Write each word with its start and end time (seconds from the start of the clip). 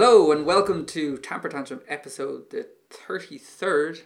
Hello 0.00 0.30
and 0.30 0.46
welcome 0.46 0.86
to 0.86 1.18
Tamper 1.18 1.48
Tantrum 1.48 1.80
episode 1.88 2.50
the 2.50 2.68
33rd. 2.88 4.02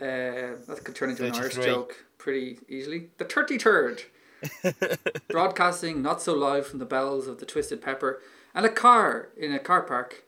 Uh, 0.00 0.56
that 0.66 0.80
could 0.82 0.94
turn 0.94 1.10
into 1.10 1.26
an 1.26 1.34
Irish 1.34 1.56
33. 1.56 1.64
joke 1.74 2.06
pretty 2.16 2.58
easily. 2.70 3.10
The 3.18 3.26
33rd. 3.26 4.04
Broadcasting 5.28 6.00
not 6.00 6.22
so 6.22 6.32
live 6.32 6.66
from 6.66 6.78
the 6.78 6.86
bells 6.86 7.26
of 7.26 7.38
the 7.38 7.44
Twisted 7.44 7.82
Pepper 7.82 8.22
and 8.54 8.64
a 8.64 8.70
car 8.70 9.28
in 9.36 9.52
a 9.52 9.58
car 9.58 9.82
park 9.82 10.24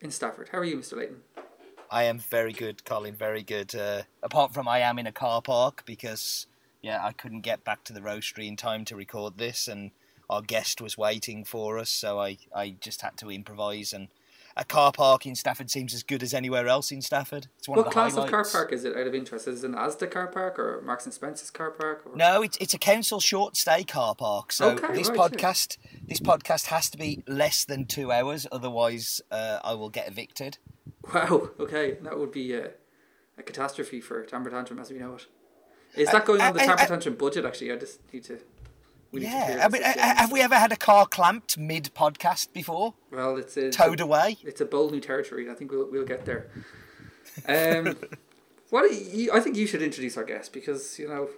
in 0.00 0.10
Stafford. 0.10 0.48
How 0.50 0.58
are 0.58 0.64
you, 0.64 0.78
Mr. 0.78 0.96
Leighton? 0.96 1.18
I 1.88 2.02
am 2.02 2.18
very 2.18 2.52
good, 2.52 2.84
Colin. 2.84 3.14
Very 3.14 3.44
good. 3.44 3.76
Uh, 3.76 4.02
apart 4.24 4.52
from 4.52 4.66
I 4.66 4.80
am 4.80 4.98
in 4.98 5.06
a 5.06 5.12
car 5.12 5.40
park 5.40 5.84
because 5.86 6.48
yeah, 6.82 6.98
I 7.00 7.12
couldn't 7.12 7.42
get 7.42 7.62
back 7.62 7.84
to 7.84 7.92
the 7.92 8.00
roastery 8.00 8.48
in 8.48 8.56
time 8.56 8.84
to 8.86 8.96
record 8.96 9.38
this, 9.38 9.68
and 9.68 9.92
our 10.30 10.42
guest 10.42 10.80
was 10.80 10.96
waiting 10.96 11.44
for 11.44 11.78
us, 11.78 11.90
so 11.90 12.20
I 12.20 12.38
I 12.54 12.76
just 12.80 13.02
had 13.02 13.16
to 13.18 13.30
improvise. 13.30 13.92
And 13.92 14.08
a 14.56 14.64
car 14.64 14.92
park 14.92 15.26
in 15.26 15.34
Stafford 15.34 15.70
seems 15.70 15.94
as 15.94 16.02
good 16.02 16.22
as 16.22 16.34
anywhere 16.34 16.66
else 16.66 16.90
in 16.90 17.02
Stafford. 17.02 17.46
It's 17.58 17.68
one 17.68 17.76
What 17.76 17.86
of 17.86 17.90
the 17.92 17.94
class 17.94 18.12
highlights. 18.14 18.28
of 18.28 18.30
car 18.32 18.44
park 18.52 18.72
is 18.72 18.84
it 18.84 18.96
out 18.96 19.06
of 19.06 19.14
interest? 19.14 19.46
Is 19.46 19.62
it 19.64 19.68
an 19.70 19.76
Asda 19.76 20.10
car 20.10 20.26
park 20.26 20.58
or 20.58 20.82
Marks 20.82 21.04
and 21.04 21.14
Spencer's 21.14 21.50
car 21.50 21.70
park? 21.70 22.02
Or... 22.04 22.16
No, 22.16 22.42
it's 22.42 22.56
it's 22.58 22.74
a 22.74 22.78
council 22.78 23.20
short 23.20 23.56
stay 23.56 23.84
car 23.84 24.14
park. 24.14 24.52
So 24.52 24.70
Okay, 24.70 24.94
this 24.94 25.08
right, 25.08 25.16
yeah. 25.16 25.28
podcast 25.28 25.78
this 26.06 26.20
podcast 26.20 26.66
has 26.66 26.90
to 26.90 26.98
be 26.98 27.22
less 27.26 27.64
than 27.64 27.86
two 27.86 28.10
hours, 28.12 28.46
otherwise 28.50 29.20
uh, 29.30 29.58
I 29.64 29.74
will 29.74 29.90
get 29.90 30.08
evicted. 30.08 30.58
Wow, 31.14 31.50
okay. 31.58 31.98
That 32.02 32.18
would 32.18 32.32
be 32.32 32.52
a, 32.54 32.70
a 33.38 33.42
catastrophe 33.42 34.00
for 34.00 34.24
Tamper 34.24 34.50
Tantrum 34.50 34.78
as 34.78 34.90
we 34.90 34.98
know 34.98 35.14
it. 35.14 35.26
Is 35.96 36.08
uh, 36.08 36.12
that 36.12 36.24
going 36.26 36.40
uh, 36.40 36.48
on 36.48 36.54
the 36.54 36.62
I- 36.62 36.66
Tamper 36.66 36.86
Tantrum 36.86 37.14
budget 37.14 37.44
actually? 37.44 37.72
I 37.72 37.76
just 37.76 38.00
need 38.12 38.24
to. 38.24 38.38
We 39.12 39.20
need 39.20 39.26
to 39.26 39.32
clear 39.32 39.56
Yeah, 39.56 39.66
I 39.66 39.68
mean, 39.68 39.82
have 39.82 40.32
we 40.32 40.40
ever 40.40 40.54
had 40.54 40.72
a 40.72 40.76
car 40.76 41.06
clamped 41.06 41.58
mid 41.58 41.90
podcast 41.94 42.52
before? 42.52 42.94
Well, 43.10 43.36
it's 43.36 43.56
a, 43.56 43.70
Towed 43.70 44.00
away? 44.00 44.38
It's 44.44 44.60
a 44.60 44.64
bold 44.64 44.92
new 44.92 45.00
territory. 45.00 45.50
I 45.50 45.54
think 45.54 45.72
we'll 45.72 45.90
we'll 45.90 46.06
get 46.06 46.24
there. 46.24 46.48
Um, 47.48 47.96
what 48.70 48.90
you, 48.92 49.32
I 49.32 49.40
think 49.40 49.56
you 49.56 49.66
should 49.66 49.82
introduce 49.82 50.16
our 50.16 50.24
guest 50.24 50.52
because 50.52 50.98
you 50.98 51.08
know, 51.08 51.30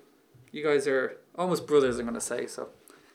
you 0.51 0.63
guys 0.63 0.87
are 0.87 1.17
almost 1.37 1.67
brothers. 1.67 1.99
I'm 1.99 2.05
going 2.05 2.15
to 2.15 2.21
say 2.21 2.47
so. 2.47 2.69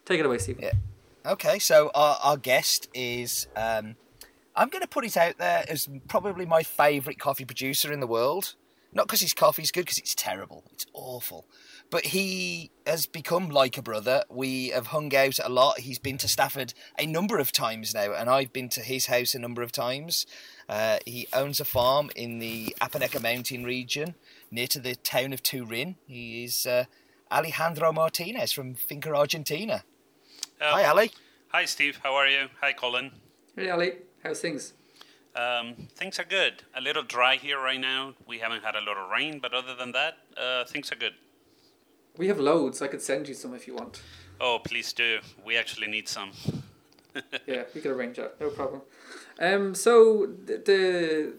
Take 0.05 0.19
it 0.19 0.25
away, 0.25 0.37
Stephen. 0.39 0.63
Yeah. 0.63 1.31
Okay, 1.31 1.59
so 1.59 1.91
our, 1.93 2.17
our 2.23 2.37
guest 2.37 2.87
is. 2.93 3.47
Um, 3.55 3.95
I'm 4.55 4.69
going 4.69 4.81
to 4.81 4.87
put 4.87 5.05
it 5.05 5.15
out 5.15 5.37
there 5.37 5.65
as 5.69 5.87
probably 6.07 6.45
my 6.45 6.63
favourite 6.63 7.19
coffee 7.19 7.45
producer 7.45 7.93
in 7.93 7.99
the 7.99 8.07
world. 8.07 8.55
Not 8.91 9.05
because 9.05 9.21
his 9.21 9.33
coffee's 9.33 9.69
good, 9.69 9.81
because 9.81 9.99
it's 9.99 10.15
terrible. 10.15 10.63
It's 10.73 10.87
awful. 10.93 11.45
But 11.89 12.07
he 12.07 12.71
has 12.85 13.05
become 13.05 13.49
like 13.49 13.77
a 13.77 13.81
brother. 13.81 14.23
We 14.29 14.69
have 14.69 14.87
hung 14.87 15.15
out 15.15 15.39
a 15.43 15.49
lot. 15.49 15.79
He's 15.79 15.99
been 15.99 16.17
to 16.17 16.27
Stafford 16.27 16.73
a 16.99 17.05
number 17.05 17.37
of 17.37 17.51
times 17.51 17.93
now, 17.93 18.13
and 18.13 18.29
I've 18.29 18.51
been 18.51 18.67
to 18.69 18.81
his 18.81 19.05
house 19.05 19.33
a 19.33 19.39
number 19.39 19.61
of 19.61 19.71
times. 19.71 20.25
Uh, 20.67 20.97
he 21.05 21.27
owns 21.31 21.61
a 21.61 21.65
farm 21.65 22.11
in 22.15 22.39
the 22.39 22.75
Apaneca 22.81 23.21
Mountain 23.21 23.63
region, 23.63 24.15
near 24.51 24.67
to 24.67 24.79
the 24.79 24.95
town 24.95 25.31
of 25.31 25.41
Turin. 25.41 25.95
He 26.05 26.43
is 26.43 26.65
uh, 26.65 26.85
Alejandro 27.31 27.93
Martinez 27.93 28.51
from 28.51 28.75
Finca 28.75 29.13
Argentina. 29.13 29.83
Uh, 30.59 30.71
Hi, 30.71 30.83
Ali. 30.85 31.11
Hi, 31.53 31.63
Steve. 31.63 32.01
How 32.03 32.15
are 32.15 32.27
you? 32.27 32.47
Hi, 32.59 32.73
Colin. 32.73 33.11
Hey, 33.55 33.69
Ali, 33.69 33.93
how's 34.23 34.41
things? 34.41 34.73
Um, 35.35 35.87
things 35.95 36.19
are 36.19 36.25
good. 36.25 36.63
A 36.75 36.81
little 36.81 37.03
dry 37.03 37.35
here 37.35 37.59
right 37.59 37.79
now. 37.79 38.15
We 38.27 38.39
haven't 38.39 38.63
had 38.63 38.75
a 38.75 38.81
lot 38.81 38.97
of 38.97 39.09
rain, 39.09 39.39
but 39.39 39.53
other 39.53 39.75
than 39.75 39.93
that, 39.93 40.17
uh, 40.35 40.65
things 40.65 40.91
are 40.91 40.95
good. 40.95 41.13
We 42.17 42.27
have 42.27 42.39
loads. 42.39 42.81
I 42.81 42.87
could 42.87 43.01
send 43.01 43.27
you 43.27 43.33
some 43.33 43.53
if 43.53 43.67
you 43.67 43.75
want. 43.75 44.01
Oh, 44.39 44.59
please 44.63 44.93
do. 44.93 45.19
We 45.45 45.57
actually 45.57 45.87
need 45.87 46.07
some. 46.07 46.31
yeah, 47.47 47.63
we 47.73 47.81
could 47.81 47.91
arrange 47.91 48.17
that. 48.17 48.39
No 48.39 48.49
problem. 48.49 48.81
Um, 49.39 49.75
so 49.75 50.27
the, 50.45 50.57
the 50.57 51.33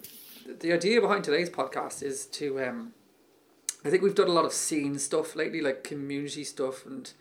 the 0.61 0.73
idea 0.73 1.01
behind 1.01 1.25
today's 1.25 1.51
podcast 1.51 2.03
is 2.03 2.27
to 2.27 2.61
um, 2.63 2.93
I 3.85 3.91
think 3.91 4.03
we've 4.03 4.15
done 4.15 4.29
a 4.29 4.33
lot 4.33 4.45
of 4.45 4.53
scene 4.53 4.99
stuff 4.99 5.37
lately, 5.37 5.61
like 5.61 5.85
community 5.85 6.45
stuff, 6.45 6.85
and 6.87 7.13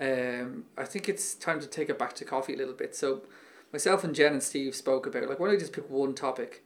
um, 0.00 0.64
I 0.76 0.84
think 0.84 1.08
it's 1.08 1.34
time 1.34 1.60
to 1.60 1.66
take 1.66 1.88
it 1.88 1.98
back 1.98 2.14
to 2.14 2.24
coffee 2.24 2.54
a 2.54 2.56
little 2.56 2.74
bit. 2.74 2.96
So 2.96 3.22
myself 3.72 4.04
and 4.04 4.14
Jen 4.14 4.32
and 4.32 4.42
Steve 4.42 4.74
spoke 4.74 5.06
about 5.06 5.28
like 5.28 5.38
why 5.38 5.46
don't 5.46 5.54
we 5.54 5.60
just 5.60 5.72
pick 5.72 5.88
one 5.88 6.14
topic 6.14 6.64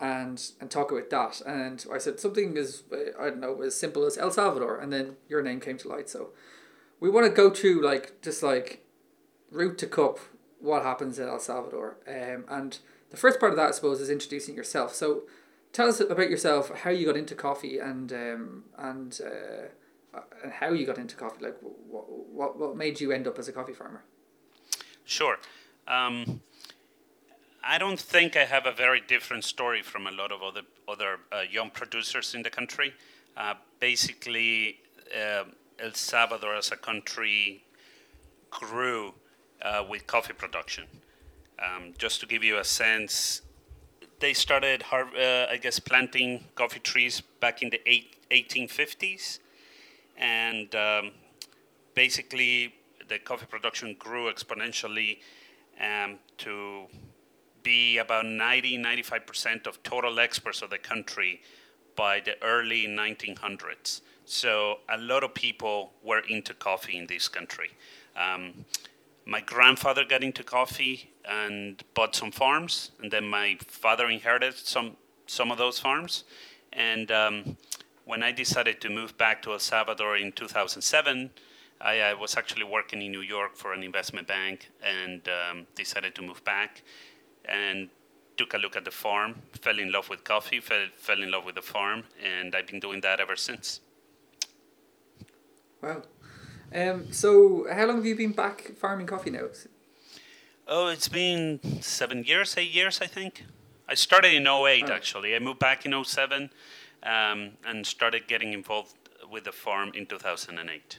and 0.00 0.52
and 0.60 0.70
talk 0.70 0.90
about 0.92 1.10
that. 1.10 1.40
And 1.46 1.84
I 1.92 1.98
said 1.98 2.20
something 2.20 2.56
as 2.56 2.82
I 3.18 3.24
don't 3.30 3.40
know 3.40 3.62
as 3.62 3.74
simple 3.74 4.04
as 4.04 4.16
El 4.16 4.30
Salvador. 4.30 4.78
And 4.78 4.92
then 4.92 5.16
your 5.28 5.42
name 5.42 5.60
came 5.60 5.78
to 5.78 5.88
light. 5.88 6.08
So 6.08 6.30
we 7.00 7.10
want 7.10 7.26
to 7.26 7.32
go 7.32 7.50
through 7.50 7.84
like 7.84 8.22
just 8.22 8.42
like 8.42 8.84
route 9.50 9.78
to 9.78 9.86
cup 9.86 10.18
what 10.60 10.82
happens 10.82 11.18
in 11.18 11.28
El 11.28 11.38
Salvador. 11.38 11.96
Um, 12.06 12.44
and 12.48 12.78
the 13.10 13.16
first 13.16 13.40
part 13.40 13.52
of 13.52 13.56
that 13.56 13.68
I 13.68 13.72
suppose 13.72 14.00
is 14.00 14.10
introducing 14.10 14.54
yourself. 14.54 14.94
So 14.94 15.22
tell 15.72 15.88
us 15.88 16.00
about 16.00 16.30
yourself 16.30 16.70
how 16.82 16.90
you 16.90 17.06
got 17.06 17.16
into 17.16 17.34
coffee 17.34 17.78
and 17.78 18.12
um, 18.12 18.64
and 18.76 19.20
uh, 19.24 20.20
and 20.42 20.52
how 20.52 20.72
you 20.72 20.86
got 20.86 20.98
into 20.98 21.16
coffee. 21.16 21.44
Like 21.44 21.56
what, 21.60 22.08
what, 22.08 22.58
what 22.58 22.76
made 22.76 23.00
you 23.00 23.12
end 23.12 23.26
up 23.26 23.38
as 23.38 23.48
a 23.48 23.52
coffee 23.52 23.72
farmer? 23.72 24.04
Sure. 25.04 25.38
Um, 25.86 26.42
I 27.70 27.76
don't 27.76 28.00
think 28.00 28.34
I 28.34 28.46
have 28.46 28.64
a 28.64 28.72
very 28.72 29.02
different 29.06 29.44
story 29.44 29.82
from 29.82 30.06
a 30.06 30.10
lot 30.10 30.32
of 30.32 30.42
other 30.42 30.62
other 30.88 31.18
uh, 31.30 31.42
young 31.50 31.68
producers 31.68 32.34
in 32.34 32.42
the 32.42 32.48
country. 32.48 32.94
Uh, 33.36 33.54
basically, 33.78 34.80
uh, 35.14 35.44
El 35.78 35.92
Salvador 35.92 36.54
as 36.54 36.72
a 36.72 36.76
country 36.76 37.62
grew 38.50 39.12
uh, 39.60 39.84
with 39.86 40.06
coffee 40.06 40.32
production. 40.32 40.84
Um, 41.62 41.92
just 41.98 42.20
to 42.20 42.26
give 42.26 42.42
you 42.42 42.56
a 42.56 42.64
sense, 42.64 43.42
they 44.18 44.32
started, 44.32 44.80
har- 44.84 45.14
uh, 45.14 45.52
I 45.52 45.58
guess, 45.58 45.78
planting 45.78 46.44
coffee 46.54 46.80
trees 46.80 47.20
back 47.20 47.62
in 47.62 47.68
the 47.68 47.82
eight, 47.84 48.16
1850s, 48.30 49.40
and 50.16 50.74
um, 50.74 51.10
basically 51.94 52.74
the 53.10 53.18
coffee 53.18 53.46
production 53.46 53.94
grew 53.98 54.32
exponentially 54.32 55.18
um, 55.78 56.18
to 56.38 56.86
be 57.62 57.98
about 57.98 58.26
90 58.26 58.78
95% 58.78 59.66
of 59.66 59.82
total 59.82 60.18
exports 60.20 60.62
of 60.62 60.70
the 60.70 60.78
country 60.78 61.40
by 61.96 62.20
the 62.20 62.40
early 62.42 62.86
1900s. 62.86 64.00
So 64.24 64.80
a 64.88 64.98
lot 64.98 65.24
of 65.24 65.34
people 65.34 65.92
were 66.02 66.20
into 66.28 66.54
coffee 66.54 66.96
in 66.96 67.06
this 67.06 67.28
country. 67.28 67.70
Um, 68.16 68.64
my 69.26 69.40
grandfather 69.40 70.04
got 70.04 70.22
into 70.22 70.42
coffee 70.42 71.10
and 71.28 71.82
bought 71.94 72.14
some 72.14 72.30
farms, 72.30 72.92
and 73.02 73.10
then 73.10 73.28
my 73.28 73.58
father 73.66 74.08
inherited 74.08 74.54
some 74.54 74.96
some 75.26 75.50
of 75.50 75.58
those 75.58 75.78
farms. 75.78 76.24
And 76.72 77.10
um, 77.10 77.56
when 78.04 78.22
I 78.22 78.32
decided 78.32 78.80
to 78.80 78.88
move 78.88 79.16
back 79.18 79.42
to 79.42 79.52
El 79.52 79.58
Salvador 79.58 80.16
in 80.16 80.32
2007, 80.32 81.30
I, 81.80 82.00
I 82.00 82.14
was 82.14 82.36
actually 82.36 82.64
working 82.64 83.02
in 83.02 83.12
New 83.12 83.20
York 83.20 83.56
for 83.56 83.72
an 83.72 83.82
investment 83.82 84.26
bank 84.26 84.70
and 84.82 85.28
um, 85.28 85.66
decided 85.74 86.14
to 86.14 86.22
move 86.22 86.42
back 86.44 86.82
and 87.48 87.88
took 88.36 88.54
a 88.54 88.58
look 88.58 88.76
at 88.76 88.84
the 88.84 88.90
farm, 88.90 89.34
fell 89.60 89.78
in 89.78 89.90
love 89.90 90.08
with 90.08 90.22
coffee, 90.24 90.60
fell, 90.60 90.86
fell 90.96 91.22
in 91.22 91.30
love 91.30 91.44
with 91.44 91.56
the 91.56 91.62
farm, 91.62 92.04
and 92.24 92.54
I've 92.54 92.66
been 92.66 92.80
doing 92.80 93.00
that 93.00 93.20
ever 93.20 93.36
since. 93.36 93.80
Wow. 95.82 96.02
Um, 96.74 97.12
so 97.12 97.66
how 97.72 97.86
long 97.86 97.96
have 97.96 98.06
you 98.06 98.16
been 98.16 98.32
back 98.32 98.72
farming 98.76 99.06
coffee 99.06 99.30
now? 99.30 99.46
Oh, 100.66 100.88
it's 100.88 101.08
been 101.08 101.60
seven 101.80 102.24
years, 102.24 102.54
eight 102.58 102.70
years, 102.70 103.00
I 103.00 103.06
think. 103.06 103.44
I 103.88 103.94
started 103.94 104.34
in 104.34 104.46
08, 104.46 104.84
Oh. 104.88 104.92
actually. 104.92 105.34
I 105.34 105.38
moved 105.38 105.58
back 105.60 105.86
in 105.86 105.94
07 106.04 106.50
um, 107.02 107.52
and 107.64 107.86
started 107.86 108.28
getting 108.28 108.52
involved 108.52 108.94
with 109.30 109.44
the 109.44 109.52
farm 109.52 109.92
in 109.94 110.04
2008. 110.06 110.98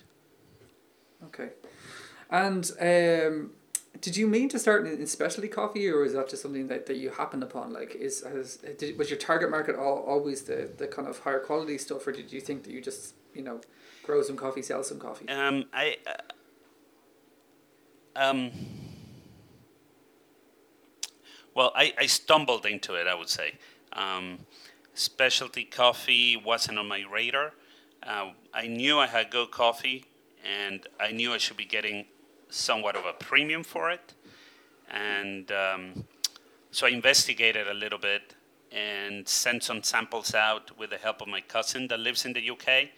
Okay. 1.26 1.50
And 2.32 2.72
um, 2.82 3.52
did 4.02 4.18
you 4.18 4.28
mean 4.28 4.50
to 4.50 4.60
start 4.60 4.86
in, 4.88 5.06
specialty 5.08 5.48
coffee, 5.48 5.90
or 5.90 6.04
is 6.04 6.14
that 6.14 6.30
just 6.30 6.42
something 6.42 6.68
that, 6.68 6.86
that 6.86 6.98
you 6.98 7.10
happened 7.10 7.44
upon? 7.44 7.74
Like, 7.74 7.96
is 7.96 8.24
has 8.24 8.58
did, 8.78 8.98
was 8.98 9.10
your 9.10 9.20
target 9.20 9.50
market 9.50 9.76
all, 9.76 10.04
always 10.08 10.44
the, 10.44 10.70
the 10.78 10.88
kind 10.88 11.08
of 11.08 11.20
higher 11.20 11.40
quality 11.40 11.78
stuff, 11.78 12.06
or 12.08 12.12
did 12.12 12.32
you 12.32 12.42
think 12.42 12.64
that 12.64 12.72
you 12.72 12.82
just 12.82 13.16
you 13.34 13.42
know 13.42 13.62
grow 14.04 14.22
some 14.22 14.38
coffee, 14.38 14.62
sell 14.62 14.84
some 14.84 15.00
coffee? 15.00 15.28
Um, 15.30 15.66
I 15.74 15.98
uh, 16.08 16.22
um, 18.16 18.52
well, 21.56 21.72
I, 21.76 21.94
I 21.98 22.06
stumbled 22.06 22.66
into 22.66 22.96
it. 22.96 23.08
I 23.08 23.16
would 23.16 23.30
say 23.30 23.54
um, 23.94 24.40
specialty 24.94 25.64
coffee 25.64 26.38
wasn't 26.38 26.78
on 26.78 26.88
my 26.88 27.04
radar. 27.12 27.54
Uh, 28.02 28.32
I 28.54 28.68
knew 28.68 29.00
I 29.00 29.08
had 29.08 29.30
good 29.30 29.52
coffee, 29.52 30.06
and 30.44 30.88
I 31.00 31.12
knew 31.12 31.34
I 31.34 31.38
should 31.38 31.58
be 31.58 31.66
getting 31.66 32.06
somewhat 32.50 32.96
of 32.96 33.06
a 33.06 33.14
premium 33.14 33.64
for 33.64 33.90
it. 33.92 34.14
And 34.90 35.52
um, 35.52 36.06
so 36.72 36.88
I 36.88 36.90
investigated 36.90 37.68
a 37.68 37.74
little 37.74 38.00
bit 38.00 38.36
and 38.72 39.28
sent 39.28 39.64
some 39.64 39.82
samples 39.84 40.36
out 40.36 40.78
with 40.78 40.92
the 40.92 40.98
help 40.98 41.22
of 41.22 41.28
my 41.28 41.42
cousin 41.42 41.88
that 41.88 42.00
lives 42.00 42.26
in 42.26 42.34
the 42.34 42.50
UK. 42.50 42.90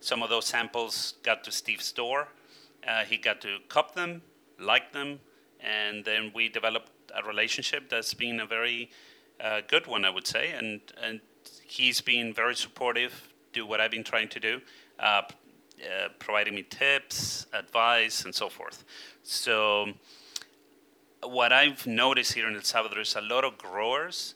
Some 0.00 0.22
of 0.22 0.30
those 0.30 0.46
samples 0.46 1.14
got 1.22 1.42
to 1.44 1.52
Steve's 1.52 1.90
door. 1.92 2.28
Uh, 2.86 3.04
he 3.04 3.16
got 3.16 3.40
to 3.40 3.58
cup 3.68 3.94
them, 3.94 4.22
like 4.60 4.92
them, 4.92 5.18
and 5.60 6.04
then 6.04 6.30
we 6.34 6.48
developed 6.48 6.92
a 7.14 7.26
relationship 7.26 7.88
that's 7.88 8.14
been 8.14 8.40
a 8.40 8.46
very 8.46 8.90
uh, 9.40 9.60
good 9.66 9.86
one, 9.86 10.04
I 10.04 10.10
would 10.10 10.26
say, 10.26 10.52
and 10.52 10.80
and 11.02 11.20
he's 11.64 12.00
been 12.00 12.32
very 12.32 12.54
supportive. 12.54 13.28
Do 13.52 13.66
what 13.66 13.80
I've 13.80 13.90
been 13.90 14.04
trying 14.04 14.28
to 14.28 14.40
do, 14.40 14.60
uh, 15.00 15.22
uh, 15.82 16.08
providing 16.18 16.54
me 16.54 16.62
tips, 16.62 17.46
advice, 17.52 18.24
and 18.24 18.34
so 18.34 18.48
forth. 18.48 18.84
So 19.22 19.92
what 21.22 21.52
I've 21.52 21.86
noticed 21.86 22.32
here 22.32 22.48
in 22.48 22.54
El 22.54 22.62
Salvador 22.62 23.00
is 23.00 23.14
a 23.14 23.20
lot 23.20 23.44
of 23.44 23.58
growers 23.58 24.34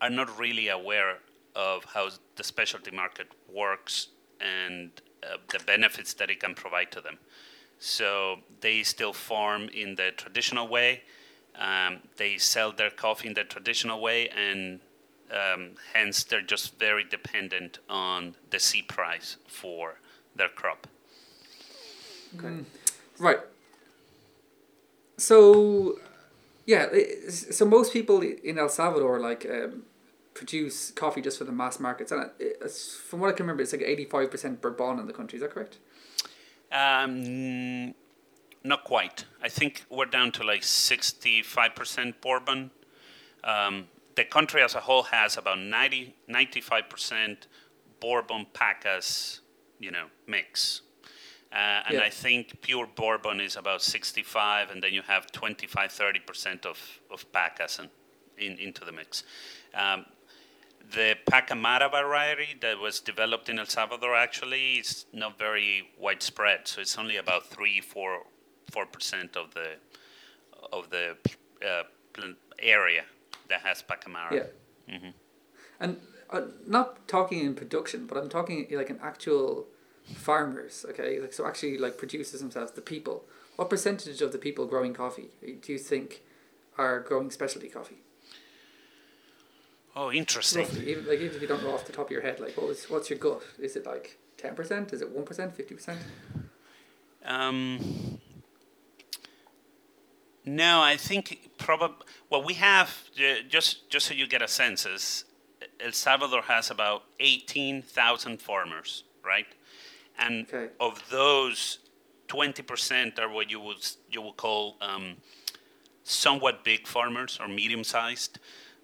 are 0.00 0.10
not 0.10 0.38
really 0.38 0.68
aware 0.68 1.18
of 1.54 1.84
how 1.84 2.10
the 2.36 2.44
specialty 2.44 2.90
market 2.90 3.28
works 3.52 4.08
and 4.40 4.90
uh, 5.22 5.36
the 5.50 5.58
benefits 5.64 6.14
that 6.14 6.30
it 6.30 6.40
can 6.40 6.54
provide 6.54 6.90
to 6.92 7.00
them. 7.00 7.18
So 7.78 8.36
they 8.60 8.82
still 8.82 9.12
farm 9.12 9.68
in 9.74 9.94
the 9.94 10.10
traditional 10.16 10.68
way. 10.68 11.02
Um, 11.58 12.00
they 12.16 12.36
sell 12.36 12.72
their 12.72 12.90
coffee 12.90 13.28
in 13.28 13.34
the 13.34 13.44
traditional 13.44 14.00
way, 14.00 14.28
and 14.28 14.80
um, 15.30 15.70
hence 15.94 16.24
they're 16.24 16.42
just 16.42 16.78
very 16.78 17.04
dependent 17.04 17.78
on 17.88 18.34
the 18.50 18.60
C 18.60 18.82
price 18.82 19.36
for 19.46 20.00
their 20.36 20.48
crop. 20.48 20.86
Okay. 22.36 22.64
Right. 23.18 23.38
So, 25.16 25.98
yeah, 26.66 26.88
so 27.30 27.64
most 27.64 27.92
people 27.92 28.20
in 28.20 28.58
El 28.58 28.68
Salvador 28.68 29.18
like 29.18 29.46
um, 29.50 29.84
produce 30.34 30.90
coffee 30.90 31.22
just 31.22 31.38
for 31.38 31.44
the 31.44 31.52
mass 31.52 31.80
markets, 31.80 32.12
and 32.12 32.30
it's, 32.38 32.94
from 32.94 33.20
what 33.20 33.30
I 33.30 33.32
can 33.32 33.44
remember, 33.44 33.62
it's 33.62 33.72
like 33.72 33.82
eighty 33.82 34.04
five 34.04 34.30
percent 34.30 34.60
Bourbon 34.60 34.98
in 34.98 35.06
the 35.06 35.14
country. 35.14 35.38
Is 35.38 35.42
that 35.42 35.52
correct? 35.52 35.78
Um, 36.70 37.94
not 38.64 38.84
quite. 38.84 39.24
I 39.42 39.48
think 39.48 39.84
we're 39.88 40.06
down 40.06 40.32
to 40.32 40.42
like 40.42 40.62
65% 40.62 42.14
Bourbon. 42.20 42.70
Um, 43.44 43.86
the 44.16 44.24
country 44.24 44.62
as 44.62 44.74
a 44.74 44.80
whole 44.80 45.04
has 45.04 45.36
about 45.36 45.60
90, 45.60 46.14
95% 46.28 47.36
Bourbon 48.00 48.46
Pacas, 48.52 49.40
you 49.78 49.90
know, 49.90 50.06
mix. 50.26 50.82
Uh, 51.52 51.82
and 51.86 51.94
Yeah. 51.94 52.02
I 52.02 52.10
think 52.10 52.60
pure 52.60 52.86
Bourbon 52.86 53.40
is 53.40 53.56
about 53.56 53.82
65, 53.82 54.70
and 54.70 54.82
then 54.82 54.92
you 54.92 55.02
have 55.02 55.30
25, 55.32 55.90
30% 55.92 56.66
of, 56.66 56.78
of 57.10 57.30
Pacas 57.32 57.78
in, 57.78 57.88
in, 58.38 58.58
into 58.58 58.84
the 58.84 58.92
mix. 58.92 59.24
Um, 59.74 60.06
the 60.92 61.16
Pacamara 61.26 61.90
variety 61.90 62.56
that 62.60 62.78
was 62.78 63.00
developed 63.00 63.48
in 63.48 63.58
El 63.58 63.66
Salvador 63.66 64.14
actually 64.14 64.76
is 64.76 65.06
not 65.12 65.38
very 65.38 65.88
widespread, 65.98 66.68
so 66.68 66.80
it's 66.80 66.96
only 66.98 67.16
about 67.16 67.46
three, 67.46 67.80
four, 67.80 68.22
four 68.70 68.86
percent 68.86 69.36
of 69.36 69.52
the 69.54 69.74
of 70.72 70.90
the 70.90 71.16
uh, 71.66 71.82
area 72.58 73.04
that 73.48 73.60
has 73.60 73.82
Pacamara. 73.82 74.32
Yeah. 74.32 74.94
Mhm. 74.96 75.12
And 75.80 76.00
uh, 76.30 76.42
not 76.66 77.06
talking 77.08 77.40
in 77.40 77.54
production, 77.54 78.06
but 78.06 78.18
I'm 78.18 78.28
talking 78.28 78.66
like 78.70 78.90
in 78.90 78.98
actual 79.02 79.66
farmers. 80.14 80.84
Okay, 80.90 81.20
like 81.20 81.32
so 81.32 81.46
actually 81.46 81.78
like 81.78 81.98
producers 81.98 82.40
themselves, 82.40 82.72
the 82.72 82.80
people. 82.80 83.24
What 83.56 83.70
percentage 83.70 84.20
of 84.20 84.32
the 84.32 84.38
people 84.38 84.66
growing 84.66 84.92
coffee 84.92 85.30
do 85.40 85.72
you 85.72 85.78
think 85.78 86.22
are 86.76 87.00
growing 87.00 87.30
specialty 87.30 87.68
coffee? 87.68 88.02
Oh, 89.94 90.12
interesting. 90.12 90.62
Roughly, 90.62 90.90
even 90.90 91.06
like 91.06 91.20
even 91.20 91.36
if 91.36 91.40
you 91.40 91.48
don't 91.48 91.62
know 91.62 91.72
off 91.72 91.86
the 91.86 91.92
top 91.92 92.06
of 92.06 92.10
your 92.10 92.20
head, 92.20 92.38
like 92.38 92.56
what 92.56 92.68
was 92.68 92.90
what's 92.90 93.08
your 93.08 93.18
gut? 93.18 93.42
Is 93.58 93.76
it 93.76 93.86
like 93.86 94.18
ten 94.36 94.54
percent? 94.54 94.92
Is 94.92 95.00
it 95.00 95.10
one 95.10 95.24
percent? 95.24 95.54
Fifty 95.56 95.74
percent? 95.74 95.98
Um, 97.24 98.20
no, 100.44 100.82
I 100.82 100.96
think 100.96 101.50
probably. 101.58 102.06
Well, 102.28 102.44
we 102.44 102.54
have 102.54 103.04
uh, 103.18 103.42
just 103.48 103.88
just 103.88 104.06
so 104.06 104.14
you 104.14 104.26
get 104.26 104.42
a 104.42 104.48
sense 104.48 104.84
is 104.84 105.24
El 105.80 105.92
Salvador 105.92 106.42
has 106.42 106.70
about 106.70 107.02
eighteen 107.20 107.82
thousand 107.82 108.40
farmers, 108.40 109.04
right? 109.24 109.46
And 110.18 110.46
Okay. 110.46 110.72
of 110.80 111.02
those, 111.10 111.78
twenty 112.28 112.62
percent 112.62 113.18
are 113.18 113.28
what 113.28 113.50
you 113.50 113.60
would 113.60 113.86
you 114.10 114.22
would 114.22 114.36
call 114.36 114.76
um, 114.80 115.16
somewhat 116.04 116.64
big 116.64 116.86
farmers 116.86 117.38
or 117.40 117.48
medium 117.48 117.84
sized. 117.84 118.38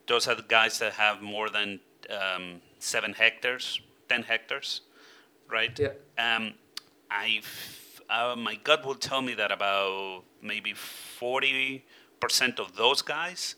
Those 0.07 0.29
are 0.29 0.35
the 0.35 0.43
guys 0.49 0.79
that 0.81 0.93
have 0.95 1.23
more 1.23 1.49
than 1.49 1.81
um, 2.11 2.61
seven 2.79 3.13
hectares, 3.15 3.81
ten 4.09 4.23
hectares, 4.25 4.83
right? 5.51 5.79
Yeah. 5.79 5.93
Um, 6.19 6.55
I, 7.11 7.41
uh, 8.11 8.35
my 8.37 8.57
gut 8.57 8.85
will 8.85 8.97
tell 8.97 9.23
me 9.23 9.35
that 9.35 9.53
about 9.53 10.25
maybe 10.43 10.75
forty 10.75 11.85
percent 12.21 12.59
of 12.61 12.77
those 12.77 13.01
guys 13.03 13.55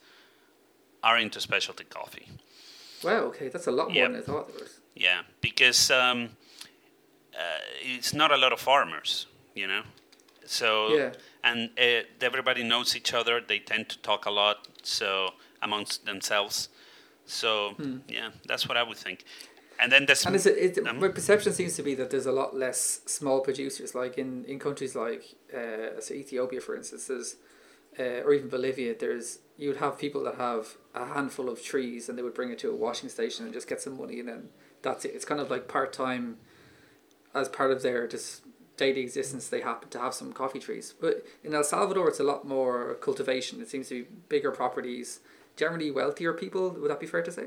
are 1.02 1.18
into 1.18 1.40
specialty 1.40 1.84
coffee. 1.84 2.28
Wow. 3.04 3.20
Okay, 3.30 3.48
that's 3.48 3.66
a 3.66 3.72
lot 3.72 3.86
more 3.88 3.96
Yep. 3.96 4.12
than 4.12 4.20
I 4.20 4.24
thought 4.24 4.46
there 4.48 4.60
was. 4.62 4.80
Yeah, 4.94 5.22
because 5.40 5.90
um, 5.90 6.28
uh, 7.34 7.60
it's 7.96 8.12
not 8.14 8.30
a 8.30 8.36
lot 8.36 8.52
of 8.52 8.60
farmers, 8.60 9.26
you 9.54 9.66
know. 9.66 9.82
So 10.46 10.68
Yeah. 10.96 11.12
and 11.42 11.70
uh, 11.78 12.02
everybody 12.20 12.62
knows 12.62 12.96
each 12.96 13.14
other. 13.14 13.40
They 13.40 13.58
tend 13.58 13.88
to 13.88 13.98
talk 13.98 14.26
a 14.26 14.30
lot, 14.30 14.68
so 14.82 15.34
amongst 15.62 16.04
themselves. 16.04 16.68
So 17.26 17.74
yeah, 18.08 18.30
that's 18.48 18.68
what 18.68 18.76
I 18.76 18.82
would 18.82 18.98
think. 18.98 19.24
And 19.80 19.90
then 19.90 20.06
there's 20.06 20.24
And 20.26 20.36
is 20.36 20.46
it, 20.46 20.78
it 20.78 20.86
Um, 20.86 21.00
my 21.00 21.08
perception 21.08 21.52
seems 21.52 21.74
to 21.76 21.82
be 21.82 21.94
that 21.96 22.08
there's 22.10 22.26
a 22.26 22.32
lot 22.32 22.54
less 22.54 23.00
small 23.06 23.40
producers, 23.40 23.94
like 23.94 24.18
in, 24.18 24.44
in 24.44 24.58
countries 24.58 24.94
like 24.94 25.22
uh, 25.52 26.00
say 26.00 26.14
Ethiopia, 26.16 26.60
for 26.60 26.76
instance, 26.76 27.06
there's, 27.06 27.36
uh, 27.98 28.22
or 28.24 28.32
even 28.34 28.48
Bolivia. 28.48 28.94
There's 28.98 29.38
you 29.56 29.68
would 29.68 29.78
have 29.78 29.98
people 29.98 30.24
that 30.24 30.36
have 30.36 30.76
a 30.94 31.06
handful 31.06 31.48
of 31.48 31.62
trees, 31.62 32.08
and 32.08 32.18
they 32.18 32.22
would 32.22 32.34
bring 32.34 32.50
it 32.50 32.58
to 32.60 32.70
a 32.70 32.74
washing 32.74 33.08
station 33.08 33.44
and 33.44 33.54
just 33.54 33.68
get 33.68 33.80
some 33.80 33.96
money, 33.98 34.20
and 34.20 34.28
then 34.28 34.48
that's 34.82 35.04
it. 35.04 35.12
It's 35.14 35.24
kind 35.24 35.40
of 35.40 35.50
like 35.50 35.68
part 35.68 35.92
time, 35.92 36.38
as 37.34 37.48
part 37.48 37.70
of 37.70 37.82
their 37.82 38.06
just 38.06 38.42
daily 38.76 39.00
existence. 39.00 39.48
They 39.48 39.60
happen 39.60 39.88
to 39.90 39.98
have 39.98 40.14
some 40.14 40.32
coffee 40.32 40.58
trees, 40.58 40.94
but 41.00 41.24
in 41.42 41.54
El 41.54 41.64
Salvador, 41.64 42.08
it's 42.08 42.20
a 42.20 42.24
lot 42.24 42.46
more 42.46 42.94
cultivation. 42.96 43.60
It 43.60 43.68
seems 43.68 43.88
to 43.88 44.02
be 44.02 44.10
bigger 44.28 44.50
properties, 44.50 45.20
generally 45.56 45.90
wealthier 45.90 46.32
people. 46.32 46.70
Would 46.70 46.90
that 46.90 47.00
be 47.00 47.06
fair 47.06 47.22
to 47.22 47.32
say? 47.32 47.46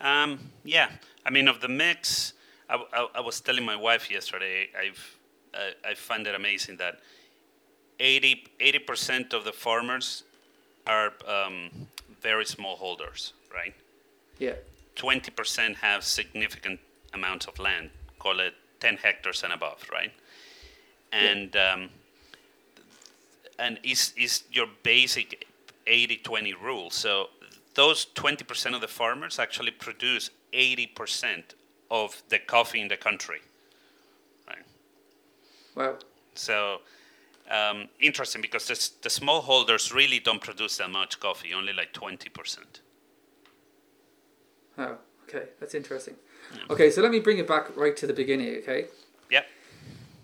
Um, 0.00 0.50
yeah, 0.64 0.90
I 1.24 1.30
mean, 1.30 1.48
of 1.48 1.60
the 1.60 1.68
mix, 1.68 2.32
I, 2.68 2.82
I, 2.92 3.08
I 3.16 3.20
was 3.20 3.40
telling 3.40 3.64
my 3.64 3.76
wife 3.76 4.10
yesterday. 4.10 4.68
I've 4.78 5.18
I, 5.54 5.90
I 5.90 5.94
find 5.94 6.26
it 6.26 6.34
amazing 6.34 6.76
that 6.78 7.00
80 8.00 8.78
percent 8.86 9.32
of 9.32 9.44
the 9.44 9.52
farmers 9.52 10.24
are 10.86 11.12
um, 11.26 11.70
very 12.20 12.44
small 12.44 12.76
holders, 12.76 13.32
right? 13.54 13.74
Yeah. 14.38 14.54
Twenty 14.96 15.30
percent 15.30 15.76
have 15.76 16.04
significant 16.04 16.80
amounts 17.12 17.46
of 17.46 17.58
land, 17.58 17.90
call 18.18 18.40
it 18.40 18.54
ten 18.80 18.96
hectares 18.96 19.42
and 19.42 19.52
above, 19.52 19.84
right? 19.92 20.12
And 21.12 21.56
um, 21.56 21.90
and 23.58 23.78
is 23.82 24.12
is 24.16 24.44
your 24.50 24.66
basic 24.82 25.46
80-20 25.86 26.60
rule. 26.60 26.90
So 26.90 27.28
those 27.74 28.06
20% 28.14 28.74
of 28.74 28.80
the 28.80 28.88
farmers 28.88 29.38
actually 29.38 29.72
produce 29.72 30.30
80% 30.52 31.42
of 31.90 32.22
the 32.28 32.38
coffee 32.38 32.80
in 32.80 32.88
the 32.88 32.96
country. 32.96 33.40
Right? 34.48 34.64
Wow. 35.74 35.96
So 36.34 36.80
um, 37.50 37.88
interesting 38.00 38.40
because 38.42 38.66
the, 38.66 38.90
the 39.02 39.08
smallholders 39.08 39.92
really 39.92 40.18
don't 40.18 40.40
produce 40.40 40.78
that 40.78 40.90
much 40.90 41.20
coffee, 41.20 41.52
only 41.54 41.72
like 41.72 41.92
20%. 41.92 42.58
Oh, 44.78 44.96
okay, 45.28 45.48
that's 45.60 45.74
interesting. 45.74 46.16
Okay, 46.70 46.90
so 46.90 47.00
let 47.02 47.10
me 47.10 47.20
bring 47.20 47.38
it 47.38 47.46
back 47.46 47.76
right 47.76 47.96
to 47.96 48.06
the 48.06 48.12
beginning. 48.12 48.56
Okay, 48.58 48.86
Yep. 49.30 49.46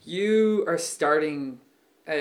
you 0.04 0.64
are 0.66 0.78
starting 0.78 1.60
uh, 2.06 2.12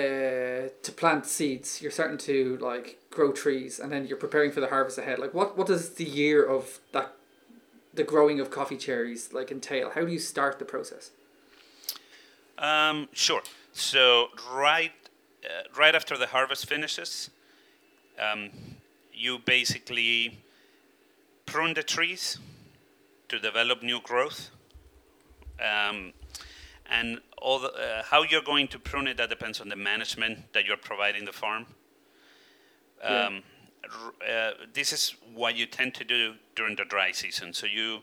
to 0.82 0.92
plant 0.96 1.26
seeds. 1.26 1.82
You're 1.82 1.90
starting 1.90 2.18
to 2.18 2.56
like 2.58 2.98
grow 3.10 3.32
trees, 3.32 3.78
and 3.80 3.90
then 3.90 4.06
you're 4.06 4.16
preparing 4.16 4.52
for 4.52 4.60
the 4.60 4.68
harvest 4.68 4.98
ahead. 4.98 5.18
Like, 5.18 5.34
what 5.34 5.56
what 5.58 5.66
does 5.66 5.90
the 5.94 6.04
year 6.04 6.44
of 6.44 6.78
that, 6.92 7.14
the 7.92 8.04
growing 8.04 8.38
of 8.40 8.50
coffee 8.50 8.76
cherries 8.76 9.32
like 9.32 9.50
entail? 9.50 9.90
How 9.94 10.02
do 10.02 10.12
you 10.12 10.18
start 10.18 10.58
the 10.58 10.64
process? 10.64 11.10
Um, 12.58 13.08
sure. 13.12 13.42
So 13.72 14.28
right, 14.52 14.92
uh, 15.44 15.78
right 15.78 15.94
after 15.94 16.16
the 16.16 16.26
harvest 16.26 16.66
finishes, 16.66 17.30
um, 18.18 18.50
you 19.12 19.38
basically 19.38 20.38
prune 21.46 21.74
the 21.74 21.82
trees 21.82 22.38
to 23.28 23.38
develop 23.38 23.82
new 23.82 24.00
growth. 24.00 24.50
Um, 25.60 26.12
and 26.90 27.20
all 27.40 27.60
the, 27.60 27.68
uh, 27.68 28.02
how 28.02 28.22
you're 28.22 28.42
going 28.42 28.66
to 28.68 28.78
prune 28.78 29.06
it 29.06 29.16
that 29.18 29.30
depends 29.30 29.60
on 29.60 29.68
the 29.68 29.76
management 29.76 30.52
that 30.52 30.64
you're 30.64 30.76
providing 30.76 31.24
the 31.24 31.32
farm. 31.32 31.66
Um, 33.02 33.42
r- 33.84 34.28
uh, 34.28 34.50
this 34.74 34.92
is 34.92 35.14
what 35.34 35.56
you 35.56 35.66
tend 35.66 35.94
to 35.94 36.04
do 36.04 36.34
during 36.56 36.76
the 36.76 36.84
dry 36.84 37.12
season. 37.12 37.52
So 37.52 37.66
you 37.66 38.00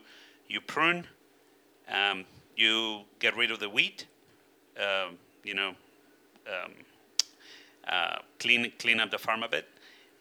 you 0.48 0.60
prune, 0.62 1.06
um, 1.88 2.24
you 2.56 3.02
get 3.18 3.36
rid 3.36 3.50
of 3.50 3.60
the 3.60 3.68
weed, 3.68 4.04
you 5.48 5.54
know, 5.54 5.70
um, 6.54 6.72
uh, 7.86 8.18
clean 8.38 8.70
clean 8.78 9.00
up 9.00 9.10
the 9.10 9.18
farm 9.18 9.42
a 9.42 9.48
bit, 9.48 9.66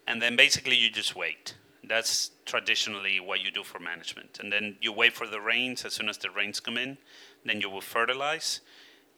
and 0.07 0.21
then 0.21 0.35
basically 0.35 0.75
you 0.75 0.89
just 0.89 1.15
wait. 1.15 1.55
That's 1.83 2.31
traditionally 2.45 3.19
what 3.19 3.39
you 3.43 3.51
do 3.51 3.63
for 3.63 3.79
management, 3.79 4.39
and 4.41 4.51
then 4.51 4.77
you 4.81 4.91
wait 4.93 5.13
for 5.13 5.27
the 5.27 5.41
rains. 5.41 5.85
As 5.85 5.93
soon 5.93 6.09
as 6.09 6.17
the 6.17 6.29
rains 6.29 6.59
come 6.59 6.77
in, 6.77 6.97
then 7.45 7.61
you 7.61 7.69
will 7.69 7.81
fertilize, 7.95 8.61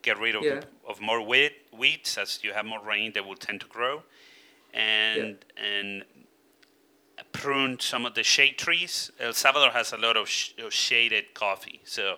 get 0.01 0.17
rid 0.19 0.35
of, 0.35 0.43
Yeah. 0.43 0.61
of 0.87 0.99
more 1.01 1.21
weed, 1.21 1.53
weeds. 1.71 2.17
As 2.17 2.39
you 2.43 2.53
have 2.53 2.65
more 2.65 2.83
rain, 2.93 3.11
they 3.13 3.21
will 3.21 3.35
tend 3.47 3.59
to 3.61 3.67
grow, 3.67 4.03
and 4.73 5.37
and 5.57 6.03
prune 7.31 7.79
some 7.79 8.05
of 8.07 8.13
the 8.15 8.23
shade 8.23 8.57
trees. 8.57 9.11
El 9.19 9.33
Salvador 9.33 9.71
has 9.71 9.93
a 9.93 9.97
lot 9.97 10.17
of, 10.17 10.27
sh- 10.27 10.53
of 10.65 10.73
shaded 10.73 11.25
coffee, 11.33 11.79
so 11.83 12.15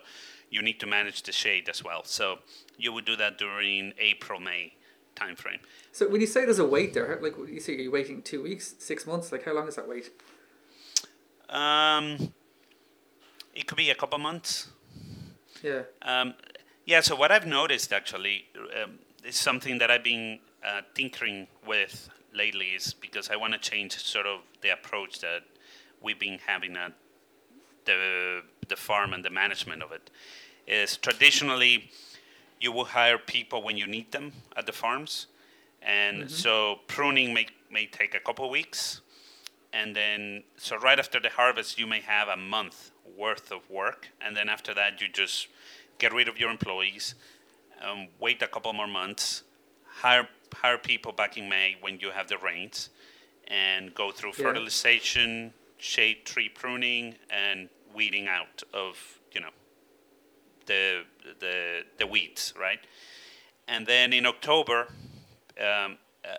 you 0.49 0.61
need 0.61 0.79
to 0.79 0.85
manage 0.87 1.23
the 1.23 1.31
shade 1.31 1.69
as 1.69 1.83
well. 1.83 2.03
So 2.03 2.39
you 2.81 2.91
would 2.91 3.05
do 3.05 3.15
that 3.15 3.37
during 3.37 3.93
April 3.99 4.39
May 4.39 4.73
timeframe. 5.15 5.59
So 5.91 6.09
when 6.09 6.21
you 6.21 6.27
say 6.27 6.45
there's 6.45 6.59
a 6.59 6.65
wait 6.65 6.93
there, 6.93 7.19
like 7.21 7.35
you 7.37 7.59
say 7.59 7.75
you're 7.75 7.91
waiting 7.91 8.21
two 8.21 8.41
weeks, 8.41 8.75
six 8.79 9.05
months, 9.05 9.31
like 9.31 9.45
how 9.45 9.53
long 9.53 9.67
is 9.67 9.75
that 9.75 9.87
wait? 9.87 10.09
Um, 11.49 12.33
it 13.53 13.67
could 13.67 13.77
be 13.77 13.89
a 13.89 13.95
couple 13.95 14.17
months. 14.17 14.69
Yeah. 15.61 15.81
Um, 16.01 16.33
yeah, 16.85 17.01
so 17.01 17.15
what 17.15 17.31
I've 17.31 17.45
noticed 17.45 17.93
actually 17.93 18.45
um, 18.81 18.99
is 19.23 19.35
something 19.35 19.77
that 19.77 19.91
I've 19.91 20.03
been 20.03 20.39
uh, 20.65 20.81
tinkering 20.95 21.47
with 21.67 22.09
lately 22.33 22.67
is 22.67 22.93
because 22.93 23.29
I 23.29 23.35
want 23.35 23.53
to 23.53 23.59
change 23.59 23.97
sort 23.97 24.25
of 24.25 24.39
the 24.61 24.69
approach 24.69 25.19
that 25.19 25.43
we've 26.01 26.19
been 26.19 26.39
having 26.47 26.75
at 26.75 26.93
the, 27.85 28.41
the 28.67 28.75
farm 28.75 29.13
and 29.13 29.23
the 29.23 29.29
management 29.29 29.83
of 29.83 29.91
it. 29.91 30.09
Is 30.67 30.95
traditionally 30.97 31.89
you 32.61 32.71
will 32.71 32.85
hire 32.85 33.17
people 33.17 33.61
when 33.63 33.75
you 33.75 33.87
need 33.87 34.11
them 34.11 34.31
at 34.55 34.65
the 34.65 34.71
farms. 34.71 35.27
And 35.81 36.29
so 36.29 36.79
pruning 36.87 37.33
may, 37.33 37.47
may 37.71 37.87
take 37.87 38.13
a 38.13 38.19
couple 38.19 38.47
weeks. 38.49 39.01
And 39.73 39.95
then, 39.95 40.43
so 40.57 40.77
right 40.77 40.99
after 40.99 41.19
the 41.19 41.29
harvest, 41.29 41.79
you 41.79 41.87
may 41.87 42.01
have 42.01 42.27
a 42.27 42.37
month 42.37 42.91
worth 43.17 43.51
of 43.51 43.67
work. 43.69 44.09
And 44.23 44.37
then 44.37 44.47
after 44.47 44.73
that, 44.75 45.01
you 45.01 45.07
just 45.07 45.47
get 45.97 46.13
rid 46.13 46.27
of 46.27 46.37
your 46.39 46.51
employees, 46.51 47.15
um, 47.81 48.07
wait 48.19 48.41
a 48.43 48.47
couple 48.47 48.71
more 48.73 48.87
months, 48.87 49.43
hire, 49.87 50.27
hire 50.53 50.77
people 50.77 51.11
back 51.11 51.37
in 51.37 51.49
May 51.49 51.77
when 51.81 51.99
you 51.99 52.11
have 52.11 52.27
the 52.27 52.37
rains, 52.37 52.89
and 53.47 53.93
go 53.95 54.11
through 54.11 54.33
Yeah. 54.37 54.45
fertilization, 54.45 55.53
shade 55.77 56.25
tree 56.25 56.49
pruning, 56.49 57.15
and 57.29 57.69
weeding 57.93 58.27
out 58.27 58.63
of, 58.73 59.19
you 59.31 59.41
know, 59.41 59.49
the, 60.65 61.03
the, 61.39 61.81
the 61.97 62.07
weeds, 62.07 62.53
right? 62.59 62.79
And 63.67 63.85
then 63.87 64.13
in 64.13 64.25
October, 64.25 64.87
um, 65.59 65.97
uh, 66.25 66.35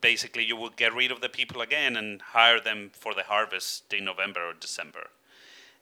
basically 0.00 0.44
you 0.44 0.56
will 0.56 0.70
get 0.70 0.94
rid 0.94 1.10
of 1.10 1.20
the 1.20 1.28
people 1.28 1.60
again 1.60 1.96
and 1.96 2.20
hire 2.20 2.60
them 2.60 2.90
for 2.92 3.14
the 3.14 3.22
harvest 3.22 3.92
in 3.92 4.04
November 4.04 4.48
or 4.48 4.52
December. 4.52 5.08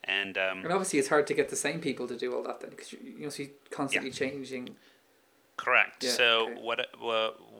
And 0.04 0.36
um, 0.36 0.58
And 0.64 0.72
obviously 0.72 0.98
it's 0.98 1.08
hard 1.08 1.26
to 1.28 1.34
get 1.34 1.48
the 1.48 1.56
same 1.56 1.80
people 1.80 2.06
to 2.08 2.16
do 2.16 2.34
all 2.34 2.42
that 2.44 2.60
then 2.60 2.70
because 2.70 2.92
you, 2.92 2.98
know, 3.18 3.28
so 3.28 3.44
you're 3.44 3.52
constantly 3.70 4.10
Yeah. 4.10 4.16
changing. 4.16 4.76
Correct. 5.56 6.02
Yeah, 6.02 6.10
so 6.10 6.50
okay. 6.50 6.60
what 6.60 6.78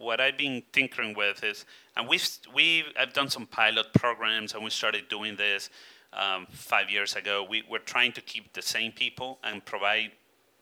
what 0.07 0.21
I've 0.21 0.39
been 0.39 0.63
tinkering 0.73 1.15
with 1.15 1.45
is, 1.45 1.67
and 1.97 2.09
we've 2.09 2.27
we 2.53 2.85
I've 2.99 3.13
done 3.13 3.29
some 3.29 3.47
pilot 3.47 3.93
programs, 3.93 4.55
and 4.55 4.65
we 4.65 4.71
started 4.71 5.09
doing 5.09 5.37
this 5.37 5.71
um, 6.13 6.47
five 6.51 6.91
years 6.91 7.15
ago. 7.15 7.47
We 7.49 7.65
we're 7.69 7.79
trying 7.79 8.13
to 8.13 8.21
keep 8.21 8.53
the 8.53 8.63
same 8.63 8.93
people 8.93 9.39
and 9.43 9.65
provide 9.65 10.13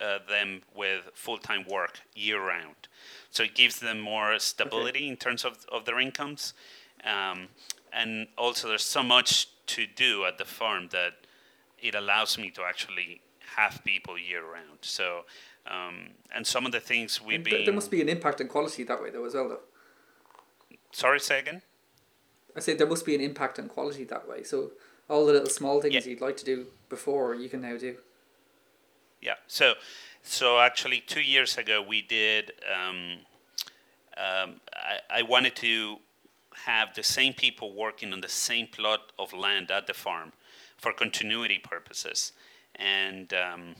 uh, 0.00 0.18
them 0.28 0.62
with 0.74 1.10
full 1.14 1.38
time 1.38 1.64
work 1.68 2.00
year 2.14 2.40
round. 2.40 2.88
So 3.30 3.42
it 3.42 3.54
gives 3.54 3.80
them 3.80 4.00
more 4.00 4.38
stability 4.38 5.08
in 5.08 5.16
terms 5.16 5.44
of, 5.44 5.64
of 5.70 5.84
their 5.84 6.00
incomes, 6.00 6.54
um, 7.04 7.48
and 7.92 8.28
also 8.36 8.68
there's 8.68 8.82
so 8.82 9.02
much 9.02 9.48
to 9.66 9.86
do 9.86 10.24
at 10.24 10.38
the 10.38 10.44
farm 10.44 10.88
that 10.92 11.12
it 11.78 11.94
allows 11.94 12.38
me 12.38 12.50
to 12.50 12.62
actually 12.62 13.20
have 13.56 13.80
people 13.84 14.18
year 14.18 14.42
round. 14.42 14.78
So, 14.80 15.24
um, 15.66 16.10
and 16.34 16.46
some 16.46 16.66
of 16.66 16.72
the 16.72 16.80
things 16.80 17.20
we've 17.22 17.42
been. 17.42 17.64
there 17.64 17.74
must 17.74 17.90
be 17.90 18.00
an 18.00 18.08
impact 18.08 18.40
on 18.40 18.48
quality 18.48 18.84
that 18.84 19.02
way 19.02 19.10
though 19.10 19.24
as 19.24 19.34
well 19.34 19.48
though. 19.48 19.60
Sorry, 20.92 21.20
say 21.20 21.38
again. 21.38 21.62
I 22.56 22.60
say 22.60 22.74
there 22.74 22.86
must 22.86 23.06
be 23.06 23.14
an 23.14 23.20
impact 23.20 23.58
on 23.58 23.68
quality 23.68 24.04
that 24.04 24.28
way. 24.28 24.42
So 24.42 24.72
all 25.10 25.26
the 25.26 25.32
little 25.32 25.48
small 25.48 25.80
things 25.82 25.94
Yeah. 25.94 26.10
you'd 26.10 26.20
like 26.20 26.36
to 26.38 26.44
do 26.44 26.66
before 26.88 27.34
you 27.34 27.48
can 27.48 27.60
now 27.60 27.76
do. 27.76 27.96
Yeah. 29.20 29.34
So, 29.46 29.74
so 30.22 30.60
actually, 30.60 31.00
two 31.00 31.20
years 31.20 31.58
ago 31.58 31.82
we 31.82 32.00
did. 32.00 32.52
Um, 32.72 33.18
um, 34.16 34.60
I, 34.72 35.18
I 35.18 35.22
wanted 35.22 35.56
to 35.56 35.98
have 36.66 36.94
the 36.94 37.02
same 37.02 37.32
people 37.34 37.72
working 37.74 38.12
on 38.12 38.20
the 38.20 38.28
same 38.28 38.66
plot 38.66 39.12
of 39.18 39.32
land 39.32 39.70
at 39.70 39.86
the 39.86 39.94
farm 39.94 40.32
for 40.76 40.92
continuity 40.92 41.58
purposes, 41.58 42.32
and 42.76 43.32
um, 43.34 43.74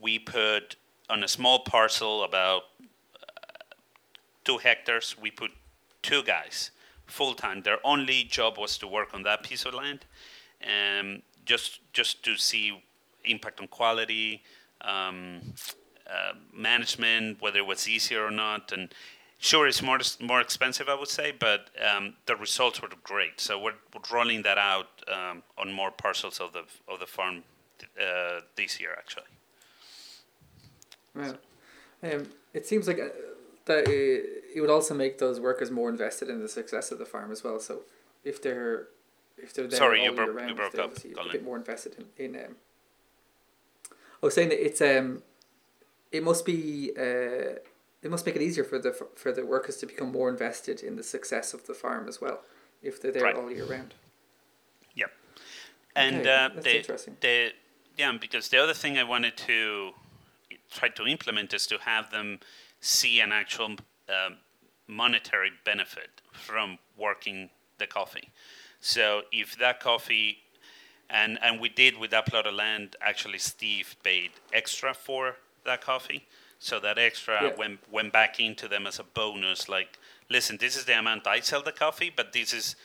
we 0.00 0.18
put 0.18 0.76
on 1.10 1.22
a 1.24 1.28
small 1.28 1.60
parcel 1.60 2.22
about 2.24 2.62
uh, 3.22 3.74
two 4.44 4.58
hectares. 4.58 5.16
We 5.20 5.30
put 5.30 5.50
two 6.02 6.22
guys 6.22 6.70
full 7.06 7.34
time. 7.34 7.62
Their 7.62 7.78
only 7.84 8.24
job 8.24 8.58
was 8.58 8.78
to 8.78 8.86
work 8.86 9.14
on 9.14 9.22
that 9.24 9.42
piece 9.42 9.64
of 9.66 9.74
land, 9.74 10.04
um, 10.64 11.22
just 11.44 11.80
just 11.92 12.22
to 12.24 12.36
see 12.36 12.82
impact 13.24 13.60
on 13.60 13.68
quality, 13.68 14.42
um, 14.80 15.40
uh, 16.10 16.32
management, 16.52 17.40
whether 17.40 17.58
it 17.58 17.66
was 17.66 17.88
easier 17.88 18.24
or 18.24 18.30
not, 18.30 18.72
and 18.72 18.92
sure, 19.38 19.66
it's 19.66 19.82
more 19.82 19.98
more 20.20 20.40
expensive, 20.40 20.88
I 20.88 20.94
would 20.94 21.08
say, 21.08 21.32
but 21.38 21.70
um, 21.80 22.14
the 22.26 22.36
results 22.36 22.80
were 22.80 22.88
great. 23.02 23.40
So 23.40 23.58
we're, 23.58 23.74
we're 23.92 24.16
rolling 24.16 24.42
that 24.42 24.58
out 24.58 24.88
um, 25.12 25.42
on 25.58 25.72
more 25.72 25.90
parcels 25.90 26.40
of 26.40 26.52
the 26.52 26.64
of 26.88 27.00
the 27.00 27.06
farm 27.06 27.42
uh, 28.00 28.40
this 28.56 28.80
year, 28.80 28.94
actually. 28.96 29.24
Right. 31.14 31.36
Um, 32.02 32.28
it 32.54 32.66
seems 32.66 32.88
like 32.88 32.98
uh, 32.98 33.08
that 33.66 33.84
it 33.88 34.60
would 34.60 34.70
also 34.70 34.94
make 34.94 35.18
those 35.18 35.40
workers 35.40 35.70
more 35.70 35.88
invested 35.88 36.28
in 36.28 36.40
the 36.40 36.48
success 36.48 36.90
of 36.90 36.98
the 36.98 37.06
farm 37.06 37.30
as 37.30 37.44
well. 37.44 37.60
So 37.60 37.80
if 38.24 38.42
they're 38.42 38.88
if 39.38 39.52
they're 39.54 39.66
there 39.66 39.78
Sorry, 39.78 40.02
you 40.04 40.12
broke- 40.12 40.48
you 40.48 40.54
broke 40.54 40.78
up, 40.78 40.96
a 40.96 41.32
bit 41.32 41.42
more 41.44 41.56
invested 41.56 41.96
in 42.18 42.34
in. 42.34 42.44
Um, 42.44 42.56
I 44.22 44.26
was 44.26 44.34
saying 44.34 44.50
that 44.50 44.64
it's 44.64 44.80
um, 44.80 45.22
it 46.12 46.22
must 46.22 46.44
be 46.46 46.92
uh, 46.96 47.58
it 48.02 48.10
must 48.10 48.24
make 48.26 48.36
it 48.36 48.42
easier 48.42 48.64
for 48.64 48.78
the 48.78 48.92
for 49.16 49.32
the 49.32 49.44
workers 49.44 49.76
to 49.78 49.86
become 49.86 50.12
more 50.12 50.28
invested 50.30 50.82
in 50.82 50.96
the 50.96 51.02
success 51.02 51.54
of 51.54 51.66
the 51.66 51.74
farm 51.74 52.08
as 52.08 52.20
well, 52.20 52.42
if 52.82 53.00
they're 53.00 53.12
there 53.12 53.22
Right. 53.24 53.36
all 53.36 53.50
year 53.50 53.64
round. 53.64 53.94
Yep. 54.94 55.10
And 55.96 56.16
Okay, 56.20 56.30
uh, 56.30 56.48
that's 56.48 56.64
the, 56.64 56.76
interesting. 56.78 57.16
the 57.20 57.52
yeah, 57.98 58.12
because 58.20 58.48
the 58.48 58.58
other 58.58 58.74
thing 58.74 58.96
I 58.98 59.04
wanted 59.04 59.36
to 59.38 59.92
try 60.70 60.88
to 60.88 61.06
implement 61.06 61.52
is 61.52 61.66
to 61.66 61.78
have 61.78 62.10
them 62.10 62.40
see 62.80 63.20
an 63.20 63.32
actual 63.32 63.66
um, 64.08 64.38
monetary 64.86 65.50
benefit 65.64 66.22
from 66.32 66.78
working 66.96 67.50
the 67.78 67.86
coffee. 67.86 68.30
So 68.82 69.22
if 69.30 69.56
that 69.58 69.78
coffee, 69.80 70.42
and 71.08 71.38
and 71.40 71.60
we 71.60 71.68
did 71.68 71.96
with 71.96 72.10
that 72.10 72.26
plot 72.26 72.46
of 72.46 72.54
land, 72.54 72.96
actually 73.00 73.38
Steve 73.38 73.94
paid 74.02 74.32
extra 74.52 74.92
for 74.92 75.36
that 75.64 75.80
coffee. 75.80 76.26
So 76.58 76.80
that 76.80 76.98
extra 76.98 77.42
Yeah. 77.42 77.54
went 77.56 77.80
went 77.90 78.12
back 78.12 78.40
into 78.40 78.66
them 78.68 78.86
as 78.86 78.98
a 78.98 79.04
bonus. 79.04 79.68
Like, 79.68 79.98
listen, 80.28 80.56
this 80.58 80.76
is 80.76 80.84
the 80.84 80.98
amount 80.98 81.26
I 81.28 81.40
sell 81.40 81.62
the 81.62 81.72
coffee, 81.72 82.10
but 82.10 82.32
this 82.32 82.52
is 82.52 82.76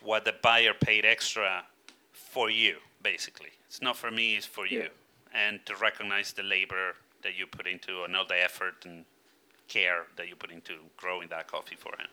what 0.00 0.24
the 0.24 0.32
buyer 0.32 0.74
paid 0.74 1.04
extra 1.04 1.66
for 2.12 2.50
you, 2.50 2.80
basically. 3.00 3.52
It's 3.68 3.80
not 3.80 3.96
for 3.96 4.10
me, 4.10 4.36
it's 4.36 4.46
for 4.46 4.66
you. 4.66 4.90
And 5.32 5.64
to 5.66 5.76
recognize 5.76 6.32
the 6.32 6.42
labor 6.42 6.96
that 7.22 7.36
you 7.36 7.46
put 7.46 7.66
into, 7.66 8.02
and 8.02 8.16
all 8.16 8.26
the 8.26 8.42
effort 8.42 8.84
and 8.84 9.04
care 9.68 10.06
that 10.16 10.28
you 10.28 10.34
put 10.36 10.50
into 10.50 10.74
growing 10.96 11.28
that 11.28 11.46
coffee 11.46 11.76
for 11.76 11.96
him. 11.96 12.08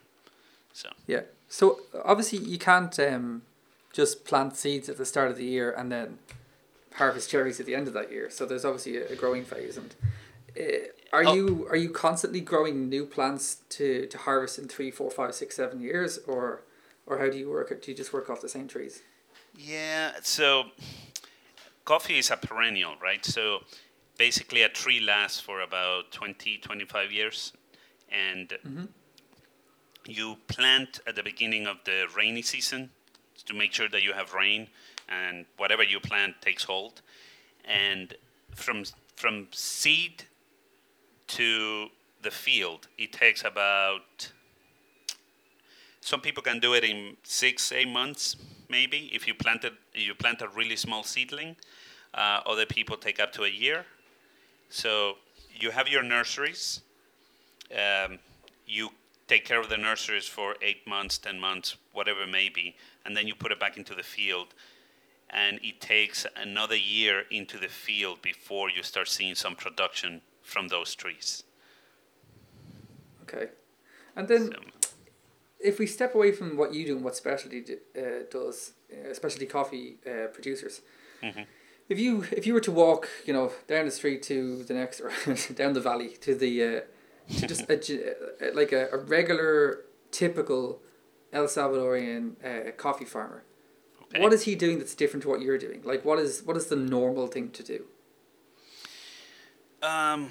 So, 0.73 0.89
Yeah. 1.07 1.21
So 1.49 1.81
obviously 2.05 2.39
you 2.39 2.57
can't 2.57 2.97
um, 2.99 3.41
just 3.91 4.23
plant 4.25 4.55
seeds 4.55 4.87
at 4.89 4.97
the 4.97 5.05
start 5.05 5.29
of 5.31 5.37
the 5.37 5.45
year 5.45 5.71
and 5.71 5.91
then 5.91 6.19
harvest 6.95 7.29
cherries 7.29 7.59
at 7.59 7.65
the 7.65 7.75
end 7.75 7.87
of 7.87 7.93
that 7.93 8.11
year. 8.11 8.29
So 8.29 8.45
there's 8.45 8.63
obviously 8.65 8.97
a, 8.97 9.09
a 9.09 9.15
growing 9.15 9.43
phase. 9.43 9.77
And 9.77 9.93
uh, 10.57 10.87
are 11.13 11.25
Oh. 11.25 11.33
you 11.33 11.67
are 11.69 11.75
you 11.75 11.89
constantly 11.89 12.39
growing 12.41 12.87
new 12.89 13.05
plants 13.05 13.57
to, 13.69 14.05
to 14.07 14.17
harvest 14.17 14.59
in 14.59 14.67
three, 14.69 14.91
four, 14.91 15.11
five, 15.11 15.35
six, 15.35 15.55
seven 15.57 15.81
years, 15.81 16.19
or 16.27 16.61
or 17.05 17.17
how 17.19 17.29
do 17.29 17.37
you 17.37 17.49
work 17.49 17.69
it? 17.71 17.81
Do 17.81 17.91
you 17.91 17.97
just 17.97 18.13
work 18.13 18.29
off 18.29 18.39
the 18.41 18.49
same 18.49 18.67
trees? 18.67 19.01
yeah, 19.57 20.13
so 20.21 20.63
coffee 21.83 22.17
is 22.17 22.31
a 22.31 22.37
perennial, 22.37 22.95
right? 23.03 23.25
So 23.25 23.63
basically, 24.17 24.61
a 24.63 24.69
tree 24.69 25.01
lasts 25.01 25.41
for 25.41 25.59
about 25.61 26.11
20, 26.11 26.57
25 26.59 27.11
years. 27.11 27.51
And 28.09 28.53
you 30.05 30.37
plant 30.47 30.99
at 31.07 31.15
the 31.15 31.23
beginning 31.23 31.67
of 31.67 31.77
the 31.85 32.07
rainy 32.15 32.41
season 32.41 32.89
to 33.45 33.53
make 33.53 33.73
sure 33.73 33.89
that 33.89 34.03
you 34.03 34.13
have 34.13 34.33
rain 34.33 34.67
and 35.09 35.45
whatever 35.57 35.83
you 35.83 35.99
plant 35.99 36.35
takes 36.41 36.63
hold. 36.63 37.01
And 37.65 38.13
from 38.55 38.83
from 39.15 39.47
seed 39.51 40.23
to 41.27 41.87
the 42.21 42.31
field, 42.31 42.87
it 42.97 43.13
takes 43.13 43.43
about 43.43 44.31
some 46.01 46.19
people 46.19 46.41
can 46.41 46.59
do 46.59 46.73
it 46.73 46.83
in 46.83 47.15
six, 47.23 47.71
eight 47.71 47.87
months, 47.87 48.35
maybe 48.69 49.09
if 49.13 49.27
you 49.27 49.35
planted 49.35 49.73
you 49.93 50.15
plant 50.15 50.41
a 50.41 50.47
really 50.47 50.75
small 50.75 51.03
seedling. 51.03 51.55
Uh, 52.13 52.41
other 52.45 52.65
people 52.65 52.97
take 52.97 53.19
up 53.21 53.31
to 53.33 53.43
a 53.43 53.49
year. 53.49 53.85
So 54.69 55.17
you 55.53 55.71
have 55.71 55.87
your 55.87 56.03
nurseries. 56.03 56.81
Um, 57.71 58.19
you 58.67 58.89
take 59.31 59.45
care 59.45 59.61
of 59.61 59.69
the 59.69 59.77
nurseries 59.77 60.27
for 60.27 60.55
eight 60.61 60.85
months, 60.85 61.17
ten 61.17 61.39
months, 61.39 61.77
whatever 61.93 62.23
it 62.23 62.29
may 62.29 62.49
be, 62.49 62.75
and 63.05 63.15
then 63.15 63.27
you 63.27 63.33
put 63.33 63.51
it 63.53 63.59
back 63.61 63.77
into 63.77 63.95
the 63.95 64.03
field. 64.03 64.49
And 65.29 65.57
it 65.63 65.79
takes 65.79 66.25
another 66.35 66.75
year 66.75 67.23
into 67.31 67.57
the 67.57 67.69
field 67.69 68.21
before 68.21 68.69
you 68.69 68.83
start 68.83 69.07
seeing 69.07 69.35
some 69.35 69.55
production 69.55 70.21
from 70.43 70.67
those 70.67 70.93
trees. 70.93 71.43
Okay. 73.23 73.45
And 74.17 74.27
then, 74.27 74.51
so, 74.51 74.89
if 75.61 75.79
we 75.79 75.87
step 75.87 76.13
away 76.13 76.33
from 76.33 76.57
what 76.57 76.73
you 76.73 76.85
do 76.85 76.95
and 76.97 77.05
what 77.05 77.15
specialty 77.15 77.63
uh, 77.97 78.01
does, 78.29 78.73
uh, 78.91 79.13
specialty 79.13 79.45
coffee 79.45 79.95
uh, 80.05 80.27
producers, 80.33 80.81
mm-hmm. 81.23 81.43
if 81.87 81.97
you 81.97 82.25
if 82.39 82.45
you 82.45 82.53
were 82.53 82.65
to 82.69 82.73
walk, 82.73 83.07
you 83.25 83.31
know, 83.31 83.53
down 83.69 83.85
the 83.85 83.91
street 83.91 84.21
to 84.23 84.63
the 84.63 84.73
next 84.73 84.99
or 84.99 85.11
down 85.61 85.71
the 85.71 85.85
valley 85.89 86.09
to 86.25 86.35
the 86.35 86.53
uh, 86.63 86.81
to 87.29 87.47
just 87.47 87.69
a, 87.69 88.51
like 88.53 88.71
a, 88.71 88.89
a 88.91 88.97
regular 88.97 89.81
typical 90.11 90.79
El 91.33 91.45
Salvadorian 91.45 92.33
uh, 92.43 92.71
coffee 92.71 93.05
farmer, 93.05 93.43
okay. 94.03 94.21
what 94.21 94.33
is 94.33 94.43
he 94.43 94.55
doing 94.55 94.79
that's 94.79 94.95
different 94.95 95.23
to 95.23 95.29
what 95.29 95.41
you're 95.41 95.57
doing? 95.57 95.81
Like, 95.83 96.03
what 96.03 96.19
is 96.19 96.43
what 96.43 96.57
is 96.57 96.67
the 96.67 96.75
normal 96.75 97.27
thing 97.27 97.51
to 97.51 97.63
do? 97.63 97.85
Um, 99.81 100.29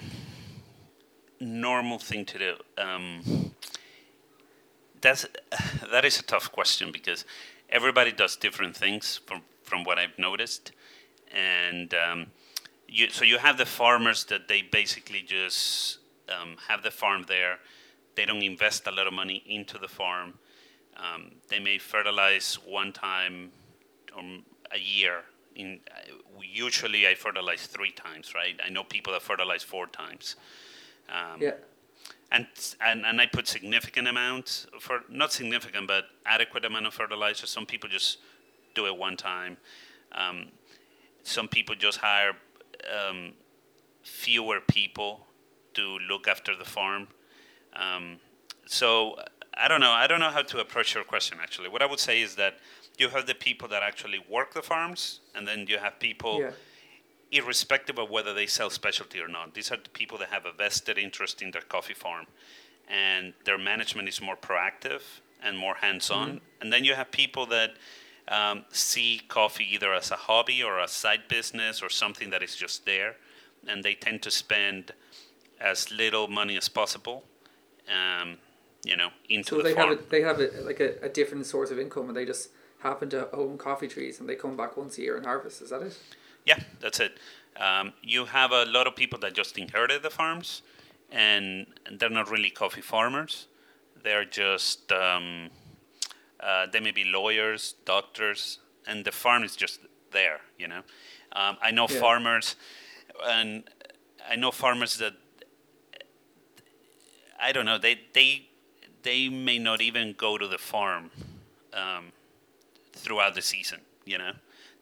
normal 1.41 1.99
thing 1.99 2.25
to 2.27 2.39
do. 2.39 2.55
Um, 2.79 3.53
that's 5.01 5.27
that 5.91 6.05
is 6.05 6.21
a 6.21 6.23
tough 6.23 6.53
question 6.53 6.93
because 6.93 7.25
everybody 7.71 8.13
does 8.13 8.37
different 8.37 8.77
things 8.77 9.21
from 9.27 9.43
from 9.63 9.85
what 9.85 9.99
I've 9.99 10.19
noticed, 10.19 10.73
and 11.33 11.95
um, 11.95 12.27
you 12.87 13.09
so 13.09 13.25
you 13.25 13.39
have 13.39 13.57
the 13.57 13.67
farmers 13.67 14.25
that 14.25 14.49
they 14.49 14.63
basically 14.63 15.23
just 15.23 16.00
um, 16.31 16.57
have 16.69 16.83
the 16.83 16.91
farm 16.91 17.25
there. 17.29 17.59
They 18.15 18.25
don't 18.25 18.43
invest 18.43 18.87
a 18.87 18.91
lot 18.91 19.07
of 19.07 19.13
money 19.13 19.43
into 19.47 19.79
the 19.79 19.89
farm. 19.89 20.35
Um, 20.97 21.33
they 21.49 21.59
may 21.59 21.79
fertilize 21.79 22.59
one 22.67 22.93
time 22.93 23.51
or 24.17 24.23
a 24.73 24.79
year. 24.79 25.23
In 25.57 25.81
usually 26.43 27.07
I 27.07 27.15
fertilize 27.15 27.67
three 27.67 27.93
times, 27.93 28.35
right? 28.35 28.59
I 28.65 28.71
know 28.71 28.85
people 28.85 29.13
that 29.13 29.23
fertilize 29.23 29.63
four 29.63 29.87
times. 29.87 30.37
Um, 31.09 31.41
yeah 31.41 31.53
and 32.33 32.47
and 32.81 33.05
and 33.05 33.21
I 33.21 33.27
put 33.27 33.49
significant 33.49 34.09
amounts 34.09 34.67
for 34.79 35.01
not 35.09 35.33
significant 35.33 35.87
but 35.89 36.05
adequate 36.27 36.65
amount 36.65 36.87
of 36.87 36.95
fertilizer. 36.95 37.47
Some 37.47 37.67
people 37.67 37.89
just 37.89 38.19
do 38.75 38.87
it 38.87 38.97
one 38.97 39.17
time. 39.17 39.57
Um, 40.13 40.49
some 41.23 41.49
people 41.49 41.75
just 41.75 41.99
hire 41.99 42.33
um, 43.09 43.33
fewer 44.03 44.61
people 44.61 45.27
to 45.75 45.99
look 46.09 46.29
after 46.29 46.57
the 46.57 46.65
farm. 46.65 47.09
Um, 47.75 48.19
so 48.67 49.17
I 49.55 49.69
don't 49.69 49.81
know. 49.81 49.93
I 49.93 50.07
don't 50.07 50.21
know 50.21 50.31
how 50.31 50.43
to 50.43 50.61
approach 50.61 50.95
your 50.95 51.05
question. 51.05 51.39
Actually, 51.43 51.69
what 51.69 51.83
I 51.83 51.87
would 51.87 52.01
say 52.01 52.21
is 52.21 52.35
that 52.37 52.59
you 52.99 53.09
have 53.09 53.27
the 53.27 53.35
people 53.35 53.69
that 53.69 53.83
actually 53.83 54.21
work 54.29 54.55
the 54.55 54.63
farms, 54.63 55.21
and 55.35 55.47
then 55.47 55.67
you 55.69 55.79
have 55.79 55.99
people. 55.99 56.41
Yeah 56.41 56.51
irrespective 57.33 57.99
of 57.99 58.11
whether 58.11 58.35
they 58.35 58.47
sell 58.47 58.71
specialty 58.71 59.21
or 59.21 59.29
not. 59.29 59.55
These 59.55 59.71
are 59.71 59.77
the 59.77 59.91
people 59.91 60.19
that 60.19 60.31
have 60.31 60.47
a 60.47 60.53
vested 60.53 60.99
interest 60.99 61.43
in 61.43 61.51
their 61.51 61.63
coffee 61.63 61.95
farm, 61.95 62.27
and 62.89 63.33
their 63.45 63.59
management 63.59 64.09
is 64.09 64.21
more 64.21 64.37
proactive 64.37 65.03
and 65.43 65.57
more 65.57 65.77
hands-on. 65.77 66.29
Mm-hmm. 66.29 66.39
And 66.61 66.73
then 66.73 66.85
you 66.85 66.95
have 66.95 67.11
people 67.11 67.47
that 67.47 67.75
um, 68.29 68.65
see 68.71 69.23
coffee 69.29 69.67
either 69.73 69.93
as 69.93 70.11
a 70.11 70.17
hobby 70.17 70.63
or 70.63 70.79
a 70.79 70.89
side 70.89 71.29
business 71.29 71.83
or 71.83 71.89
something 71.89 72.31
that 72.31 72.43
is 72.43 72.57
just 72.57 72.85
there, 72.85 73.17
and 73.67 73.85
they 73.85 73.95
tend 73.95 74.23
to 74.23 74.31
spend 74.31 74.93
as 75.61 75.91
little 75.91 76.29
money 76.29 76.57
as 76.57 76.69
possible. 76.69 77.25
Um, 77.89 78.39
you 78.85 78.97
know, 78.97 79.11
into 79.29 79.51
so 79.51 79.57
the 79.59 79.63
they 79.65 79.75
farm. 79.75 79.91
have 79.91 79.99
a, 79.99 80.03
they 80.11 80.23
have 80.23 80.41
a, 80.41 80.49
like 80.63 80.81
a, 80.81 80.95
a 81.03 81.09
different 81.09 81.47
source 81.47 81.71
of 81.71 81.79
income, 81.79 82.09
and 82.09 82.17
they 82.17 82.25
just 82.25 82.51
happen 82.79 83.11
to 83.11 83.35
own 83.35 83.59
coffee 83.59 83.89
trees, 83.89 84.21
and 84.21 84.29
they 84.29 84.35
come 84.35 84.57
back 84.57 84.77
once 84.77 84.97
a 84.99 85.03
year 85.03 85.17
and 85.17 85.27
harvest. 85.27 85.61
Is 85.61 85.71
that 85.71 85.83
it? 85.83 85.99
Yeah, 86.47 86.61
that's 86.81 87.01
it. 87.01 87.19
Um, 87.57 87.93
you 88.03 88.25
have 88.25 88.53
a 88.53 88.65
lot 88.65 88.87
of 88.87 88.97
people 88.97 89.19
that 89.21 89.35
just 89.35 89.59
inherited 89.59 90.03
the 90.03 90.11
farms, 90.11 90.63
and, 91.11 91.67
they're 91.99 92.09
not 92.09 92.31
really 92.31 92.51
coffee 92.51 92.81
farmers. 92.81 93.47
They're 94.03 94.25
just 94.25 94.91
um, 94.93 95.51
uh, 96.39 96.67
they 96.73 96.81
may 96.81 96.93
be 96.93 97.05
lawyers, 97.05 97.75
doctors, 97.85 98.61
and 98.87 99.05
the 99.05 99.13
farm 99.13 99.43
is 99.43 99.57
just 99.57 99.81
there. 100.13 100.41
You 100.59 100.69
know, 100.69 100.83
um, 101.33 101.59
I 101.63 101.71
know 101.71 101.87
yeah. 101.91 102.01
farmers, 102.01 102.57
and 103.27 103.65
I 104.29 104.37
know 104.37 104.51
farmers 104.51 104.97
that 104.99 105.15
I 107.43 107.53
don't 107.53 107.65
know. 107.65 107.79
They 107.79 108.01
they 108.13 108.49
they 109.03 109.29
may 109.29 109.59
not 109.59 109.81
even 109.81 110.15
go 110.17 110.39
to 110.39 110.47
the 110.47 110.59
farm 110.59 111.11
um, 111.73 112.13
throughout 112.93 113.35
the 113.35 113.43
season. 113.43 113.81
You 114.05 114.19
know 114.19 114.33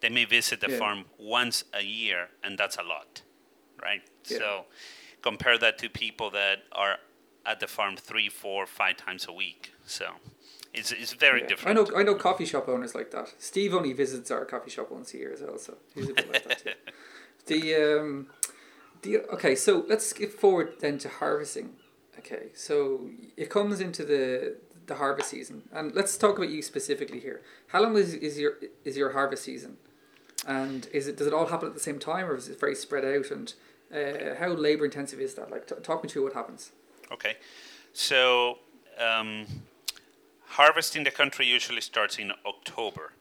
they 0.00 0.08
may 0.08 0.24
visit 0.24 0.60
the 0.60 0.70
yeah. 0.70 0.78
farm 0.78 1.04
once 1.18 1.64
a 1.74 1.82
year, 1.82 2.28
and 2.42 2.58
that's 2.58 2.76
a 2.76 2.82
lot, 2.82 3.22
right? 3.82 4.02
Yeah. 4.26 4.38
So 4.38 4.64
compare 5.22 5.58
that 5.58 5.78
to 5.78 5.88
people 5.88 6.30
that 6.30 6.58
are 6.72 6.96
at 7.44 7.60
the 7.60 7.66
farm 7.66 7.96
three, 7.96 8.28
four, 8.28 8.66
five 8.66 8.96
times 8.96 9.26
a 9.28 9.32
week. 9.32 9.72
So 9.86 10.06
it's, 10.74 10.92
it's 10.92 11.14
very 11.14 11.40
yeah. 11.40 11.46
different. 11.48 11.78
I 11.78 11.82
know 11.82 11.90
I 11.96 12.02
know 12.02 12.14
coffee 12.14 12.44
shop 12.44 12.68
owners 12.68 12.94
like 12.94 13.10
that. 13.12 13.34
Steve 13.38 13.74
only 13.74 13.92
visits 13.92 14.30
our 14.30 14.44
coffee 14.44 14.70
shop 14.70 14.90
once 14.90 15.14
a 15.14 15.18
year 15.18 15.32
as 15.32 15.40
well, 15.40 15.58
so 15.58 15.76
he's 15.94 16.08
a 16.08 16.14
bit 16.14 16.32
like 16.32 16.44
that 16.48 16.58
too. 16.64 16.70
The 17.46 17.76
um, 17.76 18.26
the 19.00 19.20
okay, 19.32 19.54
so 19.54 19.86
let's 19.88 20.06
skip 20.06 20.32
forward 20.32 20.74
then 20.80 20.98
to 20.98 21.08
harvesting. 21.08 21.76
Okay, 22.30 22.48
so 22.54 23.08
it 23.36 23.48
comes 23.48 23.80
into 23.80 24.04
the 24.04 24.56
the 24.86 24.94
harvest 24.96 25.30
season, 25.30 25.62
and 25.72 25.94
let's 25.94 26.16
talk 26.16 26.36
about 26.36 26.50
you 26.50 26.62
specifically 26.62 27.20
here. 27.20 27.42
How 27.68 27.82
long 27.82 27.96
is, 27.96 28.14
is 28.14 28.38
your 28.38 28.54
is 28.84 28.96
your 28.96 29.12
harvest 29.12 29.44
season? 29.44 29.78
And 30.46 30.88
is 30.92 31.08
it 31.08 31.16
does 31.16 31.26
it 31.26 31.32
all 31.32 31.46
happen 31.46 31.68
at 31.68 31.74
the 31.74 31.80
same 31.80 31.98
time, 31.98 32.26
or 32.26 32.36
is 32.36 32.48
it 32.48 32.60
very 32.60 32.74
spread 32.74 33.04
out? 33.04 33.30
And 33.30 33.54
uh, 33.94 34.34
how 34.38 34.48
labor 34.48 34.84
intensive 34.84 35.20
is 35.20 35.34
that? 35.34 35.50
Like, 35.50 35.66
t- 35.66 35.74
talk 35.82 36.02
me 36.02 36.08
through 36.10 36.24
what 36.24 36.34
happens. 36.34 36.72
Okay, 37.10 37.36
so 37.94 38.58
um, 38.98 39.46
harvest 40.46 40.96
in 40.96 41.04
the 41.04 41.10
country 41.10 41.46
usually 41.46 41.80
starts 41.80 42.18
in 42.18 42.32
October. 42.44 43.12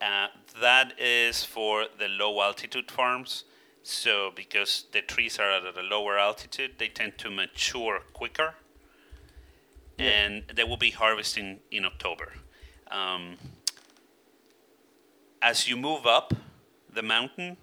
Uh, 0.00 0.28
that 0.60 0.98
is 0.98 1.44
for 1.44 1.86
the 1.98 2.08
low 2.08 2.42
altitude 2.42 2.90
farms. 2.90 3.44
So, 3.84 4.30
because 4.34 4.86
the 4.92 5.02
trees 5.02 5.38
are 5.38 5.50
at 5.50 5.76
a 5.76 5.82
lower 5.82 6.18
altitude, 6.18 6.72
they 6.78 6.88
tend 6.88 7.18
to 7.18 7.30
mature 7.30 8.00
quicker, 8.12 8.54
yeah. 9.98 10.06
and 10.06 10.44
they 10.54 10.62
will 10.62 10.76
be 10.76 10.90
harvesting 10.90 11.58
in 11.70 11.84
October. 11.84 12.32
Um, 12.90 13.36
as 15.40 15.68
you 15.68 15.76
move 15.76 16.06
up 16.06 16.32
the 16.94 17.02
mountain, 17.02 17.56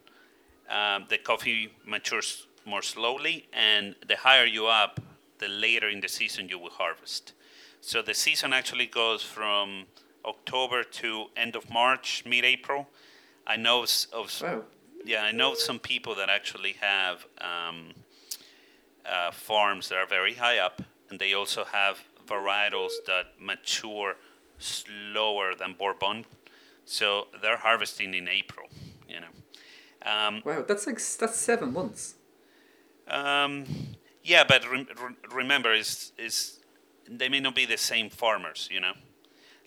um, 0.69 1.05
the 1.09 1.17
coffee 1.17 1.71
matures 1.85 2.47
more 2.65 2.81
slowly, 2.81 3.47
and 3.53 3.95
the 4.05 4.17
higher 4.17 4.45
you 4.45 4.67
up, 4.67 4.99
the 5.39 5.47
later 5.47 5.87
in 5.87 6.01
the 6.01 6.09
season 6.09 6.49
you 6.49 6.59
will 6.59 6.71
harvest. 6.71 7.33
So 7.79 8.01
the 8.01 8.13
season 8.13 8.51
actually 8.51 8.87
goes 8.87 9.23
from 9.23 9.85
October 10.25 10.83
to 10.83 11.27
end 11.37 11.55
of 11.55 11.69
March, 11.69 12.23
mid-April. 12.25 12.89
I 13.47 13.55
know 13.55 13.83
of 14.13 14.41
wow. 14.41 14.63
Yeah, 15.05 15.23
I 15.23 15.31
know 15.31 15.53
some 15.53 15.79
people 15.79 16.15
that 16.15 16.29
actually 16.29 16.75
have 16.81 17.25
um, 17.39 17.91
uh, 19.05 19.31
farms 19.31 19.89
that 19.89 19.97
are 19.97 20.07
very 20.07 20.33
high 20.35 20.59
up, 20.59 20.81
and 21.09 21.19
they 21.19 21.33
also 21.33 21.63
have 21.63 21.99
varietals 22.27 22.91
that 23.07 23.27
mature 23.39 24.15
slower 24.59 25.55
than 25.55 25.73
Bourbon 25.73 26.25
so 26.89 27.27
they're 27.43 27.57
harvesting 27.57 28.15
in 28.15 28.27
April, 28.27 28.67
you 29.07 29.19
know. 29.19 29.27
Um, 30.11 30.41
wow, 30.43 30.63
that's 30.67 30.87
like 30.87 30.95
that's 30.95 31.37
seven 31.37 31.71
months. 31.71 32.15
Um, 33.07 33.65
yeah, 34.23 34.43
but 34.43 34.67
re- 34.69 34.87
re- 34.99 35.15
remember, 35.31 35.71
is 35.71 36.13
is 36.17 36.59
they 37.07 37.29
may 37.29 37.41
not 37.41 37.53
be 37.53 37.67
the 37.67 37.77
same 37.77 38.09
farmers, 38.09 38.67
you 38.71 38.79
know. 38.79 38.93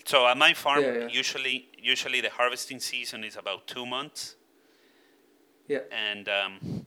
So 0.04 0.26
at 0.26 0.36
my 0.36 0.52
farm, 0.52 0.82
yeah, 0.82 0.94
yeah. 0.94 1.06
usually 1.06 1.68
usually 1.78 2.20
the 2.20 2.30
harvesting 2.30 2.80
season 2.80 3.22
is 3.22 3.36
about 3.36 3.68
two 3.68 3.86
months. 3.86 4.34
Yeah. 5.68 5.80
And 5.90 6.28
um, 6.28 6.86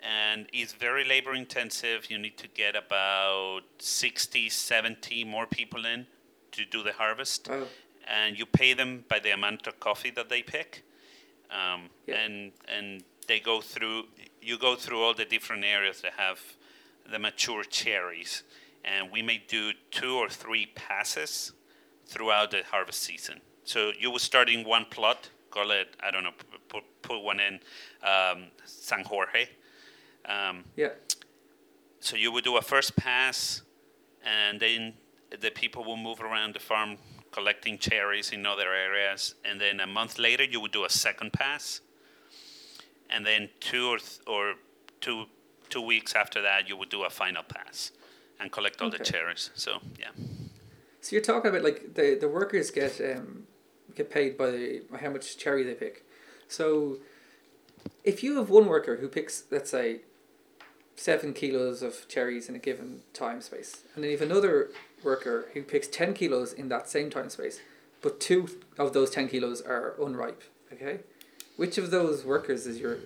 and 0.00 0.46
it's 0.52 0.72
very 0.72 1.04
labor 1.04 1.34
intensive. 1.34 2.10
You 2.10 2.18
need 2.18 2.36
to 2.38 2.48
get 2.48 2.76
about 2.76 3.62
60, 3.78 4.48
70 4.48 5.24
more 5.24 5.46
people 5.46 5.84
in 5.84 6.06
to 6.52 6.64
do 6.64 6.82
the 6.82 6.92
harvest. 6.92 7.48
Wow 7.48 7.64
and 8.06 8.38
you 8.38 8.46
pay 8.46 8.72
them 8.72 9.04
by 9.08 9.18
the 9.18 9.30
amount 9.30 9.66
of 9.66 9.80
coffee 9.80 10.10
that 10.10 10.28
they 10.28 10.42
pick, 10.42 10.84
um, 11.50 11.90
yeah. 12.06 12.16
and 12.16 12.52
and 12.68 13.02
they 13.26 13.40
go 13.40 13.60
through. 13.60 14.04
You 14.40 14.58
go 14.58 14.76
through 14.76 15.02
all 15.02 15.14
the 15.14 15.24
different 15.24 15.64
areas 15.64 16.00
that 16.02 16.12
have 16.16 16.40
the 17.10 17.18
mature 17.18 17.64
cherries, 17.64 18.42
and 18.84 19.10
we 19.10 19.22
may 19.22 19.42
do 19.48 19.72
two 19.90 20.14
or 20.14 20.28
three 20.28 20.66
passes 20.74 21.52
throughout 22.06 22.52
the 22.52 22.62
harvest 22.70 23.02
season. 23.02 23.40
So 23.64 23.92
you 23.98 24.10
will 24.10 24.20
start 24.20 24.48
in 24.48 24.64
one 24.64 24.86
plot, 24.88 25.30
call 25.56 25.70
it, 25.70 25.88
I 26.06 26.10
don't 26.10 26.24
know, 26.24 26.34
put, 26.68 26.82
put 27.02 27.22
one 27.22 27.40
in 27.40 27.54
um, 28.02 28.38
San 28.64 29.02
Jorge. 29.04 29.48
Um, 30.26 30.64
Yeah. 30.76 30.92
so 32.00 32.16
you 32.16 32.30
would 32.32 32.44
do 32.44 32.56
a 32.58 32.62
first 32.62 32.94
pass, 32.96 33.62
and 34.24 34.60
then 34.60 34.94
the 35.40 35.50
people 35.50 35.82
will 35.84 35.96
move 36.08 36.20
around 36.20 36.54
the 36.54 36.60
farm 36.60 36.98
collecting 37.32 37.78
cherries 37.78 38.32
in 38.32 38.46
other 38.46 38.70
areas. 38.88 39.34
And 39.44 39.60
then 39.60 39.80
a 39.80 39.86
month 39.86 40.18
later, 40.18 40.44
you 40.44 40.60
would 40.60 40.72
do 40.72 40.84
a 40.84 40.90
second 40.90 41.32
pass, 41.32 41.80
and 43.10 43.24
then 43.24 43.48
two 43.60 43.86
or 43.92 43.98
th- 43.98 44.20
or 44.26 44.54
two 45.00 45.24
two 45.68 45.82
weeks 45.82 46.14
after 46.14 46.40
that, 46.42 46.68
you 46.68 46.76
would 46.76 46.90
do 46.90 47.02
a 47.04 47.10
final 47.10 47.42
pass 47.42 47.92
and 48.40 48.52
collect 48.52 48.80
all 48.82 48.90
the 48.90 48.98
cherries. 48.98 49.50
So 49.54 49.70
yeah, 49.98 50.12
So 51.00 51.08
you're 51.14 51.24
talking 51.32 51.48
about 51.50 51.62
like 51.68 51.94
the 51.94 52.16
the 52.20 52.28
workers 52.28 52.70
get 52.70 53.00
um 53.00 53.46
get 53.94 54.10
paid 54.10 54.36
by 54.36 54.80
how 55.00 55.10
much 55.10 55.36
cherry 55.36 55.62
they 55.62 55.74
pick. 55.74 56.04
So 56.48 56.98
if 58.04 58.22
you 58.22 58.36
have 58.36 58.50
one 58.50 58.66
worker 58.66 58.96
who 58.96 59.08
picks, 59.08 59.44
let's 59.50 59.70
say, 59.70 60.00
seven 60.96 61.34
kilos 61.34 61.82
of 61.82 62.08
cherries 62.08 62.48
in 62.48 62.54
a 62.54 62.58
given 62.58 63.02
time 63.12 63.40
space, 63.40 63.82
and 63.94 64.02
then 64.02 64.10
you 64.10 64.18
have 64.18 64.28
another 64.28 64.70
worker 65.02 65.48
who 65.54 65.62
picks 65.62 65.86
ten 65.88 66.14
kilos 66.14 66.52
in 66.52 66.68
that 66.68 66.88
same 66.88 67.10
time 67.10 67.30
space, 67.30 67.60
but 68.02 68.20
two 68.20 68.48
of 68.78 68.92
those 68.92 69.10
ten 69.10 69.28
kilos 69.28 69.60
are 69.60 69.94
unripe. 70.02 70.42
Okay, 70.72 71.00
which 71.56 71.78
of 71.78 71.90
those 71.90 72.24
workers 72.24 72.66
is 72.66 72.78
your 72.78 72.98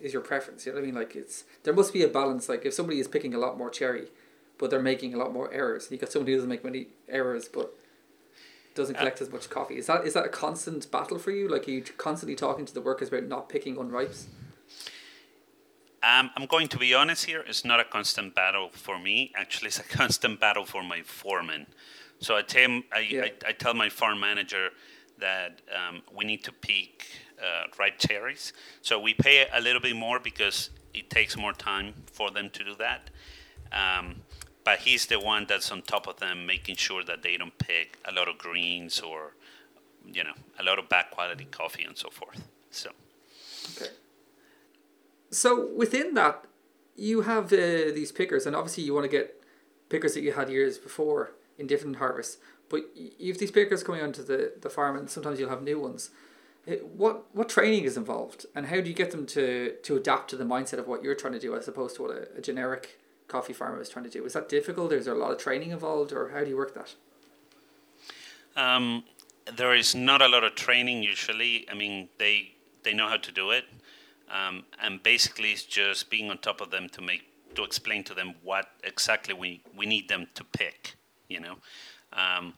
is 0.00 0.12
your 0.12 0.22
preference? 0.22 0.66
You 0.66 0.72
know 0.72 0.76
what 0.76 0.82
I 0.82 0.86
mean? 0.86 0.94
Like 0.94 1.16
it's 1.16 1.44
there 1.64 1.74
must 1.74 1.92
be 1.92 2.02
a 2.02 2.08
balance. 2.08 2.48
Like 2.48 2.64
if 2.64 2.74
somebody 2.74 3.00
is 3.00 3.08
picking 3.08 3.34
a 3.34 3.38
lot 3.38 3.58
more 3.58 3.70
cherry, 3.70 4.08
but 4.58 4.70
they're 4.70 4.80
making 4.80 5.14
a 5.14 5.16
lot 5.16 5.32
more 5.32 5.52
errors. 5.52 5.88
You 5.90 5.98
got 5.98 6.12
somebody 6.12 6.32
who 6.32 6.38
doesn't 6.38 6.48
make 6.48 6.64
many 6.64 6.88
errors, 7.08 7.48
but 7.48 7.74
doesn't 8.74 8.96
collect 8.96 9.20
as 9.20 9.30
much 9.30 9.48
coffee. 9.50 9.76
Is 9.76 9.86
that 9.86 10.06
is 10.06 10.14
that 10.14 10.24
a 10.24 10.28
constant 10.28 10.90
battle 10.90 11.18
for 11.18 11.30
you? 11.30 11.48
Like 11.48 11.66
are 11.68 11.70
you 11.70 11.82
constantly 11.82 12.34
talking 12.36 12.64
to 12.66 12.74
the 12.74 12.80
workers 12.80 13.08
about 13.08 13.24
not 13.24 13.48
picking 13.48 13.76
unripes? 13.76 14.26
um, 16.02 16.30
I'm 16.36 16.46
going 16.46 16.68
to 16.68 16.78
be 16.78 16.94
honest 16.94 17.26
here. 17.26 17.44
It's 17.46 17.64
not 17.64 17.78
a 17.78 17.84
constant 17.84 18.34
battle 18.34 18.70
for 18.72 18.98
me. 18.98 19.32
Actually, 19.36 19.68
it's 19.68 19.78
a 19.78 19.82
constant 20.00 20.40
battle 20.40 20.64
for 20.64 20.82
my 20.82 21.02
foreman. 21.02 21.66
So 22.18 22.36
I 22.36 22.42
tell 22.42 22.82
I, 22.92 23.00
Yeah. 23.00 23.22
I, 23.24 23.32
I 23.48 23.52
tell 23.52 23.74
my 23.74 23.88
farm 23.88 24.20
manager 24.20 24.70
that 25.18 25.60
um, 25.74 26.02
we 26.14 26.24
need 26.24 26.42
to 26.44 26.52
pick 26.52 27.06
uh, 27.40 27.66
ripe 27.78 27.98
cherries. 27.98 28.52
So 28.80 28.98
we 28.98 29.14
pay 29.14 29.46
a 29.52 29.60
little 29.60 29.80
bit 29.80 29.94
more 29.96 30.18
because 30.18 30.70
it 30.94 31.10
takes 31.10 31.36
more 31.36 31.52
time 31.52 31.94
for 32.12 32.30
them 32.30 32.50
to 32.50 32.64
do 32.64 32.74
that. 32.76 33.10
Um, 33.72 34.16
but 34.64 34.80
he's 34.80 35.06
the 35.06 35.18
one 35.18 35.46
that's 35.48 35.70
on 35.70 35.82
top 35.82 36.06
of 36.06 36.18
them, 36.18 36.46
making 36.46 36.76
sure 36.76 37.02
that 37.04 37.22
they 37.22 37.36
don't 37.36 37.56
pick 37.58 37.98
a 38.04 38.12
lot 38.12 38.28
of 38.28 38.38
greens 38.38 39.00
or, 39.00 39.34
you 40.06 40.22
know, 40.22 40.34
a 40.58 40.62
lot 40.62 40.78
of 40.78 40.88
bad 40.88 41.06
quality 41.10 41.44
coffee 41.44 41.84
and 41.84 41.96
so 41.96 42.10
forth. 42.10 42.48
So 42.70 42.90
Okay. 43.76 43.90
So 45.30 45.68
within 45.74 46.14
that, 46.14 46.44
you 46.96 47.22
have 47.22 47.52
uh, 47.52 47.90
these 47.94 48.12
pickers, 48.12 48.46
and 48.46 48.54
obviously 48.54 48.84
you 48.84 48.94
want 48.94 49.04
to 49.04 49.08
get 49.10 49.42
pickers 49.88 50.14
that 50.14 50.20
you 50.20 50.32
had 50.32 50.50
years 50.50 50.78
before 50.78 51.32
in 51.58 51.66
different 51.66 51.96
harvests. 51.96 52.38
But 52.68 52.82
you 52.94 53.32
have 53.32 53.38
these 53.38 53.50
pickers 53.50 53.82
coming 53.82 54.02
onto 54.02 54.22
the, 54.22 54.52
the 54.60 54.70
farm, 54.70 54.96
and 54.96 55.08
sometimes 55.08 55.38
you'll 55.38 55.50
have 55.50 55.62
new 55.62 55.78
ones. 55.80 56.10
Uh, 56.68 56.72
What 56.96 57.34
what 57.34 57.48
training 57.48 57.84
is 57.84 57.96
involved, 57.96 58.46
and 58.54 58.66
how 58.66 58.80
do 58.80 58.88
you 58.88 58.94
get 58.94 59.10
them 59.10 59.26
to, 59.26 59.74
to 59.82 59.96
adapt 59.96 60.30
to 60.30 60.36
the 60.36 60.44
mindset 60.44 60.78
of 60.78 60.86
what 60.86 61.02
you're 61.02 61.14
trying 61.14 61.32
to 61.34 61.40
do, 61.40 61.54
as 61.56 61.68
opposed 61.68 61.96
to 61.96 62.02
what 62.02 62.10
a, 62.10 62.28
a 62.38 62.40
generic 62.40 62.98
coffee 63.32 63.54
farmer 63.54 63.80
is 63.80 63.88
trying 63.88 64.04
to 64.04 64.10
do? 64.10 64.24
Is 64.24 64.34
that 64.34 64.48
difficult? 64.48 64.92
Is 64.92 65.06
there 65.06 65.14
a 65.14 65.18
lot 65.18 65.32
of 65.32 65.38
training 65.38 65.70
involved, 65.70 66.12
or 66.12 66.28
how 66.28 66.40
do 66.44 66.50
you 66.50 66.56
work 66.56 66.74
that? 66.74 66.94
Um, 68.54 69.04
there 69.56 69.74
is 69.74 69.94
not 69.94 70.20
a 70.22 70.28
lot 70.28 70.44
of 70.44 70.54
training 70.54 71.02
usually. 71.02 71.66
I 71.70 71.74
mean, 71.74 72.08
they 72.18 72.52
they 72.84 72.92
know 72.92 73.08
how 73.08 73.16
to 73.16 73.32
do 73.32 73.50
it, 73.50 73.64
um, 74.30 74.64
and 74.82 75.02
basically 75.02 75.52
it's 75.52 75.64
just 75.64 76.10
being 76.10 76.30
on 76.30 76.38
top 76.38 76.60
of 76.60 76.70
them 76.70 76.88
to 76.90 77.00
make 77.00 77.22
to 77.54 77.64
explain 77.64 78.04
to 78.04 78.14
them 78.14 78.34
what 78.42 78.66
exactly 78.84 79.34
we 79.34 79.62
we 79.76 79.86
need 79.86 80.08
them 80.08 80.26
to 80.34 80.44
pick. 80.44 80.96
You 81.28 81.40
know, 81.40 81.56
um, 82.12 82.54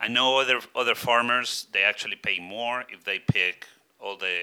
I 0.00 0.08
know 0.08 0.40
other 0.40 0.60
other 0.74 0.94
farmers 0.94 1.66
they 1.72 1.84
actually 1.84 2.16
pay 2.16 2.38
more 2.40 2.84
if 2.88 3.04
they 3.04 3.18
pick 3.18 3.66
all 4.00 4.16
the 4.16 4.36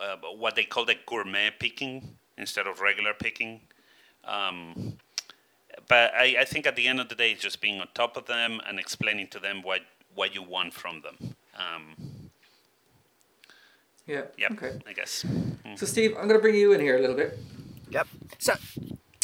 uh, 0.00 0.16
what 0.36 0.54
they 0.54 0.64
call 0.64 0.84
the 0.84 0.96
gourmet 1.06 1.50
picking 1.58 2.18
instead 2.38 2.66
of 2.66 2.80
regular 2.80 3.14
picking. 3.14 3.60
Um, 4.26 4.94
but 5.88 6.12
I, 6.14 6.36
I 6.40 6.44
think 6.44 6.66
at 6.66 6.76
the 6.76 6.88
end 6.88 7.00
of 7.00 7.08
the 7.08 7.14
day, 7.14 7.32
it's 7.32 7.42
just 7.42 7.60
being 7.60 7.80
on 7.80 7.88
top 7.94 8.16
of 8.16 8.26
them 8.26 8.60
and 8.66 8.78
explaining 8.78 9.28
to 9.28 9.38
them 9.38 9.62
what, 9.62 9.82
what 10.14 10.34
you 10.34 10.42
want 10.42 10.72
from 10.72 11.02
them. 11.02 11.34
Um, 11.56 12.30
Yeah. 14.06 14.22
yeah, 14.38 14.48
Okay. 14.52 14.78
I 14.86 14.92
guess. 14.92 15.24
So 15.76 15.86
Steve, 15.86 16.12
I'm 16.12 16.28
going 16.28 16.38
to 16.38 16.42
bring 16.42 16.54
you 16.54 16.72
in 16.72 16.80
here 16.80 16.96
a 16.96 17.00
little 17.00 17.16
bit. 17.16 17.38
Yep. 17.90 18.06
So 18.38 18.54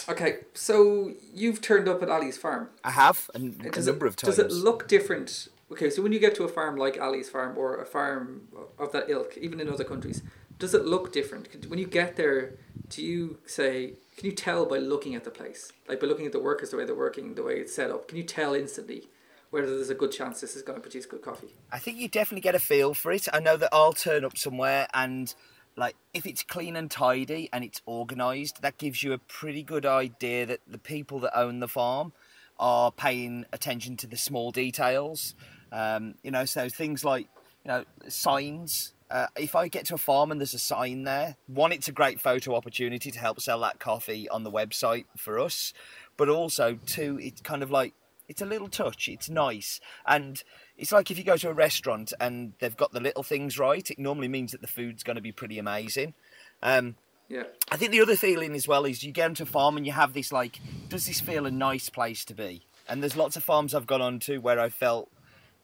Okay, 0.09 0.38
so 0.53 1.12
you've 1.33 1.61
turned 1.61 1.88
up 1.88 2.03
at 2.03 2.09
Ali's 2.09 2.37
farm. 2.37 2.69
I 2.83 2.91
have 2.91 3.31
a, 3.35 3.38
a 3.38 3.71
Does 3.71 3.87
number 3.87 4.07
it, 4.07 4.11
of 4.11 4.17
times. 4.17 4.37
Does 4.37 4.45
it 4.45 4.51
look 4.53 4.88
different? 4.88 5.49
Okay, 5.71 5.91
so 5.91 6.03
when 6.03 6.12
you 6.12 6.19
get 6.19 6.35
to 6.37 6.45
a 6.45 6.49
farm 6.49 6.77
like 6.77 7.01
Ali's 7.01 7.31
farm 7.31 7.57
or 7.57 7.77
a 7.81 7.87
farm 7.87 8.49
of 8.79 8.93
that 8.93 9.09
ilk, 9.09 9.37
even 9.38 9.61
in 9.61 9.69
other 9.69 9.85
countries, 9.85 10.23
does 10.59 10.75
it 10.75 10.85
look 10.85 11.12
different? 11.12 11.67
When 11.69 11.79
you 11.79 11.87
get 11.87 12.17
there, 12.17 12.55
do 12.88 13.03
you 13.03 13.38
say, 13.47 13.95
can 14.16 14.27
you 14.27 14.33
tell 14.33 14.66
by 14.66 14.79
looking 14.79 15.14
at 15.14 15.25
the 15.25 15.31
place? 15.31 15.72
Like 15.88 16.01
by 16.01 16.07
looking 16.07 16.27
at 16.27 16.33
the 16.33 16.40
workers, 16.40 16.70
the 16.70 16.77
way 16.77 16.85
they're 16.85 16.94
working, 16.94 17.35
the 17.35 17.42
way 17.42 17.55
it's 17.55 17.75
set 17.75 17.90
up, 17.90 18.09
can 18.09 18.18
you 18.18 18.25
tell 18.25 18.55
instantly 18.55 19.09
whether 19.51 19.66
there's 19.66 19.90
a 19.90 19.94
good 19.94 20.12
chance 20.12 20.40
this 20.40 20.57
is 20.57 20.62
going 20.62 20.77
to 20.77 20.83
produce 20.83 21.07
good 21.07 21.22
coffee? 21.22 21.55
I 21.70 21.79
think 21.79 21.98
you 21.98 22.09
definitely 22.09 22.42
get 22.42 22.55
a 22.55 22.59
feel 22.59 22.94
for 22.94 23.12
it. 23.12 23.27
I 23.33 23.40
know 23.40 23.57
that 23.57 23.70
I'll 23.72 23.92
turn 23.92 24.25
up 24.25 24.37
somewhere 24.37 24.87
and 24.92 25.35
like 25.77 25.96
if 26.12 26.27
it's 26.27 26.42
clean 26.42 26.77
and 26.77 26.90
tidy 26.90 27.48
and 27.53 27.64
it's 27.64 27.81
organized, 27.87 28.62
that 28.62 28.79
gives 28.79 29.03
you 29.03 29.12
a 29.12 29.18
pretty 29.18 29.62
good 29.62 29.87
idea 29.87 30.46
that 30.46 30.61
the 30.66 30.79
people 30.79 31.18
that 31.20 31.38
own 31.38 31.61
the 31.61 31.68
farm 31.68 32.12
are 32.59 32.92
paying 32.92 33.46
attention 33.53 33.96
to 33.98 34.07
the 34.07 34.16
small 34.16 34.51
details. 34.51 35.35
Um, 35.70 36.14
you 36.22 36.31
know, 36.31 36.44
so 36.44 36.68
things 36.68 37.05
like 37.05 37.29
you 37.64 37.68
know 37.68 37.85
signs. 38.09 38.92
Uh, 39.12 39.27
if 39.37 39.55
I 39.55 39.68
get 39.68 39.85
to 39.87 39.94
a 39.94 39.98
farm 39.98 40.31
and 40.33 40.40
there's 40.40 40.55
a 40.55 40.59
sign 40.59 41.05
there, 41.05 41.37
one, 41.46 41.70
it's 41.70 41.87
a 41.87 41.92
great 41.92 42.18
photo 42.18 42.55
opportunity 42.55 43.11
to 43.11 43.18
help 43.18 43.42
sell 43.42 43.61
that 43.61 43.79
coffee 43.79 44.27
on 44.31 44.42
the 44.42 44.51
website 44.51 45.05
for 45.18 45.38
us, 45.38 45.75
but 46.16 46.31
also 46.31 46.79
two, 46.87 47.18
it's 47.20 47.42
kind 47.42 47.62
of 47.62 47.70
like 47.70 47.92
it's 48.27 48.40
a 48.40 48.46
little 48.46 48.68
touch. 48.68 49.09
It's 49.09 49.29
nice, 49.29 49.81
and 50.07 50.42
it's 50.79 50.92
like 50.92 51.11
if 51.11 51.18
you 51.18 51.25
go 51.25 51.37
to 51.37 51.51
a 51.51 51.53
restaurant 51.53 52.14
and 52.18 52.55
they've 52.59 52.77
got 52.77 52.92
the 52.92 53.01
little 53.01 53.22
things 53.22 53.59
right. 53.59 53.90
It 53.90 53.98
normally 53.98 54.29
means 54.29 54.53
that 54.53 54.62
the 54.62 54.66
food's 54.66 55.03
going 55.03 55.16
to 55.16 55.22
be 55.22 55.33
pretty 55.33 55.59
amazing. 55.59 56.14
Um, 56.62 56.96
Yeah. 57.29 57.44
I 57.70 57.77
think 57.77 57.90
the 57.92 58.01
other 58.01 58.16
feeling 58.16 58.55
as 58.55 58.66
well 58.66 58.87
is 58.87 59.05
you 59.05 59.12
get 59.12 59.29
into 59.29 59.42
a 59.42 59.46
farm 59.46 59.77
and 59.77 59.85
you 59.85 59.92
have 59.92 60.14
this 60.14 60.33
like, 60.33 60.59
does 60.88 61.07
this 61.07 61.20
feel 61.20 61.44
a 61.44 61.51
nice 61.51 61.90
place 61.90 62.25
to 62.27 62.35
be? 62.35 62.62
And 62.88 63.03
there's 63.03 63.16
lots 63.16 63.37
of 63.37 63.44
farms 63.44 63.75
I've 63.75 63.87
gone 63.87 64.03
on 64.03 64.20
to 64.20 64.38
where 64.38 64.59
I 64.59 64.70
felt 64.70 65.11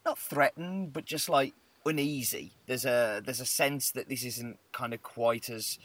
not 0.04 0.18
threatened, 0.18 0.92
but 0.92 1.06
just 1.06 1.30
like 1.30 1.54
uneasy. 1.88 2.52
There's 2.66 2.84
a 2.84 3.22
there's 3.24 3.40
a 3.40 3.46
sense 3.46 3.90
that 3.92 4.08
this 4.08 4.24
isn't 4.24 4.58
kind 4.72 4.94
of 4.94 5.02
quite 5.02 5.48
as 5.50 5.78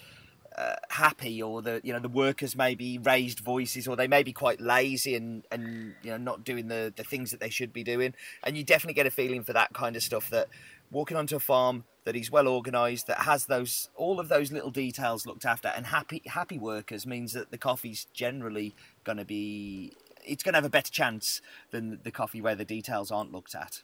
uh, 0.58 0.76
happy, 0.90 1.42
or 1.42 1.62
the 1.62 1.82
you 1.84 1.94
know 1.94 2.00
the 2.00 2.10
workers 2.10 2.56
may 2.56 2.76
be 2.76 2.98
raised 2.98 3.40
voices, 3.40 3.88
or 3.88 3.96
they 3.96 4.08
may 4.08 4.24
be 4.24 4.34
quite 4.34 4.62
lazy 4.62 5.16
and 5.16 5.44
and 5.52 5.96
you 6.04 6.12
know 6.12 6.18
not 6.18 6.44
doing 6.44 6.68
the 6.68 6.94
the 6.96 7.04
things 7.04 7.32
that 7.32 7.40
they 7.40 7.50
should 7.50 7.74
be 7.74 7.84
doing. 7.84 8.14
And 8.44 8.56
you 8.56 8.64
definitely 8.64 8.94
get 8.94 9.08
a 9.08 9.12
feeling 9.12 9.44
for 9.44 9.54
that 9.54 9.74
kind 9.74 9.96
of 9.96 10.04
stuff. 10.04 10.30
That 10.30 10.50
walking 10.92 11.18
onto 11.18 11.36
a 11.36 11.40
farm 11.40 11.86
that 12.04 12.16
is 12.16 12.30
well 12.30 12.48
organised, 12.48 13.08
that 13.08 13.20
has 13.20 13.46
those 13.46 13.90
all 13.96 14.20
of 14.20 14.30
those 14.30 14.52
little 14.52 14.72
details 14.72 15.26
looked 15.26 15.46
after, 15.46 15.70
and 15.70 15.88
happy 15.88 16.22
happy 16.28 16.60
workers 16.60 17.06
means 17.08 17.34
that 17.34 17.52
the 17.52 17.58
coffee's 17.58 18.06
generally 18.14 18.76
going 19.04 19.18
to 19.18 19.26
be 19.26 19.94
it's 20.26 20.44
going 20.44 20.54
to 20.54 20.58
have 20.58 20.66
a 20.66 20.70
better 20.70 20.92
chance 20.92 21.42
than 21.72 22.00
the 22.04 22.12
coffee 22.12 22.42
where 22.42 22.56
the 22.56 22.66
details 22.66 23.12
aren't 23.12 23.32
looked 23.32 23.56
at. 23.56 23.82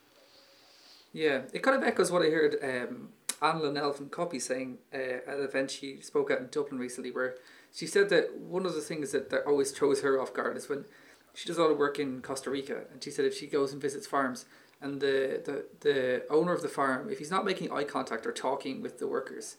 Yeah, 1.14 1.42
it 1.54 1.64
kind 1.64 1.76
of 1.76 1.88
echoes 1.88 2.12
what 2.12 2.22
I 2.22 2.30
heard 2.30 2.56
um, 2.64 3.10
Anne 3.42 3.62
Lunell 3.62 3.96
from 3.96 4.10
Koppi 4.10 4.42
saying 4.42 4.78
uh, 4.94 4.98
at 5.28 5.40
an 5.40 5.44
event 5.44 5.72
she 5.72 6.02
spoke 6.02 6.30
at 6.30 6.40
in 6.40 6.48
Dublin 6.52 6.80
recently, 6.80 7.12
where 7.12 7.36
she 7.74 7.88
said 7.88 8.10
that 8.10 8.38
one 8.38 8.66
of 8.66 8.76
the 8.76 8.82
things 8.82 9.12
that, 9.12 9.30
that 9.30 9.46
always 9.46 9.72
throws 9.72 10.02
her 10.02 10.22
off 10.22 10.34
guard 10.34 10.58
is 10.58 10.70
when 10.70 10.86
she 11.34 11.48
does 11.48 11.58
a 11.58 11.62
lot 11.62 11.72
of 11.72 11.78
work 11.78 12.00
in 12.00 12.22
Costa 12.22 12.50
Rica, 12.50 12.84
and 12.92 13.04
she 13.04 13.12
said 13.12 13.26
if 13.26 13.36
she 13.36 13.48
goes 13.48 13.72
and 13.72 13.82
visits 13.82 14.08
farms, 14.08 14.46
and 14.82 15.02
the, 15.02 15.42
the, 15.44 15.66
the 15.82 16.24
owner 16.30 16.54
of 16.54 16.62
the 16.62 16.70
farm, 16.70 17.10
if 17.10 17.20
he's 17.20 17.32
not 17.32 17.44
making 17.44 17.72
eye 17.72 17.84
contact 17.84 18.26
or 18.26 18.32
talking 18.32 18.82
with 18.82 19.00
the 19.00 19.08
workers, 19.08 19.58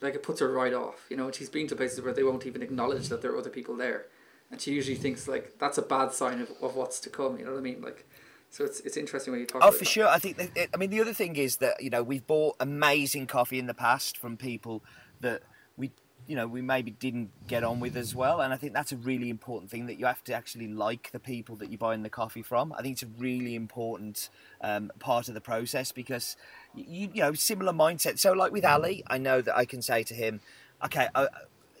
like 0.00 0.14
it 0.14 0.22
puts 0.22 0.40
her 0.40 0.52
right 0.52 0.72
off, 0.72 1.06
you 1.10 1.16
know, 1.16 1.26
and 1.26 1.34
she's 1.34 1.48
been 1.48 1.66
to 1.66 1.76
places 1.76 2.00
where 2.00 2.12
they 2.12 2.22
won't 2.22 2.46
even 2.46 2.62
acknowledge 2.62 3.08
that 3.08 3.22
there 3.22 3.32
are 3.32 3.38
other 3.38 3.50
people 3.50 3.76
there. 3.76 4.06
And 4.50 4.60
she 4.60 4.72
usually 4.72 4.96
thinks 4.96 5.26
like 5.26 5.58
that's 5.58 5.78
a 5.78 5.82
bad 5.82 6.12
sign 6.12 6.40
of, 6.40 6.50
of 6.62 6.76
what's 6.76 7.00
to 7.00 7.10
come, 7.10 7.38
you 7.38 7.44
know 7.44 7.52
what 7.52 7.58
I 7.58 7.62
mean? 7.62 7.80
Like 7.82 8.06
so 8.54 8.64
it's 8.64 8.78
it's 8.80 8.96
interesting 8.96 9.32
when 9.32 9.40
you 9.40 9.46
talk 9.46 9.62
Oh, 9.64 9.72
for 9.72 9.80
that. 9.80 9.84
sure. 9.88 10.06
I 10.06 10.18
think. 10.20 10.38
It, 10.54 10.70
I 10.72 10.76
mean, 10.76 10.90
the 10.90 11.00
other 11.00 11.12
thing 11.12 11.34
is 11.34 11.56
that 11.56 11.82
you 11.82 11.90
know 11.90 12.04
we've 12.04 12.24
bought 12.26 12.54
amazing 12.60 13.26
coffee 13.26 13.58
in 13.58 13.66
the 13.66 13.74
past 13.74 14.16
from 14.16 14.36
people 14.36 14.84
that 15.20 15.42
we 15.76 15.90
you 16.28 16.36
know 16.36 16.46
we 16.46 16.62
maybe 16.62 16.92
didn't 16.92 17.30
get 17.48 17.64
on 17.64 17.80
with 17.80 17.96
as 17.96 18.14
well 18.14 18.40
and 18.40 18.52
i 18.52 18.56
think 18.56 18.72
that's 18.72 18.92
a 18.92 18.96
really 18.96 19.28
important 19.28 19.70
thing 19.70 19.84
that 19.86 19.98
you 19.98 20.06
have 20.06 20.24
to 20.24 20.32
actually 20.32 20.68
like 20.68 21.10
the 21.12 21.18
people 21.20 21.54
that 21.56 21.70
you're 21.70 21.76
buying 21.78 22.02
the 22.02 22.08
coffee 22.08 22.40
from 22.42 22.72
i 22.72 22.80
think 22.80 22.94
it's 22.94 23.02
a 23.02 23.12
really 23.18 23.54
important 23.54 24.30
um, 24.62 24.90
part 24.98 25.28
of 25.28 25.34
the 25.34 25.40
process 25.40 25.92
because 25.92 26.36
you, 26.74 27.10
you 27.12 27.20
know 27.20 27.34
similar 27.34 27.72
mindset 27.72 28.18
so 28.18 28.32
like 28.32 28.52
with 28.52 28.64
ali 28.64 29.02
i 29.08 29.18
know 29.18 29.42
that 29.42 29.54
i 29.54 29.66
can 29.66 29.82
say 29.82 30.02
to 30.02 30.14
him 30.14 30.40
okay 30.82 31.08
I, 31.14 31.28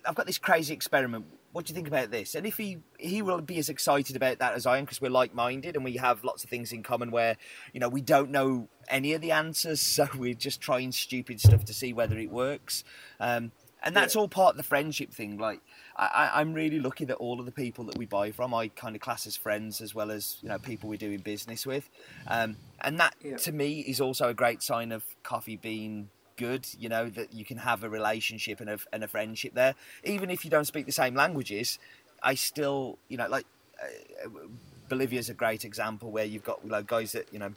i've 0.06 0.14
got 0.14 0.26
this 0.26 0.38
crazy 0.38 0.74
experiment 0.74 1.24
what 1.54 1.66
do 1.66 1.70
you 1.70 1.76
think 1.76 1.86
about 1.86 2.10
this? 2.10 2.34
And 2.34 2.44
if 2.44 2.56
he 2.56 2.78
he 2.98 3.22
will 3.22 3.40
be 3.40 3.58
as 3.58 3.68
excited 3.68 4.16
about 4.16 4.40
that 4.40 4.54
as 4.54 4.66
I 4.66 4.78
am 4.78 4.84
because 4.84 5.00
we're 5.00 5.08
like 5.08 5.34
minded 5.34 5.76
and 5.76 5.84
we 5.84 5.96
have 5.98 6.24
lots 6.24 6.42
of 6.42 6.50
things 6.50 6.72
in 6.72 6.82
common 6.82 7.12
where 7.12 7.36
you 7.72 7.78
know 7.78 7.88
we 7.88 8.00
don't 8.00 8.32
know 8.32 8.68
any 8.88 9.12
of 9.12 9.20
the 9.20 9.30
answers, 9.30 9.80
so 9.80 10.08
we're 10.18 10.34
just 10.34 10.60
trying 10.60 10.90
stupid 10.90 11.40
stuff 11.40 11.64
to 11.66 11.72
see 11.72 11.92
whether 11.92 12.18
it 12.18 12.30
works. 12.30 12.82
Um, 13.20 13.52
and 13.84 13.94
that's 13.94 14.16
yeah. 14.16 14.22
all 14.22 14.28
part 14.28 14.54
of 14.54 14.56
the 14.56 14.64
friendship 14.64 15.12
thing. 15.12 15.38
Like 15.38 15.60
I, 15.94 16.32
I'm 16.34 16.54
really 16.54 16.80
lucky 16.80 17.04
that 17.04 17.18
all 17.18 17.38
of 17.38 17.46
the 17.46 17.52
people 17.52 17.84
that 17.84 17.96
we 17.96 18.06
buy 18.06 18.32
from, 18.32 18.52
I 18.52 18.66
kind 18.68 18.96
of 18.96 19.00
class 19.00 19.24
as 19.24 19.36
friends 19.36 19.80
as 19.80 19.94
well 19.94 20.10
as 20.10 20.38
you 20.42 20.48
know 20.48 20.58
people 20.58 20.88
we're 20.88 20.96
doing 20.96 21.18
business 21.18 21.64
with, 21.64 21.88
um, 22.26 22.56
and 22.80 22.98
that 22.98 23.14
yeah. 23.22 23.36
to 23.36 23.52
me 23.52 23.78
is 23.78 24.00
also 24.00 24.28
a 24.28 24.34
great 24.34 24.60
sign 24.60 24.90
of 24.90 25.04
coffee 25.22 25.56
being 25.56 26.08
good. 26.36 26.66
You 26.78 26.88
know 26.88 27.08
that 27.10 27.32
you 27.32 27.44
can 27.44 27.58
have 27.58 27.84
a 27.84 27.88
relationship 27.88 28.60
and 28.60 28.70
a, 28.70 28.78
and 28.92 29.04
a 29.04 29.08
friendship 29.08 29.54
there, 29.54 29.74
even 30.04 30.30
if 30.30 30.44
you 30.44 30.50
don't 30.50 30.66
speak 30.66 30.86
the 30.86 30.92
same 30.92 31.14
languages. 31.14 31.78
I 32.22 32.34
still, 32.34 32.98
you 33.08 33.16
know, 33.16 33.28
like 33.28 33.44
uh, 33.82 34.28
Bolivia's 34.88 35.28
a 35.28 35.34
great 35.34 35.64
example 35.64 36.10
where 36.10 36.24
you've 36.24 36.44
got 36.44 36.66
like 36.66 36.86
guys 36.86 37.12
that 37.12 37.32
you 37.32 37.38
know 37.38 37.52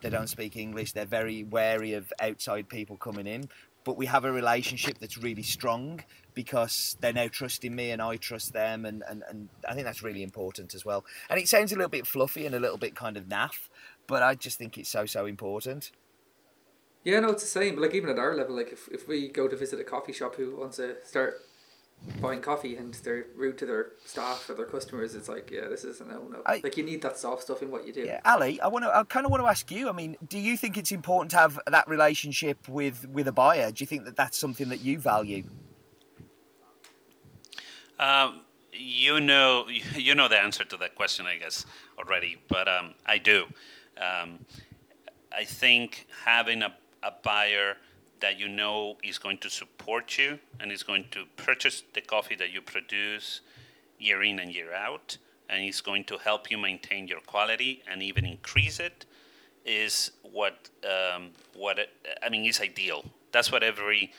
they 0.00 0.10
don't 0.10 0.28
speak 0.28 0.56
English. 0.56 0.92
They're 0.92 1.04
very 1.04 1.44
wary 1.44 1.94
of 1.94 2.12
outside 2.20 2.68
people 2.68 2.96
coming 2.96 3.26
in, 3.26 3.48
but 3.84 3.96
we 3.96 4.06
have 4.06 4.24
a 4.24 4.32
relationship 4.32 4.98
that's 4.98 5.18
really 5.18 5.42
strong 5.42 6.02
because 6.34 6.96
they're 7.00 7.12
now 7.12 7.28
trusting 7.28 7.74
me 7.74 7.90
and 7.90 8.00
I 8.00 8.16
trust 8.16 8.52
them, 8.52 8.84
and, 8.84 9.02
and, 9.08 9.22
and 9.28 9.48
I 9.68 9.74
think 9.74 9.84
that's 9.84 10.02
really 10.02 10.22
important 10.22 10.74
as 10.74 10.84
well. 10.84 11.04
And 11.28 11.40
it 11.40 11.48
sounds 11.48 11.72
a 11.72 11.76
little 11.76 11.90
bit 11.90 12.06
fluffy 12.06 12.46
and 12.46 12.54
a 12.54 12.60
little 12.60 12.78
bit 12.78 12.94
kind 12.94 13.16
of 13.16 13.24
naff, 13.24 13.68
but 14.06 14.22
I 14.22 14.34
just 14.34 14.58
think 14.58 14.78
it's 14.78 14.88
so 14.88 15.06
so 15.06 15.26
important. 15.26 15.92
Yeah, 17.04 17.20
no, 17.20 17.30
it's 17.30 17.42
the 17.42 17.48
same. 17.48 17.80
Like 17.80 17.94
even 17.94 18.10
at 18.10 18.18
our 18.18 18.34
level, 18.34 18.56
like 18.56 18.72
if, 18.72 18.88
if 18.88 19.08
we 19.08 19.28
go 19.28 19.48
to 19.48 19.56
visit 19.56 19.80
a 19.80 19.84
coffee 19.84 20.12
shop 20.12 20.34
who 20.34 20.56
wants 20.56 20.76
to 20.76 20.96
start 21.04 21.40
buying 22.20 22.40
coffee 22.40 22.76
and 22.76 22.94
they're 22.94 23.26
rude 23.36 23.58
to 23.58 23.66
their 23.66 23.92
staff 24.04 24.48
or 24.50 24.54
their 24.54 24.66
customers, 24.66 25.14
it's 25.14 25.28
like, 25.28 25.50
yeah, 25.50 25.68
this 25.68 25.84
is 25.84 26.00
a 26.00 26.04
no 26.04 26.28
no. 26.28 26.42
Like 26.46 26.76
you 26.76 26.84
need 26.84 27.00
that 27.02 27.16
soft 27.16 27.42
stuff 27.42 27.62
in 27.62 27.70
what 27.70 27.86
you 27.86 27.92
do. 27.92 28.02
Yeah, 28.02 28.20
Ali, 28.24 28.60
I 28.60 28.68
want 28.68 28.84
to. 28.84 28.94
I 28.94 29.02
kind 29.04 29.24
of 29.24 29.30
want 29.30 29.42
to 29.42 29.48
ask 29.48 29.70
you. 29.70 29.88
I 29.88 29.92
mean, 29.92 30.16
do 30.28 30.38
you 30.38 30.56
think 30.58 30.76
it's 30.76 30.92
important 30.92 31.30
to 31.32 31.38
have 31.38 31.58
that 31.66 31.88
relationship 31.88 32.68
with 32.68 33.08
with 33.08 33.26
a 33.28 33.32
buyer? 33.32 33.70
Do 33.70 33.82
you 33.82 33.86
think 33.86 34.04
that 34.04 34.16
that's 34.16 34.36
something 34.38 34.68
that 34.68 34.80
you 34.80 34.98
value? 34.98 35.44
Um, 37.98 38.40
you 38.72 39.20
know, 39.20 39.66
you 39.96 40.14
know 40.14 40.28
the 40.28 40.38
answer 40.38 40.64
to 40.64 40.76
that 40.78 40.94
question, 40.96 41.26
I 41.26 41.36
guess 41.36 41.64
already, 41.98 42.36
but 42.48 42.68
um, 42.68 42.94
I 43.06 43.16
do. 43.16 43.44
Um, 43.98 44.40
I 45.32 45.44
think 45.44 46.06
having 46.24 46.62
a 46.62 46.74
a 47.02 47.12
buyer 47.22 47.76
that 48.20 48.38
you 48.38 48.48
know 48.48 48.96
is 49.02 49.18
going 49.18 49.38
to 49.38 49.50
support 49.50 50.18
you 50.18 50.38
and 50.58 50.70
is 50.70 50.82
going 50.82 51.06
to 51.10 51.24
purchase 51.36 51.82
the 51.94 52.00
coffee 52.00 52.36
that 52.36 52.52
you 52.52 52.60
produce 52.60 53.40
year 53.98 54.22
in 54.22 54.38
and 54.38 54.54
year 54.54 54.74
out 54.74 55.16
and 55.48 55.64
is 55.64 55.80
going 55.80 56.04
to 56.04 56.18
help 56.18 56.50
you 56.50 56.58
maintain 56.58 57.08
your 57.08 57.20
quality 57.20 57.82
and 57.90 58.02
even 58.02 58.24
increase 58.24 58.78
it 58.78 59.04
is 59.64 60.12
what 60.22 60.70
um, 60.84 61.30
what 61.54 61.78
it, 61.78 61.90
I 62.22 62.28
mean 62.28 62.44
is 62.46 62.60
ideal. 62.60 63.04
That's 63.32 63.52
what 63.52 63.62
every 63.62 64.12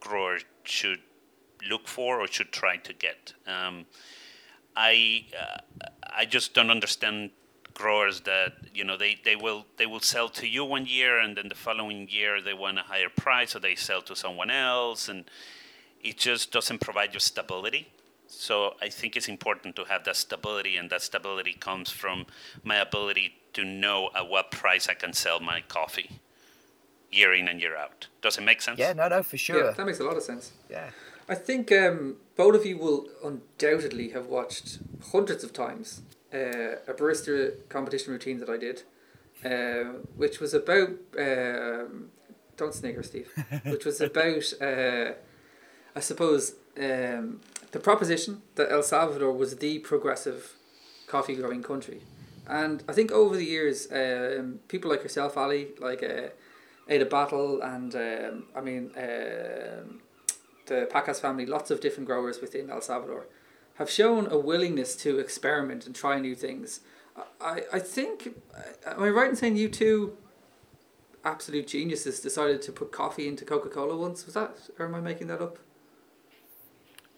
grower 0.00 0.38
should 0.64 1.00
look 1.68 1.86
for 1.86 2.20
or 2.20 2.26
should 2.26 2.52
try 2.52 2.76
to 2.76 2.92
get. 2.92 3.34
Um, 3.46 3.86
I 4.76 5.26
uh, 5.38 5.58
I 6.02 6.24
just 6.24 6.54
don't 6.54 6.70
understand 6.70 7.30
growers 7.78 8.22
that 8.22 8.52
you 8.74 8.84
know 8.84 8.96
they, 8.96 9.16
they 9.24 9.36
will 9.36 9.64
they 9.76 9.86
will 9.86 10.00
sell 10.00 10.28
to 10.28 10.46
you 10.46 10.64
one 10.64 10.84
year 10.84 11.18
and 11.18 11.36
then 11.36 11.48
the 11.48 11.54
following 11.54 12.08
year 12.10 12.42
they 12.42 12.52
want 12.52 12.76
a 12.78 12.82
higher 12.82 13.08
price 13.08 13.52
so 13.52 13.58
they 13.58 13.76
sell 13.76 14.02
to 14.02 14.14
someone 14.16 14.50
else 14.50 15.08
and 15.08 15.24
it 16.02 16.16
just 16.16 16.52
doesn't 16.52 16.80
provide 16.80 17.14
you 17.14 17.20
stability. 17.20 17.88
So 18.26 18.74
i 18.82 18.88
think 18.88 19.16
it's 19.16 19.28
important 19.28 19.76
to 19.76 19.84
have 19.84 20.02
that 20.04 20.16
stability 20.16 20.76
and 20.76 20.90
that 20.90 21.02
stability 21.02 21.54
comes 21.68 21.88
from 21.90 22.26
my 22.64 22.76
ability 22.76 23.34
to 23.54 23.64
know 23.64 24.10
at 24.14 24.28
what 24.28 24.50
price 24.50 24.88
i 24.88 24.94
can 24.94 25.12
sell 25.12 25.38
my 25.40 25.60
coffee 25.76 26.10
year 27.10 27.32
in 27.32 27.48
and 27.48 27.58
year 27.58 27.74
out. 27.74 28.08
Does 28.20 28.36
it 28.36 28.42
make 28.42 28.60
sense? 28.60 28.78
Yeah 28.78 28.92
no 28.92 29.08
no 29.08 29.22
for 29.22 29.38
sure. 29.38 29.64
Yeah 29.64 29.72
that 29.76 29.86
makes 29.86 30.00
a 30.00 30.04
lot 30.10 30.16
of 30.16 30.22
sense. 30.22 30.52
Yeah. 30.68 30.90
I 31.30 31.34
think 31.34 31.70
um, 31.72 32.16
both 32.36 32.54
of 32.54 32.64
you 32.64 32.78
will 32.78 33.06
undoubtedly 33.22 34.10
have 34.16 34.26
watched 34.26 34.78
hundreds 35.12 35.44
of 35.44 35.52
times 35.52 36.00
uh, 36.32 36.76
a 36.86 36.94
barista 36.94 37.52
competition 37.68 38.12
routine 38.12 38.38
that 38.40 38.48
I 38.48 38.56
did, 38.56 38.82
uh, 39.44 39.98
which 40.16 40.40
was 40.40 40.54
about 40.54 40.90
um, 41.18 42.10
don't 42.56 42.74
snigger, 42.74 43.02
Steve, 43.02 43.30
which 43.64 43.84
was 43.84 44.00
about 44.00 44.52
uh, 44.60 45.12
I 45.96 46.00
suppose 46.00 46.54
um, 46.78 47.40
the 47.70 47.80
proposition 47.80 48.42
that 48.56 48.70
El 48.70 48.82
Salvador 48.82 49.32
was 49.32 49.56
the 49.56 49.78
progressive 49.78 50.54
coffee 51.06 51.36
growing 51.36 51.62
country, 51.62 52.02
and 52.46 52.82
I 52.88 52.92
think 52.92 53.10
over 53.12 53.36
the 53.36 53.44
years, 53.44 53.88
um, 53.90 54.60
people 54.68 54.90
like 54.90 55.02
yourself, 55.02 55.36
Ali, 55.36 55.68
like 55.78 56.02
uh, 56.02 56.28
Aida 56.90 57.06
Batlle, 57.06 57.60
and 57.62 57.94
um, 57.94 58.44
I 58.54 58.60
mean 58.60 58.90
um, 58.96 60.00
the 60.66 60.88
Pacas 60.92 61.20
family, 61.20 61.46
lots 61.46 61.70
of 61.70 61.80
different 61.80 62.06
growers 62.06 62.40
within 62.40 62.70
El 62.70 62.82
Salvador 62.82 63.26
have 63.78 63.88
shown 63.88 64.26
a 64.30 64.36
willingness 64.36 64.96
to 64.96 65.18
experiment 65.18 65.86
and 65.86 65.94
try 65.94 66.18
new 66.18 66.34
things. 66.34 66.80
I, 67.40 67.62
I 67.72 67.78
think, 67.78 68.34
am 68.84 69.02
I 69.02 69.08
right 69.08 69.30
in 69.30 69.36
saying 69.36 69.56
you 69.56 69.68
two 69.68 70.16
absolute 71.24 71.68
geniuses 71.68 72.20
decided 72.20 72.60
to 72.62 72.72
put 72.72 72.90
coffee 72.90 73.28
into 73.28 73.44
Coca 73.44 73.68
Cola 73.68 73.96
once? 73.96 74.26
Was 74.26 74.34
that, 74.34 74.68
or 74.78 74.86
am 74.86 74.96
I 74.96 75.00
making 75.00 75.28
that 75.28 75.40
up? 75.40 75.58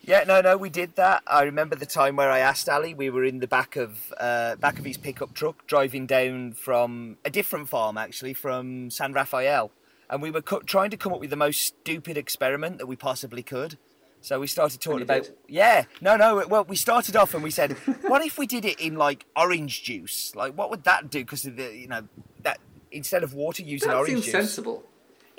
Yeah, 0.02 0.24
no, 0.26 0.40
no, 0.42 0.56
we 0.56 0.68
did 0.68 0.96
that. 0.96 1.22
I 1.26 1.42
remember 1.42 1.76
the 1.76 1.86
time 1.86 2.16
where 2.16 2.30
I 2.30 2.38
asked 2.38 2.68
Ali. 2.68 2.94
We 2.94 3.10
were 3.10 3.24
in 3.24 3.40
the 3.40 3.46
back 3.46 3.76
of 3.76 4.12
uh, 4.18 4.56
back 4.56 4.78
of 4.78 4.84
his 4.84 4.96
pickup 4.96 5.34
truck, 5.34 5.66
driving 5.66 6.06
down 6.06 6.52
from 6.52 7.18
a 7.24 7.30
different 7.30 7.68
farm, 7.68 7.96
actually, 7.98 8.34
from 8.34 8.90
San 8.90 9.12
Rafael, 9.12 9.70
and 10.08 10.22
we 10.22 10.30
were 10.30 10.42
co- 10.42 10.60
trying 10.60 10.90
to 10.90 10.96
come 10.96 11.12
up 11.12 11.20
with 11.20 11.30
the 11.30 11.36
most 11.36 11.60
stupid 11.62 12.16
experiment 12.16 12.78
that 12.78 12.86
we 12.86 12.96
possibly 12.96 13.42
could. 13.42 13.76
So 14.22 14.38
we 14.38 14.46
started 14.46 14.80
talking 14.80 15.02
about 15.02 15.24
did. 15.24 15.36
yeah, 15.48 15.84
no, 16.00 16.16
no. 16.16 16.46
Well, 16.46 16.64
we 16.64 16.76
started 16.76 17.16
off 17.16 17.34
and 17.34 17.42
we 17.42 17.50
said, 17.50 17.72
what 18.06 18.24
if 18.24 18.36
we 18.38 18.46
did 18.46 18.64
it 18.64 18.78
in 18.78 18.96
like 18.96 19.24
orange 19.34 19.82
juice? 19.82 20.34
Like, 20.36 20.56
what 20.56 20.70
would 20.70 20.84
that 20.84 21.10
do? 21.10 21.20
Because 21.20 21.42
the 21.42 21.74
you 21.74 21.88
know 21.88 22.06
that 22.42 22.58
instead 22.92 23.22
of 23.22 23.32
water 23.32 23.62
using 23.62 23.88
that 23.88 23.96
orange 23.96 24.10
seems 24.10 24.24
juice. 24.26 24.32
sensible. 24.32 24.84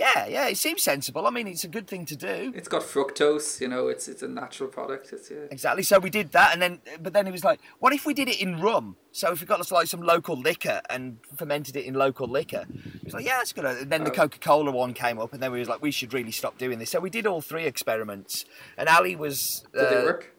Yeah, 0.01 0.25
yeah, 0.25 0.47
it 0.47 0.57
seems 0.57 0.81
sensible. 0.81 1.27
I 1.27 1.29
mean, 1.29 1.47
it's 1.47 1.63
a 1.63 1.67
good 1.67 1.85
thing 1.85 2.07
to 2.07 2.15
do. 2.15 2.51
It's 2.55 2.67
got 2.67 2.81
fructose, 2.81 3.61
you 3.61 3.67
know. 3.67 3.87
It's 3.87 4.07
it's 4.07 4.23
a 4.23 4.27
natural 4.27 4.67
product. 4.67 5.13
It's 5.13 5.29
yeah. 5.29 5.45
Exactly. 5.51 5.83
So 5.83 5.99
we 5.99 6.09
did 6.09 6.31
that, 6.31 6.53
and 6.53 6.59
then 6.61 6.81
but 6.99 7.13
then 7.13 7.27
it 7.27 7.31
was 7.31 7.43
like, 7.43 7.59
"What 7.77 7.93
if 7.93 8.03
we 8.07 8.15
did 8.15 8.27
it 8.27 8.41
in 8.41 8.59
rum? 8.59 8.95
So 9.11 9.31
if 9.31 9.41
we 9.41 9.45
got 9.45 9.71
like 9.71 9.85
some 9.85 10.01
local 10.01 10.35
liquor 10.35 10.81
and 10.89 11.19
fermented 11.37 11.75
it 11.75 11.85
in 11.85 11.93
local 11.93 12.27
liquor?" 12.27 12.65
He 12.67 13.05
was 13.05 13.13
like, 13.13 13.25
"Yeah, 13.25 13.37
that's 13.37 13.53
good." 13.53 13.63
And 13.63 13.91
then 13.91 14.01
oh. 14.01 14.05
the 14.05 14.11
Coca 14.11 14.39
Cola 14.39 14.71
one 14.71 14.95
came 14.95 15.19
up, 15.19 15.33
and 15.33 15.43
then 15.43 15.51
we 15.51 15.59
was 15.59 15.69
like, 15.69 15.83
"We 15.83 15.91
should 15.91 16.15
really 16.15 16.31
stop 16.31 16.57
doing 16.57 16.79
this." 16.79 16.89
So 16.89 16.99
we 16.99 17.11
did 17.11 17.27
all 17.27 17.41
three 17.41 17.65
experiments, 17.65 18.43
and 18.79 18.89
Ali 18.89 19.15
was. 19.15 19.63
Did 19.71 19.81
uh, 19.81 19.89
they 19.91 20.03
work? 20.03 20.35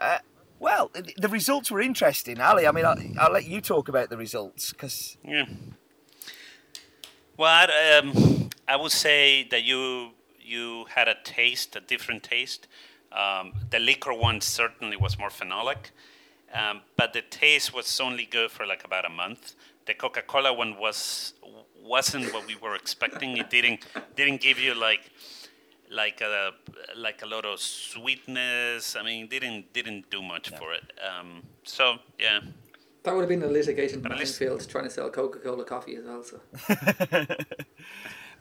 Uh, 0.00 0.18
well, 0.58 0.90
the 1.18 1.28
results 1.28 1.70
were 1.70 1.82
interesting, 1.82 2.40
Ali. 2.40 2.66
I 2.66 2.72
mean, 2.72 2.86
I'll, 2.86 2.96
I'll 3.18 3.32
let 3.32 3.44
you 3.44 3.60
talk 3.60 3.90
about 3.90 4.08
the 4.08 4.16
results 4.16 4.72
because. 4.72 5.18
Yeah. 5.22 5.44
Well, 7.36 7.68
I 7.68 7.98
um, 7.98 8.43
I 8.66 8.76
would 8.76 8.92
say 8.92 9.46
that 9.50 9.64
you 9.64 10.12
you 10.40 10.86
had 10.94 11.08
a 11.08 11.16
taste, 11.24 11.76
a 11.76 11.80
different 11.80 12.22
taste. 12.22 12.66
Um, 13.12 13.52
the 13.70 13.78
liquor 13.78 14.12
one 14.12 14.40
certainly 14.40 14.96
was 14.96 15.18
more 15.18 15.30
phenolic, 15.30 15.90
um, 16.52 16.82
but 16.96 17.12
the 17.12 17.22
taste 17.22 17.72
was 17.72 18.00
only 18.00 18.26
good 18.26 18.50
for 18.50 18.66
like 18.66 18.84
about 18.84 19.04
a 19.04 19.08
month. 19.08 19.54
The 19.86 19.94
Coca-Cola 19.94 20.52
one 20.52 20.78
was 20.78 21.34
wasn't 21.82 22.32
what 22.32 22.46
we 22.46 22.56
were 22.56 22.74
expecting. 22.74 23.36
It 23.36 23.50
didn't 23.50 23.80
didn't 24.16 24.40
give 24.40 24.58
you 24.58 24.74
like 24.74 25.10
like 25.90 26.20
a 26.20 26.52
like 26.96 27.22
a 27.22 27.26
lot 27.26 27.44
of 27.44 27.60
sweetness. 27.60 28.96
I 28.96 29.02
mean, 29.02 29.28
didn't 29.28 29.72
didn't 29.72 30.10
do 30.10 30.22
much 30.22 30.50
no. 30.50 30.58
for 30.58 30.72
it. 30.72 30.84
Um, 31.08 31.42
so 31.62 31.96
yeah. 32.18 32.40
That 33.02 33.14
would 33.14 33.20
have 33.20 33.28
been 33.28 33.42
a 33.42 33.46
litigation 33.46 34.00
minefield 34.02 34.66
trying 34.66 34.84
to 34.84 34.90
sell 34.90 35.10
Coca 35.10 35.38
Cola 35.38 35.64
coffee 35.64 35.96
as 35.96 36.04
well. 36.04 36.24
So. 36.24 36.40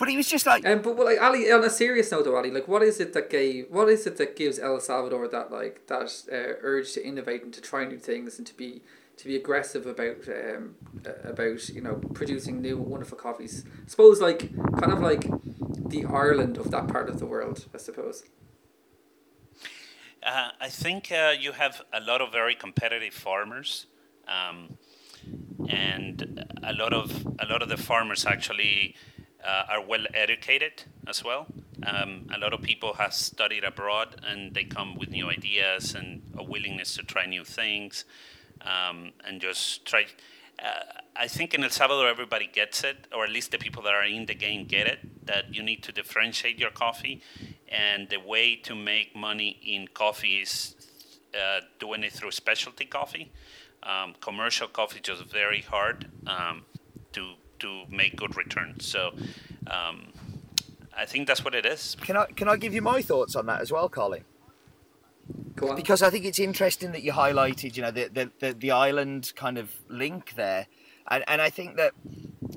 But 0.04 0.10
he 0.10 0.18
was 0.18 0.28
just 0.28 0.46
like. 0.46 0.66
Um, 0.66 0.82
but 0.82 0.98
like 0.98 1.22
Ali, 1.22 1.50
on 1.50 1.64
a 1.64 1.70
serious 1.70 2.12
note, 2.12 2.26
though, 2.26 2.36
Ali, 2.36 2.52
like 2.52 2.68
what 2.68 2.84
is 2.84 3.00
it 3.00 3.14
that 3.14 3.30
gave? 3.30 3.68
What 3.70 3.88
is 3.88 4.06
it 4.06 4.18
that 4.18 4.36
gives 4.36 4.60
El 4.60 4.82
Salvador 4.82 5.30
that 5.30 5.50
like 5.50 5.88
that 5.88 6.12
uh, 6.30 6.60
urge 6.62 6.92
to 6.96 7.08
innovate 7.08 7.42
and 7.42 7.54
to 7.54 7.62
try 7.62 7.86
new 7.86 7.98
things 7.98 8.38
and 8.38 8.46
to 8.46 8.54
be 8.54 8.82
to 9.16 9.26
be 9.26 9.38
aggressive 9.38 9.86
about 9.86 10.28
um, 10.28 10.76
uh, 11.08 11.30
about 11.30 11.70
you 11.70 11.80
know 11.80 12.02
producing 12.14 12.62
new 12.62 12.76
wonderful 12.76 13.18
coffees? 13.18 13.64
I 13.66 13.88
suppose 13.88 14.20
like 14.20 14.54
kind 14.78 14.92
of 14.92 15.00
like 15.00 15.24
the 15.90 16.04
Ireland 16.04 16.58
of 16.58 16.70
that 16.72 16.90
part 16.90 17.08
of 17.08 17.20
the 17.20 17.26
world, 17.26 17.66
I 17.74 17.78
suppose. 17.78 18.24
Uh, 20.22 20.50
I 20.60 20.68
think 20.68 21.14
uh, 21.14 21.32
you 21.40 21.54
have 21.54 21.82
a 21.94 22.02
lot 22.02 22.20
of 22.20 22.30
very 22.34 22.56
competitive 22.56 23.14
farmers, 23.14 23.86
um, 24.28 24.78
and 25.70 26.46
a 26.62 26.74
lot 26.74 26.92
of 26.92 27.26
a 27.40 27.46
lot 27.46 27.62
of 27.62 27.70
the 27.70 27.78
farmers 27.78 28.26
actually 28.26 28.96
uh, 29.46 29.64
are 29.70 29.82
well 29.82 30.06
educated 30.14 30.84
as 31.08 31.24
well. 31.24 31.48
Um, 31.86 32.28
a 32.34 32.38
lot 32.38 32.54
of 32.54 32.62
people 32.62 32.94
have 32.94 33.14
studied 33.14 33.64
abroad, 33.64 34.22
and 34.26 34.54
they 34.54 34.64
come 34.64 34.96
with 34.96 35.10
new 35.10 35.30
ideas 35.30 35.96
and 35.96 36.22
a 36.38 36.44
willingness 36.44 36.96
to 36.96 37.04
try 37.04 37.26
new 37.26 37.44
things, 37.44 38.06
um, 38.62 39.12
and 39.26 39.42
just 39.42 39.86
try. 39.86 40.06
Uh, 40.64 41.00
I 41.16 41.28
think 41.28 41.54
in 41.54 41.64
El 41.64 41.70
Salvador 41.70 42.08
everybody 42.08 42.48
gets 42.52 42.84
it, 42.84 43.08
or 43.14 43.26
at 43.26 43.32
least 43.32 43.52
the 43.52 43.58
people 43.58 43.84
that 43.84 43.94
are 43.94 44.06
in 44.06 44.26
the 44.28 44.36
game 44.36 44.66
get 44.66 44.88
it. 44.88 45.00
That 45.26 45.54
you 45.54 45.64
need 45.64 45.84
to 45.84 45.92
differentiate 45.92 46.58
your 46.58 46.72
coffee, 46.72 47.22
and 47.68 48.10
the 48.10 48.18
way 48.18 48.56
to 48.58 48.76
make 48.76 49.16
money 49.16 49.60
in 49.66 49.88
coffee 49.90 50.42
is 50.42 50.76
uh, 51.36 51.62
doing 51.80 52.04
it 52.04 52.14
through 52.14 52.32
specialty 52.32 52.86
coffee. 52.86 53.32
Um, 53.82 54.16
commercial 54.22 54.68
coffee 54.68 55.00
is 55.00 55.02
just 55.02 55.24
very 55.26 55.62
hard 55.62 56.08
um, 56.28 56.64
to 57.12 57.34
to 57.64 57.84
make 57.90 58.16
good 58.16 58.38
returns. 58.38 58.86
So 58.86 59.14
um, 59.68 60.14
I 60.96 61.06
think 61.06 61.28
that's 61.28 61.44
what 61.44 61.56
it 61.56 61.66
is. 61.66 61.96
Can 62.02 62.16
I 62.18 62.26
can 62.26 62.48
I 62.48 62.56
give 62.58 62.74
you 62.74 62.82
my 62.82 63.02
thoughts 63.02 63.36
on 63.36 63.46
that 63.48 63.62
as 63.62 63.72
well, 63.72 63.90
Colin? 63.90 64.24
Go 65.56 65.70
on. 65.70 65.76
Because 65.76 66.02
I 66.04 66.10
think 66.10 66.26
it's 66.26 66.40
interesting 66.40 66.92
that 66.92 67.04
you 67.04 67.14
highlighted, 67.14 67.76
you 67.76 67.82
know, 67.82 67.92
the 67.92 68.10
the, 68.10 68.32
the, 68.40 68.54
the 68.54 68.72
island 68.72 69.34
kind 69.36 69.58
of 69.58 69.72
link 69.88 70.34
there, 70.36 70.68
and 71.08 71.24
and 71.28 71.42
I 71.42 71.50
think 71.50 71.78
that 71.78 71.94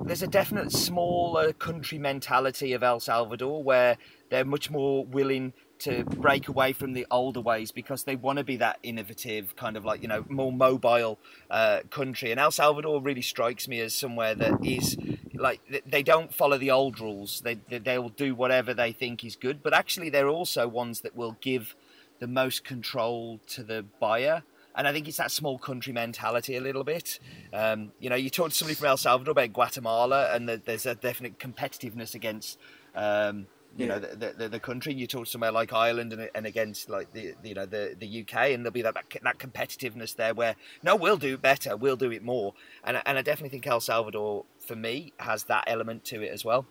there's 0.04 0.22
a 0.22 0.26
definite 0.26 0.72
smaller 0.72 1.52
country 1.52 1.98
mentality 1.98 2.72
of 2.72 2.82
El 2.82 3.00
Salvador 3.00 3.62
where 3.62 3.96
they're 4.30 4.44
much 4.44 4.70
more 4.70 5.04
willing 5.04 5.52
to 5.80 6.04
break 6.04 6.48
away 6.48 6.72
from 6.72 6.92
the 6.92 7.06
older 7.10 7.40
ways 7.40 7.70
because 7.72 8.04
they 8.04 8.16
want 8.16 8.38
to 8.38 8.44
be 8.44 8.56
that 8.56 8.78
innovative 8.82 9.56
kind 9.56 9.76
of 9.76 9.84
like 9.84 10.02
you 10.02 10.08
know 10.08 10.24
more 10.28 10.52
mobile 10.52 11.18
uh, 11.50 11.80
country. 11.90 12.30
And 12.30 12.40
el 12.40 12.50
salvador 12.50 13.00
really 13.00 13.22
strikes 13.22 13.68
me 13.68 13.80
as 13.80 13.94
somewhere 13.94 14.34
that 14.34 14.64
is 14.64 14.96
like 15.34 15.60
they 15.86 16.02
don't 16.02 16.32
follow 16.34 16.58
the 16.58 16.70
old 16.70 17.00
rules. 17.00 17.42
They 17.42 17.54
they'll 17.54 18.08
do 18.08 18.34
whatever 18.34 18.74
they 18.74 18.92
think 18.92 19.24
is 19.24 19.36
good 19.36 19.62
but 19.62 19.74
actually 19.74 20.10
they're 20.10 20.28
also 20.28 20.66
ones 20.68 21.00
that 21.00 21.16
will 21.16 21.36
give 21.40 21.74
the 22.18 22.26
most 22.26 22.64
control 22.64 23.40
to 23.48 23.62
the 23.62 23.84
buyer. 24.00 24.42
And 24.74 24.86
I 24.86 24.92
think 24.92 25.08
it's 25.08 25.16
that 25.16 25.30
small 25.30 25.58
country 25.58 25.92
mentality 25.92 26.56
a 26.56 26.60
little 26.60 26.84
bit. 26.84 27.18
Um, 27.52 27.92
you 27.98 28.10
know, 28.10 28.16
you 28.16 28.28
talk 28.28 28.50
to 28.50 28.54
somebody 28.54 28.74
from 28.74 28.88
El 28.88 28.98
Salvador 28.98 29.32
about 29.32 29.54
Guatemala, 29.54 30.34
and 30.34 30.46
the, 30.46 30.60
there's 30.62 30.84
a 30.84 30.94
definite 30.94 31.38
competitiveness 31.38 32.14
against 32.14 32.58
um, 32.94 33.46
you 33.76 33.86
yeah. 33.86 33.94
know 33.94 33.98
the, 33.98 34.34
the, 34.36 34.48
the 34.48 34.60
country. 34.60 34.94
You 34.94 35.06
talk 35.06 35.26
somewhere 35.26 35.52
like 35.52 35.72
Ireland 35.72 36.12
and, 36.12 36.30
and 36.34 36.46
against 36.46 36.88
like 36.88 37.12
the 37.12 37.34
you 37.42 37.54
know 37.54 37.66
the 37.66 37.94
the 37.98 38.22
UK, 38.22 38.50
and 38.50 38.64
there'll 38.64 38.72
be 38.72 38.82
that 38.82 38.94
that 39.22 39.38
competitiveness 39.38 40.14
there 40.16 40.34
where 40.34 40.56
no, 40.82 40.96
we'll 40.96 41.16
do 41.16 41.36
better, 41.36 41.76
we'll 41.76 41.96
do 41.96 42.10
it 42.10 42.22
more, 42.22 42.54
and 42.84 43.00
and 43.04 43.18
I 43.18 43.22
definitely 43.22 43.50
think 43.50 43.66
El 43.66 43.80
Salvador 43.80 44.44
for 44.58 44.76
me 44.76 45.12
has 45.18 45.44
that 45.44 45.64
element 45.66 46.04
to 46.06 46.22
it 46.22 46.32
as 46.32 46.44
well. 46.44 46.66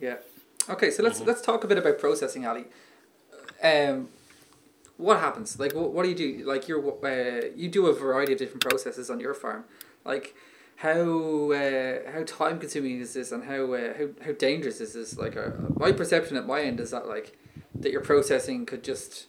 Yeah. 0.00 0.16
Okay, 0.68 0.90
so 0.90 1.02
let's 1.02 1.18
mm-hmm. 1.18 1.28
let's 1.28 1.40
talk 1.40 1.64
a 1.64 1.66
bit 1.66 1.78
about 1.78 1.98
processing, 1.98 2.46
Ali. 2.46 2.64
Um, 3.62 4.08
what 4.96 5.20
happens? 5.20 5.58
Like, 5.58 5.74
what, 5.74 5.92
what 5.92 6.02
do 6.02 6.10
you 6.10 6.14
do? 6.14 6.44
Like, 6.44 6.68
you're 6.68 6.80
uh, 7.04 7.48
you 7.56 7.68
do 7.68 7.86
a 7.86 7.92
variety 7.92 8.32
of 8.32 8.38
different 8.38 8.62
processes 8.62 9.10
on 9.10 9.20
your 9.20 9.34
farm. 9.34 9.64
Like, 10.04 10.34
how 10.80 11.52
uh, 11.52 12.10
how 12.10 12.22
time 12.24 12.58
consuming 12.58 13.00
is 13.00 13.12
this 13.12 13.32
and 13.32 13.44
how 13.44 13.74
uh, 13.74 13.92
how 13.98 14.08
how 14.24 14.32
dangerous 14.32 14.80
is 14.80 14.94
this? 14.94 15.18
Like 15.18 15.36
uh, 15.36 15.50
my 15.76 15.92
perception 15.92 16.38
at 16.38 16.46
my 16.46 16.62
end 16.62 16.80
is 16.80 16.90
that 16.92 17.06
like 17.06 17.36
that 17.74 17.92
your 17.92 18.00
processing 18.00 18.64
could 18.64 18.82
just 18.82 19.26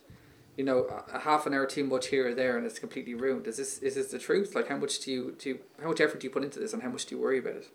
you 0.55 0.63
know 0.63 0.85
a 1.11 1.19
half 1.19 1.45
an 1.45 1.53
hour 1.53 1.65
too 1.65 1.83
much 1.83 2.07
here 2.07 2.29
or 2.29 2.33
there 2.33 2.57
and 2.57 2.65
it's 2.65 2.79
completely 2.79 3.15
ruined. 3.15 3.47
Is 3.47 3.57
this 3.57 3.79
is 3.79 3.95
this 3.95 4.07
the 4.11 4.17
truth? 4.17 4.55
Like 4.55 4.69
how 4.69 4.77
much 4.77 5.01
do 5.01 5.11
you 5.11 5.35
do 5.37 5.49
you, 5.49 5.59
how 5.81 5.89
much 5.89 5.99
effort 5.99 6.21
do 6.21 6.27
you 6.27 6.31
put 6.31 6.45
into 6.45 6.57
this 6.57 6.71
and 6.71 6.83
how 6.83 6.89
much 6.89 7.05
do 7.05 7.15
you 7.15 7.21
worry 7.21 7.39
about 7.39 7.55
it? 7.55 7.67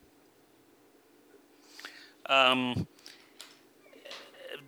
Um, 2.30 2.86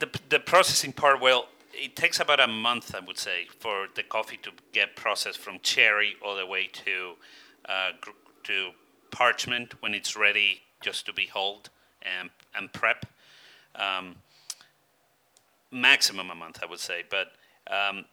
the 0.00 0.10
the 0.28 0.38
processing 0.38 0.92
part 0.92 1.18
well 1.22 1.48
it 1.72 1.96
takes 1.96 2.20
about 2.20 2.40
a 2.40 2.46
month 2.46 2.94
I 2.94 3.00
would 3.00 3.18
say 3.18 3.46
for 3.58 3.86
the 3.94 4.02
coffee 4.02 4.36
to 4.42 4.50
get 4.72 4.96
processed 4.96 5.38
from 5.38 5.60
cherry 5.62 6.16
all 6.22 6.36
the 6.36 6.44
way 6.44 6.66
to 6.84 7.14
uh, 7.66 7.92
to 8.44 8.72
parchment 9.10 9.80
when 9.80 9.94
it's 9.94 10.16
ready 10.16 10.62
just 10.80 11.06
to 11.06 11.12
be 11.12 11.26
hulled 11.26 11.70
and, 12.02 12.30
and 12.54 12.72
prep. 12.72 13.06
Um, 13.74 14.16
maximum 15.70 16.30
a 16.30 16.34
month, 16.34 16.60
I 16.62 16.66
would 16.66 16.80
say. 16.80 17.04
But 17.08 17.32
um, 17.70 18.04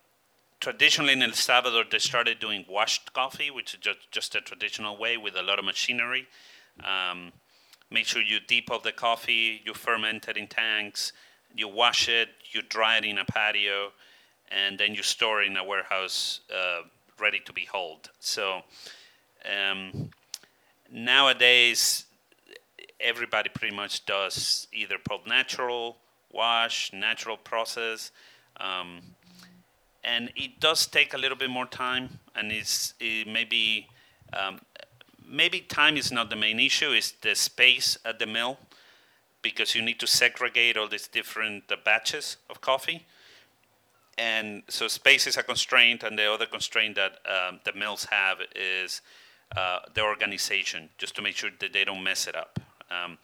traditionally 0.60 1.13
in 1.13 1.21
El 1.21 1.34
Salvador, 1.34 1.84
they 1.89 1.99
started 1.99 2.39
doing 2.39 2.65
washed 2.69 3.13
coffee, 3.13 3.51
which 3.51 3.73
is 3.73 3.79
just, 3.79 4.12
just 4.12 4.36
a 4.36 4.41
traditional 4.41 4.97
way 4.97 5.17
with 5.17 5.36
a 5.36 5.43
lot 5.43 5.60
of 5.60 5.65
machinery. 5.65 6.27
Um, 6.84 7.31
make 7.89 8.05
sure 8.05 8.21
you 8.21 8.39
depulp 8.39 8.84
the 8.84 8.91
coffee, 8.91 9.62
you 9.65 9.73
ferment 9.73 10.27
it 10.27 10.38
in 10.38 10.47
tanks, 10.47 11.13
you 11.55 11.67
wash 11.67 12.10
it, 12.10 12.29
you 12.51 12.62
dry 12.62 12.97
it 12.97 13.05
in 13.05 13.17
a 13.17 13.25
patio, 13.25 13.91
and 14.51 14.77
then 14.77 14.93
you 14.93 15.03
store 15.03 15.41
it 15.41 15.47
in 15.47 15.58
a 15.58 15.63
warehouse 15.63 16.41
uh, 16.53 16.81
ready 17.19 17.39
to 17.45 17.53
be 17.53 17.65
hulled. 17.65 18.10
So 18.19 18.62
um, 19.45 20.10
nowadays 20.91 22.06
everybody 23.00 23.50
pretty 23.50 23.76
much 23.76 24.06
does 24.06 24.67
either 24.74 24.98
pulp 24.98 25.28
natural, 25.28 25.98
wash, 26.32 26.91
natural 26.93 27.38
process, 27.38 28.12
um, 28.58 29.02
and 30.04 30.32
it 30.36 30.60
does 30.60 30.86
take 30.86 31.13
a 31.13 31.17
little 31.17 31.38
bit 31.38 31.50
more 31.50 31.65
time, 31.65 32.19
and 32.36 32.52
it's 32.52 32.93
it 33.00 33.28
maybe 33.28 33.88
um, 34.34 34.60
maybe 35.28 35.60
time 35.62 35.98
is 35.98 36.12
not 36.12 36.30
the 36.30 36.36
main 36.36 36.60
issue; 36.60 36.91
it's 36.91 37.12
the 37.12 37.36
space 37.36 37.98
at 38.06 38.19
the 38.19 38.26
mill 38.26 38.58
because 39.41 39.76
you 39.76 39.82
need 39.82 40.00
to 40.00 40.08
segregate 40.08 40.78
all 40.78 40.88
these 40.88 41.08
different 41.08 41.71
uh, 41.71 41.76
batches 41.84 42.38
of 42.50 42.62
coffee. 42.62 43.06
And 44.17 44.63
so 44.69 44.88
space 44.88 45.28
is 45.28 45.38
a 45.38 45.43
constraint, 45.43 46.04
and 46.04 46.17
the 46.17 46.32
other 46.32 46.45
constraint 46.45 46.95
that 46.95 47.19
um, 47.30 47.60
the 47.65 47.74
mills 47.74 48.06
have 48.06 48.38
is 48.56 49.02
uh, 49.56 49.80
the 49.94 50.02
organization 50.02 50.89
just 50.98 51.15
to 51.15 51.22
make 51.22 51.36
sure 51.36 51.50
that 51.60 51.74
they 51.74 51.84
don't 51.84 52.04
mess 52.04 52.28
it 52.28 52.36
up. 52.36 52.60
Um, 52.89 53.18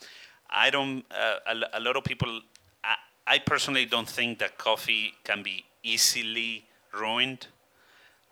I 0.49 0.69
don't. 0.69 1.05
Uh, 1.11 1.35
a, 1.47 1.77
a, 1.77 1.79
lot 1.79 1.95
of 1.95 2.03
people. 2.03 2.41
I, 2.83 2.95
I, 3.27 3.39
personally 3.39 3.85
don't 3.85 4.07
think 4.07 4.39
that 4.39 4.57
coffee 4.57 5.13
can 5.23 5.43
be 5.43 5.65
easily 5.83 6.65
ruined. 6.93 7.47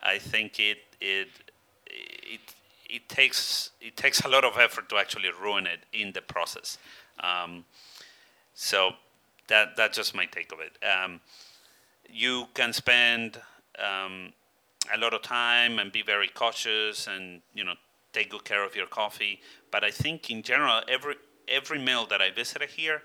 I 0.02 0.18
think 0.18 0.60
it 0.60 0.80
it 1.00 1.30
it 1.88 2.42
it 2.90 3.10
takes 3.10 3.72
it 3.82 3.96
takes 3.96 4.22
a 4.22 4.28
lot 4.28 4.44
of 4.44 4.58
effort 4.58 4.90
to 4.90 4.98
actually 4.98 5.30
ruin 5.42 5.68
it 5.68 5.80
in 5.94 6.12
the 6.12 6.22
process. 6.22 6.78
Um, 7.20 7.66
so 8.54 8.92
that 9.48 9.76
that's 9.78 9.98
just 9.98 10.16
my 10.16 10.26
take 10.26 10.52
of 10.52 10.60
it. 10.60 10.78
Um, 10.86 11.22
you 12.10 12.48
can 12.54 12.74
spend 12.74 13.40
um, 13.78 14.34
a 14.94 14.98
lot 14.98 15.14
of 15.14 15.22
time 15.22 15.80
and 15.80 15.92
be 15.92 16.02
very 16.02 16.28
cautious 16.28 17.08
and 17.08 17.42
you 17.54 17.64
know 17.64 17.76
take 18.13 18.30
good 18.30 18.43
care 18.43 18.63
of 18.63 18.76
your 18.76 18.88
coffee. 18.88 19.41
But 19.72 19.84
I 19.84 19.91
think 19.91 20.30
in 20.30 20.43
general, 20.43 20.82
every 20.88 21.15
every 21.48 21.80
mill 21.80 22.06
that 22.08 22.22
I 22.22 22.32
visited 22.32 22.69
here, 22.69 23.04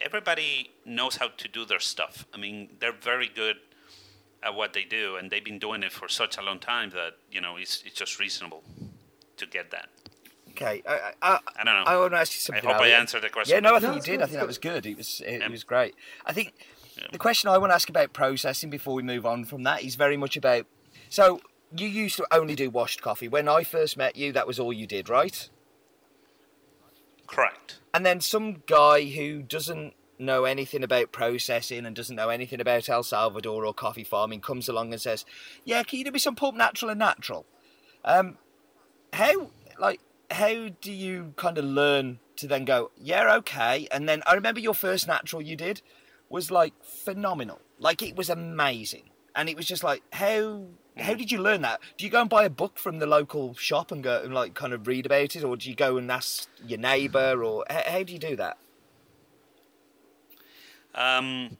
everybody 0.00 0.70
knows 0.84 1.16
how 1.16 1.28
to 1.28 1.48
do 1.48 1.64
their 1.64 1.80
stuff. 1.80 2.26
I 2.34 2.38
mean, 2.38 2.70
they're 2.80 2.92
very 2.92 3.28
good 3.28 3.56
at 4.42 4.54
what 4.54 4.72
they 4.72 4.84
do, 4.84 5.16
and 5.16 5.30
they've 5.30 5.44
been 5.44 5.58
doing 5.58 5.82
it 5.82 5.92
for 5.92 6.08
such 6.08 6.38
a 6.38 6.42
long 6.42 6.58
time 6.58 6.90
that 6.90 7.14
you 7.30 7.40
know 7.40 7.56
it's 7.56 7.82
it's 7.84 7.94
just 7.94 8.18
reasonable 8.18 8.62
to 9.36 9.46
get 9.46 9.70
that. 9.70 9.88
Okay, 10.50 10.82
I, 10.88 11.12
I, 11.22 11.38
I 11.56 11.64
don't 11.64 11.74
know. 11.74 11.84
I 11.86 11.96
want 11.96 12.12
to 12.12 12.18
ask 12.18 12.34
you 12.34 12.40
something. 12.40 12.68
I 12.68 12.72
hope 12.72 12.82
I 12.82 12.88
answered 12.88 13.22
the 13.22 13.28
question. 13.28 13.54
Yeah, 13.54 13.60
no, 13.60 13.76
I 13.76 13.80
think 13.80 13.92
no, 13.92 13.96
you 13.96 14.02
did. 14.02 14.10
Good, 14.18 14.22
I 14.22 14.26
think 14.26 14.38
that 14.40 14.46
was 14.46 14.58
good. 14.58 14.86
It 14.86 14.96
was 14.96 15.22
it, 15.24 15.38
yeah. 15.38 15.44
it 15.44 15.50
was 15.50 15.64
great. 15.64 15.94
I 16.26 16.32
think 16.32 16.54
yeah. 16.96 17.04
the 17.12 17.18
question 17.18 17.48
I 17.48 17.58
want 17.58 17.70
to 17.70 17.74
ask 17.74 17.88
about 17.88 18.12
processing 18.12 18.70
before 18.70 18.94
we 18.94 19.02
move 19.02 19.24
on 19.24 19.44
from 19.44 19.62
that 19.64 19.82
is 19.82 19.94
very 19.94 20.16
much 20.16 20.36
about 20.36 20.66
so 21.10 21.40
you 21.76 21.88
used 21.88 22.16
to 22.16 22.26
only 22.30 22.54
do 22.54 22.70
washed 22.70 23.02
coffee. 23.02 23.28
When 23.28 23.48
I 23.48 23.62
first 23.64 23.96
met 23.96 24.16
you, 24.16 24.32
that 24.32 24.46
was 24.46 24.58
all 24.58 24.72
you 24.72 24.86
did, 24.86 25.08
right? 25.08 25.48
Correct. 27.26 27.78
And 27.92 28.06
then 28.06 28.20
some 28.20 28.62
guy 28.66 29.04
who 29.04 29.42
doesn't 29.42 29.94
know 30.18 30.44
anything 30.44 30.82
about 30.82 31.12
processing 31.12 31.86
and 31.86 31.94
doesn't 31.94 32.16
know 32.16 32.30
anything 32.30 32.60
about 32.60 32.88
El 32.88 33.02
Salvador 33.02 33.64
or 33.64 33.74
coffee 33.74 34.04
farming 34.04 34.40
comes 34.40 34.68
along 34.68 34.92
and 34.92 35.00
says, 35.00 35.24
"Yeah, 35.64 35.82
can 35.82 35.98
you 35.98 36.04
do 36.04 36.10
me 36.10 36.18
some 36.18 36.34
pulp 36.34 36.54
natural 36.54 36.90
and 36.90 36.98
natural?" 36.98 37.46
Um, 38.04 38.38
how 39.12 39.50
like 39.78 40.00
how 40.30 40.68
do 40.80 40.92
you 40.92 41.34
kind 41.36 41.58
of 41.58 41.64
learn 41.64 42.18
to 42.36 42.46
then 42.46 42.64
go, 42.64 42.90
"Yeah, 42.96 43.34
okay," 43.36 43.88
and 43.90 44.08
then 44.08 44.22
I 44.26 44.34
remember 44.34 44.60
your 44.60 44.74
first 44.74 45.06
natural 45.06 45.42
you 45.42 45.56
did 45.56 45.82
was 46.28 46.50
like 46.50 46.74
phenomenal, 46.82 47.60
like 47.78 48.02
it 48.02 48.16
was 48.16 48.28
amazing, 48.28 49.10
and 49.34 49.48
it 49.48 49.56
was 49.56 49.66
just 49.66 49.84
like 49.84 50.02
how 50.12 50.66
how 51.00 51.14
did 51.14 51.30
you 51.30 51.40
learn 51.40 51.62
that? 51.62 51.80
Do 51.96 52.04
you 52.04 52.10
go 52.10 52.20
and 52.20 52.30
buy 52.30 52.44
a 52.44 52.50
book 52.50 52.78
from 52.78 52.98
the 52.98 53.06
local 53.06 53.54
shop 53.54 53.92
and 53.92 54.02
go 54.02 54.22
and 54.22 54.34
like 54.34 54.54
kind 54.54 54.72
of 54.72 54.86
read 54.86 55.06
about 55.06 55.36
it, 55.36 55.44
or 55.44 55.56
do 55.56 55.68
you 55.68 55.76
go 55.76 55.96
and 55.96 56.10
ask 56.10 56.48
your 56.66 56.78
neighbour, 56.78 57.42
or 57.42 57.64
how, 57.68 57.82
how 57.86 58.02
do 58.02 58.12
you 58.12 58.18
do 58.18 58.36
that? 58.36 58.58
Um, 60.94 61.56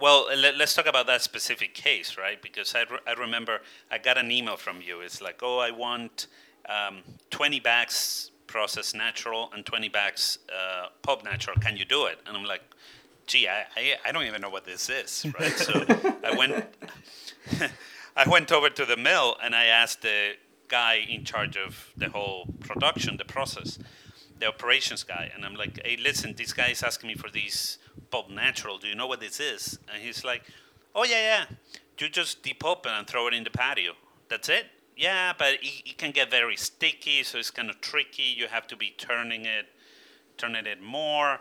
well, 0.00 0.26
let, 0.36 0.60
us 0.60 0.74
talk 0.74 0.86
about 0.86 1.06
that 1.08 1.22
specific 1.22 1.74
case, 1.74 2.16
right? 2.16 2.40
Because 2.40 2.74
I, 2.74 2.82
re- 2.82 3.00
I 3.06 3.12
remember 3.12 3.60
I 3.90 3.98
got 3.98 4.16
an 4.16 4.30
email 4.30 4.56
from 4.56 4.80
you. 4.80 5.00
It's 5.00 5.20
like, 5.20 5.40
oh, 5.42 5.58
I 5.58 5.70
want 5.70 6.28
um, 6.68 7.02
20 7.30 7.60
bags 7.60 8.30
processed 8.46 8.94
natural 8.94 9.50
and 9.54 9.66
20 9.66 9.88
bags 9.88 10.38
uh, 10.48 10.88
pulp 11.02 11.24
natural. 11.24 11.56
Can 11.60 11.76
you 11.76 11.84
do 11.84 12.06
it? 12.06 12.18
And 12.26 12.36
I'm 12.36 12.44
like, 12.44 12.62
gee, 13.26 13.48
I, 13.48 13.66
I, 13.76 13.94
I 14.06 14.12
don't 14.12 14.24
even 14.24 14.40
know 14.40 14.50
what 14.50 14.64
this 14.64 14.88
is, 14.88 15.26
right? 15.38 15.52
so 15.52 15.84
I 16.24 16.34
went, 16.36 16.64
I 18.18 18.28
went 18.28 18.50
over 18.50 18.68
to 18.68 18.84
the 18.84 18.96
mill 18.96 19.36
and 19.40 19.54
I 19.54 19.66
asked 19.66 20.02
the 20.02 20.32
guy 20.66 21.06
in 21.08 21.24
charge 21.24 21.56
of 21.56 21.92
the 21.96 22.08
whole 22.08 22.52
production, 22.58 23.16
the 23.16 23.24
process, 23.24 23.78
the 24.40 24.46
operations 24.46 25.04
guy, 25.04 25.30
and 25.32 25.44
I'm 25.44 25.54
like, 25.54 25.80
hey, 25.84 25.96
listen, 25.96 26.34
this 26.36 26.52
guy 26.52 26.70
is 26.70 26.82
asking 26.82 27.06
me 27.06 27.14
for 27.14 27.30
these 27.30 27.78
pulp 28.10 28.28
natural. 28.28 28.76
Do 28.76 28.88
you 28.88 28.96
know 28.96 29.06
what 29.06 29.20
this 29.20 29.38
is? 29.38 29.78
And 29.92 30.02
he's 30.02 30.24
like, 30.24 30.42
oh 30.96 31.04
yeah, 31.04 31.20
yeah. 31.20 31.44
You 31.96 32.08
just 32.08 32.42
depulp 32.42 32.86
it 32.86 32.92
and 32.92 33.06
throw 33.06 33.28
it 33.28 33.34
in 33.34 33.44
the 33.44 33.50
patio. 33.50 33.92
That's 34.28 34.48
it. 34.48 34.66
Yeah, 34.96 35.32
but 35.38 35.54
it, 35.54 35.90
it 35.90 35.98
can 35.98 36.10
get 36.10 36.28
very 36.28 36.56
sticky, 36.56 37.22
so 37.22 37.38
it's 37.38 37.52
kind 37.52 37.70
of 37.70 37.80
tricky. 37.80 38.34
You 38.36 38.48
have 38.48 38.66
to 38.66 38.76
be 38.76 38.94
turning 38.98 39.44
it, 39.44 39.66
turning 40.36 40.66
it 40.66 40.82
more. 40.82 41.38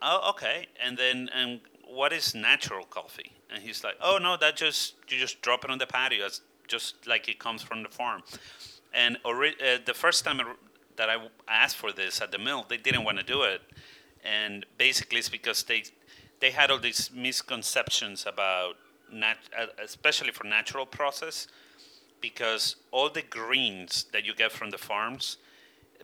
Oh, 0.00 0.30
okay. 0.30 0.68
And 0.82 0.96
then, 0.96 1.28
and 1.34 1.60
what 1.86 2.10
is 2.14 2.34
natural 2.34 2.86
coffee? 2.86 3.32
And 3.52 3.62
he's 3.62 3.82
like, 3.82 3.96
oh 4.00 4.18
no, 4.20 4.36
that 4.36 4.56
just 4.56 4.94
you 5.08 5.18
just 5.18 5.42
drop 5.42 5.64
it 5.64 5.70
on 5.70 5.78
the 5.78 5.86
patio. 5.86 6.26
It's 6.26 6.40
just 6.68 7.06
like 7.06 7.28
it 7.28 7.38
comes 7.38 7.62
from 7.62 7.82
the 7.82 7.88
farm. 7.88 8.22
And 8.92 9.18
ori- 9.24 9.56
uh, 9.60 9.78
the 9.84 9.94
first 9.94 10.24
time 10.24 10.40
that 10.96 11.08
I 11.08 11.16
asked 11.48 11.76
for 11.76 11.92
this 11.92 12.20
at 12.20 12.30
the 12.32 12.38
mill, 12.38 12.66
they 12.68 12.76
didn't 12.76 13.04
want 13.04 13.18
to 13.18 13.24
do 13.24 13.42
it, 13.42 13.62
and 14.24 14.66
basically 14.78 15.18
it's 15.18 15.28
because 15.28 15.64
they 15.64 15.84
they 16.40 16.50
had 16.50 16.70
all 16.70 16.78
these 16.78 17.10
misconceptions 17.12 18.26
about 18.26 18.76
nat- 19.12 19.48
uh, 19.58 19.66
especially 19.82 20.30
for 20.32 20.44
natural 20.44 20.86
process, 20.86 21.48
because 22.20 22.76
all 22.90 23.10
the 23.10 23.22
greens 23.22 24.06
that 24.12 24.24
you 24.24 24.34
get 24.34 24.52
from 24.52 24.70
the 24.70 24.78
farms, 24.78 25.36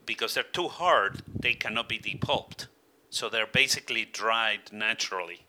because 0.05 0.33
they're 0.33 0.43
too 0.43 0.67
hard, 0.67 1.21
they 1.39 1.53
cannot 1.53 1.89
be 1.89 1.99
depulped, 1.99 2.67
so 3.09 3.29
they're 3.29 3.47
basically 3.47 4.05
dried 4.05 4.71
naturally, 4.71 5.45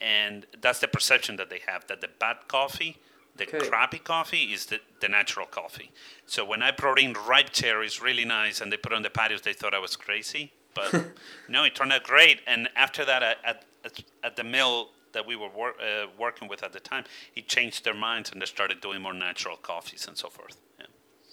and 0.00 0.46
that's 0.60 0.78
the 0.78 0.88
perception 0.88 1.36
that 1.36 1.50
they 1.50 1.60
have 1.66 1.86
that 1.86 2.00
the 2.00 2.08
bad 2.18 2.36
coffee 2.48 2.98
the 3.36 3.44
okay. 3.44 3.68
crappy 3.68 3.98
coffee 3.98 4.44
is 4.44 4.66
the, 4.66 4.80
the 5.00 5.08
natural 5.08 5.46
coffee. 5.46 5.90
So 6.26 6.44
when 6.44 6.62
I 6.62 6.70
brought 6.70 6.98
in 6.98 7.14
ripe 7.28 7.50
cherries, 7.50 8.00
really 8.00 8.24
nice, 8.24 8.60
and 8.60 8.72
they 8.72 8.76
put 8.76 8.92
on 8.92 9.02
the 9.02 9.10
patios, 9.10 9.42
they 9.42 9.52
thought 9.52 9.74
I 9.74 9.78
was 9.78 9.96
crazy. 9.96 10.52
But 10.74 11.06
no, 11.48 11.64
it 11.64 11.74
turned 11.74 11.92
out 11.92 12.04
great. 12.04 12.40
And 12.46 12.68
after 12.76 13.04
that, 13.04 13.22
at, 13.22 13.64
at, 13.84 14.02
at 14.22 14.36
the 14.36 14.44
mill 14.44 14.90
that 15.12 15.26
we 15.26 15.36
were 15.36 15.48
wor- 15.48 15.80
uh, 15.80 16.06
working 16.18 16.48
with 16.48 16.62
at 16.62 16.72
the 16.72 16.80
time, 16.80 17.04
it 17.34 17.48
changed 17.48 17.84
their 17.84 17.94
minds 17.94 18.30
and 18.30 18.40
they 18.40 18.46
started 18.46 18.80
doing 18.80 19.02
more 19.02 19.14
natural 19.14 19.56
coffees 19.56 20.06
and 20.06 20.16
so 20.16 20.28
forth. 20.28 20.56
Yeah. 20.78 20.86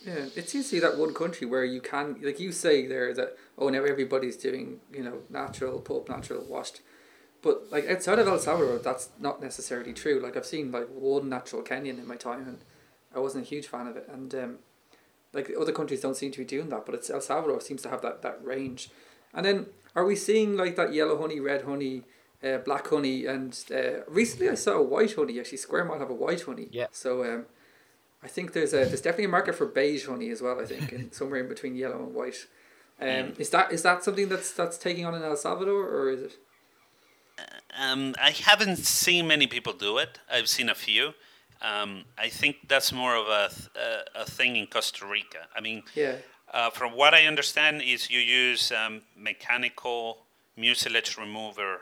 Yeah, 0.06 0.26
it 0.36 0.50
seems 0.50 0.70
to 0.70 0.76
be 0.76 0.80
that 0.82 0.98
one 0.98 1.14
country 1.14 1.48
where 1.48 1.64
you 1.64 1.80
can, 1.80 2.20
like 2.22 2.38
you 2.38 2.52
say 2.52 2.88
there, 2.88 3.14
that 3.14 3.38
oh 3.58 3.70
now 3.70 3.86
everybody's 3.86 4.36
doing 4.36 4.82
you 4.92 5.02
know 5.02 5.20
natural 5.30 5.80
pulp, 5.80 6.10
natural 6.10 6.44
washed 6.44 6.82
but 7.44 7.72
like 7.72 7.88
outside 7.88 8.20
of 8.20 8.28
El 8.28 8.40
Salvador, 8.40 8.80
that's 8.80 9.10
not 9.20 9.42
necessarily 9.42 9.94
true. 9.94 10.20
Like 10.20 10.36
I've 10.38 10.46
seen 10.46 10.72
like 10.72 10.88
one 10.88 11.30
natural 11.30 11.62
Kenyan 11.62 12.00
in 12.00 12.08
my 12.08 12.16
time, 12.16 12.48
and 12.48 12.60
I 13.14 13.20
wasn't 13.20 13.46
a 13.46 13.48
huge 13.48 13.68
fan 13.68 13.86
of 13.86 13.98
it. 13.98 14.08
And 14.12 14.34
um, 14.34 14.58
like 15.34 15.52
other 15.60 15.74
countries 15.74 16.02
don't 16.02 16.16
seem 16.16 16.32
to 16.32 16.40
be 16.40 16.46
doing 16.46 16.70
that, 16.70 16.86
but 16.86 16.96
it's 16.96 17.10
El 17.10 17.22
Salvador 17.22 17.60
seems 17.60 17.82
to 17.84 17.90
have 17.90 18.02
that 18.02 18.22
that 18.22 18.44
range. 18.44 18.90
And 19.34 19.46
then 19.46 19.66
are 19.94 20.06
we 20.06 20.16
seeing 20.16 20.56
like 20.56 20.78
that 20.78 20.94
yellow 20.94 21.20
honey, 21.20 21.42
red 21.42 21.64
honey, 21.66 22.04
uh, 22.42 22.60
black 22.60 22.88
honey, 22.88 23.26
and 23.26 23.58
uh, 23.76 24.06
recently 24.08 24.50
I 24.50 24.56
saw 24.56 24.74
a 24.78 24.82
white 24.82 25.14
honey. 25.14 25.38
Actually, 25.38 25.58
Square 25.58 25.86
might 25.86 26.00
have 26.00 26.10
a 26.10 26.16
white 26.16 26.44
honey. 26.44 26.70
Yeah. 26.72 26.88
So 26.92 27.26
um, 27.26 27.46
I 28.24 28.30
think 28.30 28.54
there's 28.54 28.74
a 28.74 28.86
there's 28.86 29.02
definitely 29.02 29.26
a 29.26 29.30
market 29.30 29.56
for 29.56 29.66
beige 29.66 30.08
honey 30.08 30.30
as 30.30 30.42
well. 30.42 30.62
I 30.62 30.66
think, 30.66 30.94
and 30.94 31.14
somewhere 31.20 31.42
in 31.42 31.50
between 31.50 31.76
yellow 31.76 31.98
and 31.98 32.14
white. 32.14 32.48
Um, 33.02 33.08
mm. 33.08 33.40
is 33.40 33.50
that 33.50 33.74
is 33.74 33.84
that 33.84 34.04
something 34.04 34.30
that's 34.30 34.54
that's 34.54 34.78
taking 34.78 35.06
on 35.06 35.14
in 35.14 35.24
El 35.24 35.36
Salvador, 35.36 35.86
or 35.86 36.10
is 36.10 36.22
it? 36.22 36.38
Um, 37.80 38.16
I 38.22 38.32
haven't 38.32 38.78
seen 38.78 39.28
many 39.28 39.48
people 39.48 39.74
do 39.74 39.98
it. 39.98 40.20
I've 40.32 40.48
seen 40.48 40.70
a 40.70 40.76
few. 40.76 41.14
Um, 41.62 42.04
I 42.18 42.30
think 42.30 42.68
that's 42.68 42.92
more 42.92 43.16
of 43.16 43.28
a, 43.28 43.50
a, 43.80 44.22
a 44.22 44.26
thing 44.26 44.56
in 44.56 44.68
Costa 44.68 45.06
Rica. 45.06 45.48
I 45.56 45.62
mean, 45.62 45.84
yeah. 45.96 46.16
Uh, 46.54 46.70
from 46.70 46.92
what 46.92 47.16
I 47.16 47.26
understand, 47.26 47.82
is 47.82 48.12
you 48.12 48.20
use 48.20 48.72
um, 48.72 49.02
mechanical 49.18 50.20
mucilage 50.56 51.18
remover 51.18 51.82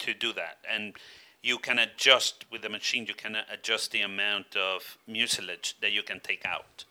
to 0.00 0.12
do 0.12 0.34
that, 0.34 0.58
and 0.70 0.94
you 1.42 1.56
can 1.56 1.78
adjust 1.78 2.44
with 2.50 2.60
the 2.60 2.68
machine. 2.68 3.06
You 3.06 3.14
can 3.14 3.36
adjust 3.50 3.90
the 3.90 4.02
amount 4.02 4.54
of 4.54 4.98
mucilage 5.06 5.76
that 5.80 5.92
you 5.92 6.02
can 6.02 6.20
take 6.20 6.44
out. 6.44 6.84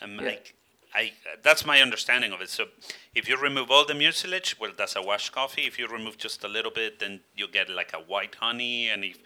Um, 0.00 0.20
yeah. 0.22 0.28
I 0.28 0.38
that's 1.42 1.64
my 1.64 1.80
understanding 1.80 2.32
of 2.32 2.40
it. 2.40 2.50
So 2.50 2.66
if 3.14 3.28
you 3.28 3.36
remove 3.36 3.70
all 3.70 3.84
the 3.84 3.94
mucilage, 3.94 4.56
well, 4.60 4.72
that's 4.76 4.96
a 4.96 5.02
wash 5.02 5.30
coffee. 5.30 5.62
If 5.62 5.78
you 5.78 5.86
remove 5.86 6.18
just 6.18 6.44
a 6.44 6.48
little 6.48 6.70
bit, 6.70 6.98
then 6.98 7.20
you 7.36 7.48
get 7.48 7.68
like 7.68 7.92
a 7.92 7.98
white 7.98 8.36
honey. 8.36 8.88
And 8.88 9.04
if 9.04 9.18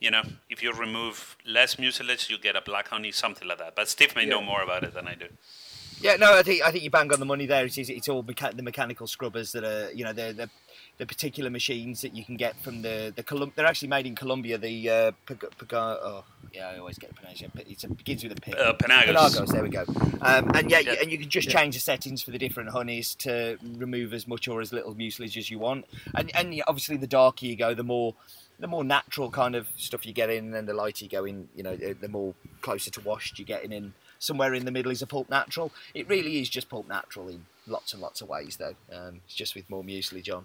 you 0.00 0.10
know, 0.10 0.22
if 0.48 0.62
you 0.62 0.72
remove 0.72 1.36
less 1.44 1.78
mucilage, 1.78 2.30
you 2.30 2.38
get 2.38 2.56
a 2.56 2.60
black 2.60 2.88
honey, 2.88 3.10
something 3.10 3.48
like 3.48 3.58
that. 3.58 3.74
But 3.74 3.88
Steve 3.88 4.14
may 4.14 4.24
yeah. 4.24 4.30
know 4.30 4.42
more 4.42 4.62
about 4.62 4.84
it 4.84 4.94
than 4.94 5.08
I 5.08 5.14
do. 5.14 5.26
Yeah, 6.00 6.14
no, 6.14 6.34
I 6.34 6.42
think 6.42 6.62
I 6.62 6.70
think 6.70 6.84
you 6.84 6.90
bang 6.90 7.12
on 7.12 7.18
the 7.18 7.26
money 7.26 7.46
there. 7.46 7.64
It's, 7.64 7.76
it's 7.76 8.08
all 8.08 8.22
mecha- 8.22 8.56
the 8.56 8.62
mechanical 8.62 9.08
scrubbers 9.08 9.50
that 9.52 9.64
are, 9.64 9.90
you 9.92 10.04
know, 10.04 10.12
they're, 10.12 10.32
they're 10.32 10.50
the 10.98 11.06
particular 11.06 11.48
machines 11.48 12.02
that 12.02 12.14
you 12.14 12.24
can 12.24 12.36
get 12.36 12.56
from 12.56 12.82
the 12.82 13.12
the 13.14 13.22
Colum- 13.22 13.52
they're 13.54 13.66
actually 13.66 13.88
made 13.88 14.06
in 14.06 14.14
Colombia. 14.14 14.58
The 14.58 14.90
uh, 14.90 15.12
Pag- 15.26 15.56
Pag- 15.58 15.72
oh 15.72 16.24
yeah, 16.52 16.68
I 16.68 16.78
always 16.78 16.98
get 16.98 17.10
the 17.10 17.14
pronunciation. 17.14 17.52
It 17.56 17.96
begins 17.96 18.24
with 18.24 18.32
a 18.32 18.40
P. 18.40 18.52
Uh, 18.52 18.74
Penagos. 18.74 19.14
Penagos. 19.14 19.52
There 19.52 19.62
we 19.62 19.70
go. 19.70 19.84
Um, 20.20 20.50
and 20.54 20.70
yeah, 20.70 20.80
yeah, 20.80 20.96
and 21.00 21.10
you 21.10 21.18
can 21.18 21.28
just 21.28 21.48
yeah. 21.48 21.60
change 21.60 21.74
the 21.74 21.80
settings 21.80 22.22
for 22.22 22.32
the 22.32 22.38
different 22.38 22.70
honeys 22.70 23.14
to 23.16 23.58
remove 23.76 24.12
as 24.12 24.26
much 24.26 24.48
or 24.48 24.60
as 24.60 24.72
little 24.72 24.94
mucilage 24.94 25.36
as 25.38 25.50
you 25.50 25.58
want. 25.58 25.86
And 26.14 26.34
and 26.34 26.62
obviously, 26.66 26.96
the 26.96 27.06
darker 27.06 27.46
you 27.46 27.56
go, 27.56 27.74
the 27.74 27.84
more 27.84 28.14
the 28.58 28.66
more 28.66 28.82
natural 28.82 29.30
kind 29.30 29.54
of 29.54 29.68
stuff 29.76 30.04
you 30.04 30.12
get 30.12 30.30
in, 30.30 30.52
and 30.54 30.68
the 30.68 30.74
lighter 30.74 31.04
you 31.04 31.10
go 31.10 31.24
in, 31.24 31.48
you 31.54 31.62
know, 31.62 31.76
the 31.76 32.08
more 32.08 32.34
closer 32.60 32.90
to 32.90 33.00
washed 33.00 33.38
you're 33.38 33.46
getting 33.46 33.72
in. 33.72 33.94
Somewhere 34.18 34.52
in 34.52 34.64
the 34.64 34.72
middle 34.72 34.90
is 34.90 35.00
a 35.00 35.06
pulp 35.06 35.30
natural. 35.30 35.70
It 35.94 36.08
really 36.08 36.40
is 36.40 36.48
just 36.48 36.68
pulp 36.68 36.88
natural 36.88 37.28
in 37.28 37.46
lots 37.68 37.92
and 37.92 38.02
lots 38.02 38.20
of 38.20 38.28
ways, 38.28 38.56
though. 38.56 38.74
Um, 38.92 39.20
it's 39.24 39.34
just 39.34 39.54
with 39.54 39.70
more 39.70 39.84
mucilage 39.84 40.28
on. 40.28 40.44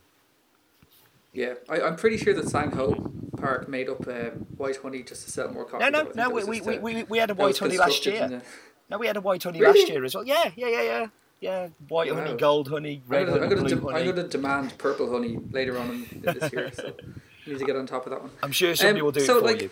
Yeah, 1.33 1.55
I, 1.67 1.81
I'm 1.81 1.95
pretty 1.95 2.17
sure 2.17 2.33
that 2.35 2.47
Sang 2.47 2.71
Ho 2.71 3.11
Park 3.37 3.67
made 3.67 3.89
up 3.89 4.07
um, 4.07 4.45
white 4.57 4.77
honey 4.77 5.01
just 5.03 5.25
to 5.25 5.31
sell 5.31 5.49
more 5.49 5.65
coffee. 5.65 5.89
No, 5.89 6.03
no, 6.03 6.11
no. 6.15 6.29
We, 6.29 6.43
we, 6.43 6.61
we, 6.61 6.77
we, 6.77 7.03
we 7.03 7.17
had 7.17 7.31
a 7.31 7.33
white 7.33 7.57
honey 7.57 7.77
last 7.77 8.05
year. 8.05 8.41
No, 8.89 8.97
we 8.99 9.07
had 9.07 9.17
a 9.17 9.21
white 9.21 9.41
honey 9.41 9.59
really? 9.59 9.79
last 9.79 9.89
year 9.89 10.05
as 10.05 10.13
well. 10.13 10.23
Yeah, 10.23 10.51
yeah, 10.55 10.67
yeah, 10.67 10.81
yeah. 10.81 11.07
Yeah, 11.41 11.67
white 11.89 12.09
wow. 12.09 12.21
honey, 12.21 12.37
gold 12.37 12.69
honey, 12.69 13.03
red 13.05 13.23
I'm 13.23 13.25
gonna, 13.25 13.39
honey, 13.39 13.43
I'm 13.43 13.49
gonna 13.49 13.61
blue 13.63 13.75
de- 13.75 13.81
honey. 13.81 14.09
I'm 14.09 14.15
going 14.15 14.29
to 14.29 14.31
demand 14.31 14.77
purple 14.77 15.11
honey 15.11 15.39
later 15.51 15.77
on 15.77 15.89
in, 15.89 16.23
in 16.23 16.33
this 16.39 16.53
year, 16.53 16.71
so 16.73 16.93
you 17.45 17.51
need 17.51 17.59
to 17.59 17.65
get 17.65 17.75
on 17.75 17.85
top 17.85 18.05
of 18.05 18.11
that 18.11 18.21
one. 18.21 18.31
I'm 18.41 18.53
sure 18.53 18.73
somebody 18.77 19.01
um, 19.01 19.05
will 19.05 19.11
do 19.11 19.19
so 19.19 19.39
it 19.39 19.39
for 19.41 19.45
like, 19.45 19.61
you. 19.63 19.71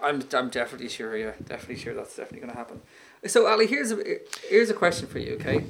I'm, 0.00 0.22
I'm 0.32 0.48
definitely 0.48 0.90
sure, 0.90 1.16
yeah, 1.16 1.32
definitely 1.44 1.74
sure 1.74 1.92
that's 1.92 2.14
definitely 2.14 2.38
going 2.38 2.52
to 2.52 2.56
happen. 2.56 2.82
So, 3.26 3.48
Ali, 3.48 3.66
here's 3.66 3.90
a 3.90 4.00
here's 4.48 4.70
a 4.70 4.74
question 4.74 5.08
for 5.08 5.18
you, 5.18 5.34
okay? 5.34 5.64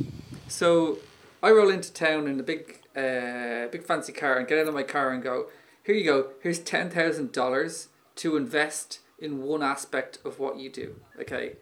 So, 0.49 0.99
I 1.43 1.51
roll 1.51 1.71
into 1.71 1.91
town 1.91 2.29
in 2.29 2.39
a 2.39 2.43
big 2.43 2.78
uh, 2.97 3.69
big 3.71 3.85
fancy 3.85 4.13
car 4.13 4.39
and 4.39 4.49
get 4.49 4.59
out 4.59 4.69
of 4.69 4.75
my 4.75 4.83
car 4.83 5.11
and 5.11 5.23
go, 5.23 5.47
here 5.85 5.95
you 5.95 6.05
go, 6.05 6.31
here's 6.43 6.59
ten 6.59 6.91
thousand 6.91 7.33
dollars 7.33 7.89
to 8.17 8.37
invest 8.37 9.01
in 9.19 9.43
one 9.43 9.63
aspect 9.63 10.19
of 10.25 10.39
what 10.39 10.59
you 10.59 10.71
do. 10.71 10.97
Okay, 11.21 11.57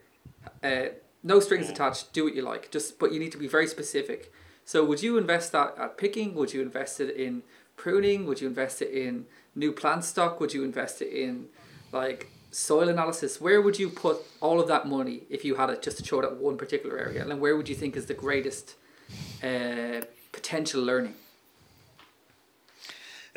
uh, 0.62 0.92
no 1.22 1.40
strings 1.40 1.68
attached. 1.68 2.12
Do 2.12 2.24
what 2.24 2.34
you 2.34 2.42
like. 2.42 2.70
Just 2.70 2.98
but 2.98 3.12
you 3.12 3.18
need 3.18 3.32
to 3.32 3.38
be 3.38 3.48
very 3.48 3.66
specific. 3.66 4.32
So 4.64 4.84
would 4.84 5.02
you 5.02 5.16
invest 5.16 5.52
that 5.52 5.74
at 5.78 5.96
picking? 5.96 6.34
Would 6.34 6.52
you 6.52 6.60
invest 6.60 7.00
it 7.00 7.14
in 7.16 7.42
pruning? 7.76 8.26
Would 8.26 8.40
you 8.40 8.48
invest 8.48 8.82
it 8.82 8.90
in 8.90 9.26
new 9.54 9.72
plant 9.72 10.04
stock? 10.04 10.40
Would 10.40 10.52
you 10.54 10.64
invest 10.64 11.00
it 11.00 11.12
in 11.12 11.46
like 11.92 12.28
soil 12.50 12.88
analysis? 12.88 13.40
Where 13.40 13.62
would 13.62 13.78
you 13.78 13.88
put 13.88 14.18
all 14.40 14.60
of 14.60 14.66
that 14.68 14.88
money 14.88 15.22
if 15.30 15.44
you 15.44 15.54
had 15.56 15.70
it 15.70 15.82
just 15.82 15.98
to 15.98 16.02
throw 16.02 16.20
it 16.20 16.24
at 16.24 16.36
one 16.36 16.56
particular 16.56 16.98
area? 16.98 17.24
And 17.24 17.40
where 17.40 17.56
would 17.56 17.68
you 17.68 17.74
think 17.74 17.96
is 17.96 18.06
the 18.06 18.14
greatest 18.14 18.74
uh, 19.42 20.00
potential 20.36 20.82
learning? 20.82 21.14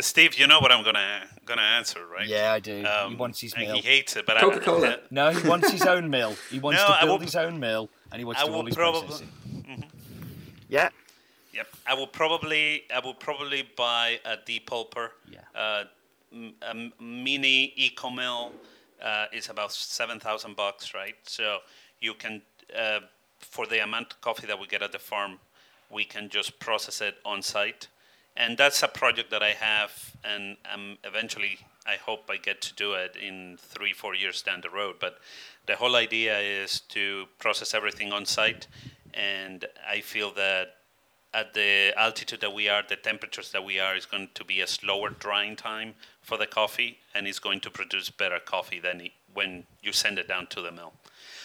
Steve, 0.02 0.36
you 0.40 0.48
know 0.48 0.60
what 0.60 0.72
I'm 0.72 0.84
gonna 0.84 1.24
gonna 1.46 1.62
answer, 1.62 2.06
right? 2.06 2.28
Yeah, 2.28 2.54
I 2.54 2.60
do. 2.60 2.86
Um, 2.86 3.12
he 3.12 3.16
wants 3.16 3.40
his 3.42 3.56
mill. 3.58 3.76
He 3.76 3.82
hates 3.82 4.16
it, 4.16 4.26
but 4.26 4.38
Coca 4.38 4.60
Cola. 4.60 4.98
no, 5.10 5.30
he 5.32 5.48
wants 5.48 5.72
his 5.72 5.82
own 5.84 6.10
mill. 6.10 6.36
He 6.50 6.60
wants 6.66 6.82
no, 6.82 6.88
to 6.88 7.06
build 7.06 7.20
will, 7.20 7.26
his 7.26 7.36
own 7.36 7.60
mill, 7.60 7.90
and 8.12 8.20
he 8.20 8.26
wants 8.26 8.42
I 8.42 8.46
to 8.46 8.52
do 8.52 8.56
all 8.58 8.66
his 8.66 8.76
probably, 8.76 9.02
processing. 9.02 9.30
Mm-hmm. 9.50 9.82
Yeah. 10.70 10.90
Yep. 11.54 11.68
I 11.88 11.94
will 11.96 12.08
probably 12.08 12.84
I 12.94 13.00
will 13.00 13.14
probably 13.14 13.64
buy 13.76 14.20
a 14.26 14.38
depulper. 14.38 15.10
Yeah. 15.30 15.40
Uh, 15.56 15.84
a 16.62 17.04
mini 17.04 17.74
eco 17.76 18.10
mill 18.10 18.52
uh, 19.04 19.26
is 19.34 19.50
about 19.50 19.72
seven 19.72 20.20
thousand 20.20 20.56
bucks, 20.56 20.94
right? 20.94 21.16
So 21.24 21.60
you 22.00 22.14
can 22.14 22.42
uh, 22.78 23.00
for 23.40 23.66
the 23.66 23.84
amount 23.84 24.14
of 24.14 24.22
coffee 24.22 24.48
that 24.48 24.60
we 24.60 24.68
get 24.68 24.82
at 24.82 24.92
the 24.92 25.00
farm, 25.00 25.40
we 25.92 26.06
can 26.06 26.30
just 26.30 26.60
process 26.60 27.02
it 27.02 27.16
on 27.26 27.42
site 27.42 27.88
and 28.40 28.58
that's 28.58 28.82
a 28.82 28.88
project 28.88 29.32
that 29.32 29.44
I 29.44 29.52
have, 29.52 30.16
and 30.24 30.56
I'm 30.72 30.98
eventually 31.04 31.60
I 31.86 31.96
hope 31.96 32.30
I 32.30 32.38
get 32.38 32.62
to 32.62 32.74
do 32.74 32.94
it 32.94 33.16
in 33.16 33.58
three, 33.60 33.94
four 33.94 34.16
years 34.16 34.42
down 34.42 34.62
the 34.62 34.70
road. 34.70 34.96
But 35.00 35.18
the 35.66 35.76
whole 35.76 35.96
idea 35.96 36.40
is 36.40 36.80
to 36.90 37.26
process 37.38 37.74
everything 37.74 38.14
on 38.14 38.26
site, 38.26 38.68
and 39.14 39.66
I 39.88 40.00
feel 40.00 40.32
that 40.34 40.76
at 41.34 41.54
the 41.54 41.94
altitude 41.98 42.40
that 42.42 42.54
we 42.54 42.70
are, 42.70 42.82
the 42.88 42.96
temperatures 42.96 43.52
that 43.52 43.64
we 43.64 43.80
are, 43.80 43.96
is 43.96 44.06
going 44.06 44.30
to 44.34 44.46
be 44.46 44.62
a 44.62 44.68
slower 44.68 45.10
drying 45.10 45.56
time 45.58 45.96
for 46.22 46.38
the 46.38 46.48
coffee, 46.48 47.00
and 47.14 47.28
it's 47.28 47.40
going 47.40 47.60
to 47.60 47.70
produce 47.70 48.10
better 48.10 48.40
coffee 48.40 48.80
than 48.80 49.10
when 49.34 49.66
you 49.84 49.92
send 49.92 50.18
it 50.18 50.28
down 50.30 50.48
to 50.48 50.62
the 50.62 50.72
mill. 50.72 50.94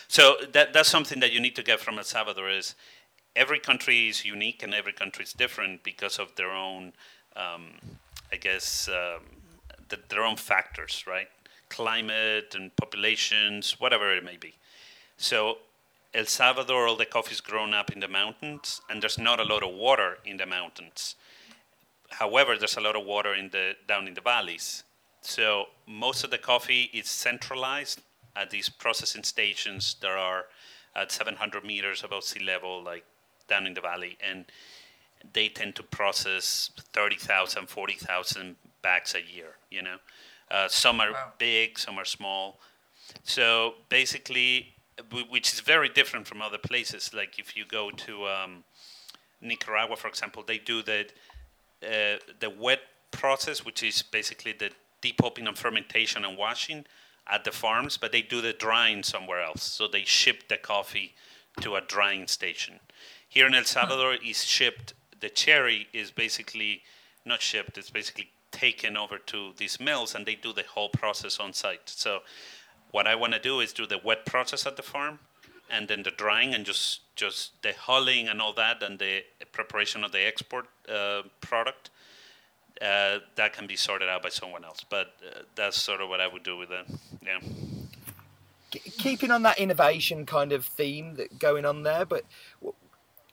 So 0.06 0.36
that 0.52 0.72
that's 0.72 0.88
something 0.88 1.18
that 1.20 1.32
you 1.32 1.40
need 1.40 1.56
to 1.56 1.62
get 1.62 1.80
from 1.80 1.98
El 1.98 2.04
Salvador 2.04 2.50
is 2.50 2.76
every 3.36 3.58
country 3.58 4.08
is 4.08 4.24
unique 4.24 4.62
and 4.62 4.74
every 4.74 4.92
country 4.92 5.24
is 5.24 5.32
different 5.32 5.82
because 5.82 6.18
of 6.18 6.34
their 6.36 6.50
own, 6.50 6.92
um, 7.36 7.72
I 8.32 8.36
guess, 8.36 8.88
um, 8.88 9.22
the, 9.88 9.98
their 10.08 10.24
own 10.24 10.36
factors, 10.36 11.04
right? 11.06 11.28
Climate 11.68 12.54
and 12.54 12.74
populations, 12.76 13.80
whatever 13.80 14.14
it 14.14 14.24
may 14.24 14.36
be. 14.36 14.54
So 15.16 15.58
El 16.14 16.26
Salvador, 16.26 16.86
all 16.86 16.96
the 16.96 17.06
coffee 17.06 17.32
is 17.32 17.40
grown 17.40 17.74
up 17.74 17.90
in 17.90 18.00
the 18.00 18.08
mountains, 18.08 18.80
and 18.88 19.02
there's 19.02 19.18
not 19.18 19.40
a 19.40 19.44
lot 19.44 19.64
of 19.64 19.74
water 19.74 20.18
in 20.24 20.36
the 20.36 20.46
mountains. 20.46 21.16
However, 22.10 22.56
there's 22.56 22.76
a 22.76 22.80
lot 22.80 22.94
of 22.94 23.04
water 23.04 23.34
in 23.34 23.50
the 23.50 23.74
down 23.88 24.06
in 24.06 24.14
the 24.14 24.20
valleys. 24.20 24.84
So 25.22 25.66
most 25.86 26.22
of 26.22 26.30
the 26.30 26.38
coffee 26.38 26.90
is 26.92 27.08
centralized 27.08 28.00
at 28.36 28.50
these 28.50 28.68
processing 28.68 29.24
stations 29.24 29.96
that 30.02 30.10
are 30.12 30.44
at 30.94 31.10
700 31.10 31.64
meters 31.64 32.04
above 32.04 32.22
sea 32.22 32.40
level, 32.40 32.82
like 32.82 33.04
down 33.48 33.66
in 33.66 33.74
the 33.74 33.80
valley, 33.80 34.16
and 34.26 34.46
they 35.32 35.48
tend 35.48 35.74
to 35.76 35.82
process 35.82 36.70
30,000, 36.92 37.68
40,000 37.68 38.56
bags 38.82 39.14
a 39.14 39.22
year. 39.34 39.56
You 39.70 39.82
know, 39.82 39.96
uh, 40.50 40.68
some 40.68 41.00
are 41.00 41.12
wow. 41.12 41.32
big, 41.38 41.78
some 41.78 41.98
are 41.98 42.04
small. 42.04 42.60
So 43.22 43.74
basically, 43.88 44.74
which 45.30 45.52
is 45.52 45.60
very 45.60 45.88
different 45.88 46.26
from 46.26 46.42
other 46.42 46.58
places. 46.58 47.12
Like 47.14 47.38
if 47.38 47.56
you 47.56 47.64
go 47.64 47.90
to 47.90 48.26
um, 48.26 48.64
Nicaragua, 49.40 49.96
for 49.96 50.08
example, 50.08 50.42
they 50.46 50.58
do 50.58 50.82
the 50.82 51.06
uh, 51.82 52.16
the 52.40 52.50
wet 52.50 52.80
process, 53.10 53.64
which 53.64 53.82
is 53.82 54.02
basically 54.02 54.52
the 54.52 54.70
depulping 55.02 55.46
and 55.46 55.58
fermentation 55.58 56.24
and 56.24 56.38
washing 56.38 56.86
at 57.26 57.44
the 57.44 57.52
farms, 57.52 57.96
but 57.96 58.12
they 58.12 58.22
do 58.22 58.40
the 58.40 58.52
drying 58.52 59.02
somewhere 59.02 59.42
else. 59.42 59.62
So 59.62 59.86
they 59.88 60.04
ship 60.04 60.48
the 60.48 60.56
coffee 60.56 61.14
to 61.60 61.76
a 61.76 61.80
drying 61.80 62.26
station. 62.26 62.80
Here 63.34 63.48
in 63.48 63.54
El 63.54 63.64
Salvador, 63.64 64.14
is 64.14 64.44
shipped. 64.44 64.94
The 65.18 65.28
cherry 65.28 65.88
is 65.92 66.12
basically 66.12 66.82
not 67.24 67.42
shipped. 67.42 67.76
It's 67.76 67.90
basically 67.90 68.28
taken 68.52 68.96
over 68.96 69.18
to 69.18 69.52
these 69.56 69.80
mills, 69.80 70.14
and 70.14 70.24
they 70.24 70.36
do 70.36 70.52
the 70.52 70.62
whole 70.62 70.88
process 70.88 71.40
on 71.40 71.52
site. 71.52 71.88
So 71.88 72.20
what 72.92 73.08
I 73.08 73.16
want 73.16 73.32
to 73.32 73.40
do 73.40 73.58
is 73.58 73.72
do 73.72 73.86
the 73.86 73.98
wet 73.98 74.24
process 74.24 74.66
at 74.66 74.76
the 74.76 74.84
farm, 74.84 75.18
and 75.68 75.88
then 75.88 76.04
the 76.04 76.12
drying 76.12 76.54
and 76.54 76.64
just 76.64 77.00
just 77.16 77.60
the 77.62 77.70
hulling 77.70 78.28
and 78.28 78.40
all 78.40 78.52
that, 78.52 78.80
and 78.84 79.00
the 79.00 79.24
preparation 79.50 80.04
of 80.04 80.12
the 80.12 80.24
export 80.24 80.66
uh, 80.88 81.22
product. 81.40 81.90
Uh, 82.80 83.18
that 83.34 83.52
can 83.52 83.66
be 83.66 83.74
sorted 83.74 84.08
out 84.08 84.22
by 84.22 84.28
someone 84.28 84.64
else, 84.64 84.84
but 84.88 85.14
uh, 85.26 85.40
that's 85.56 85.80
sort 85.80 86.00
of 86.00 86.08
what 86.08 86.20
I 86.20 86.28
would 86.28 86.44
do 86.44 86.56
with 86.56 86.70
it. 86.70 86.86
Yeah. 87.20 87.40
Keeping 88.98 89.32
on 89.32 89.42
that 89.42 89.58
innovation 89.58 90.24
kind 90.24 90.52
of 90.52 90.64
theme 90.64 91.14
that 91.14 91.38
going 91.38 91.64
on 91.64 91.82
there, 91.82 92.04
but 92.04 92.24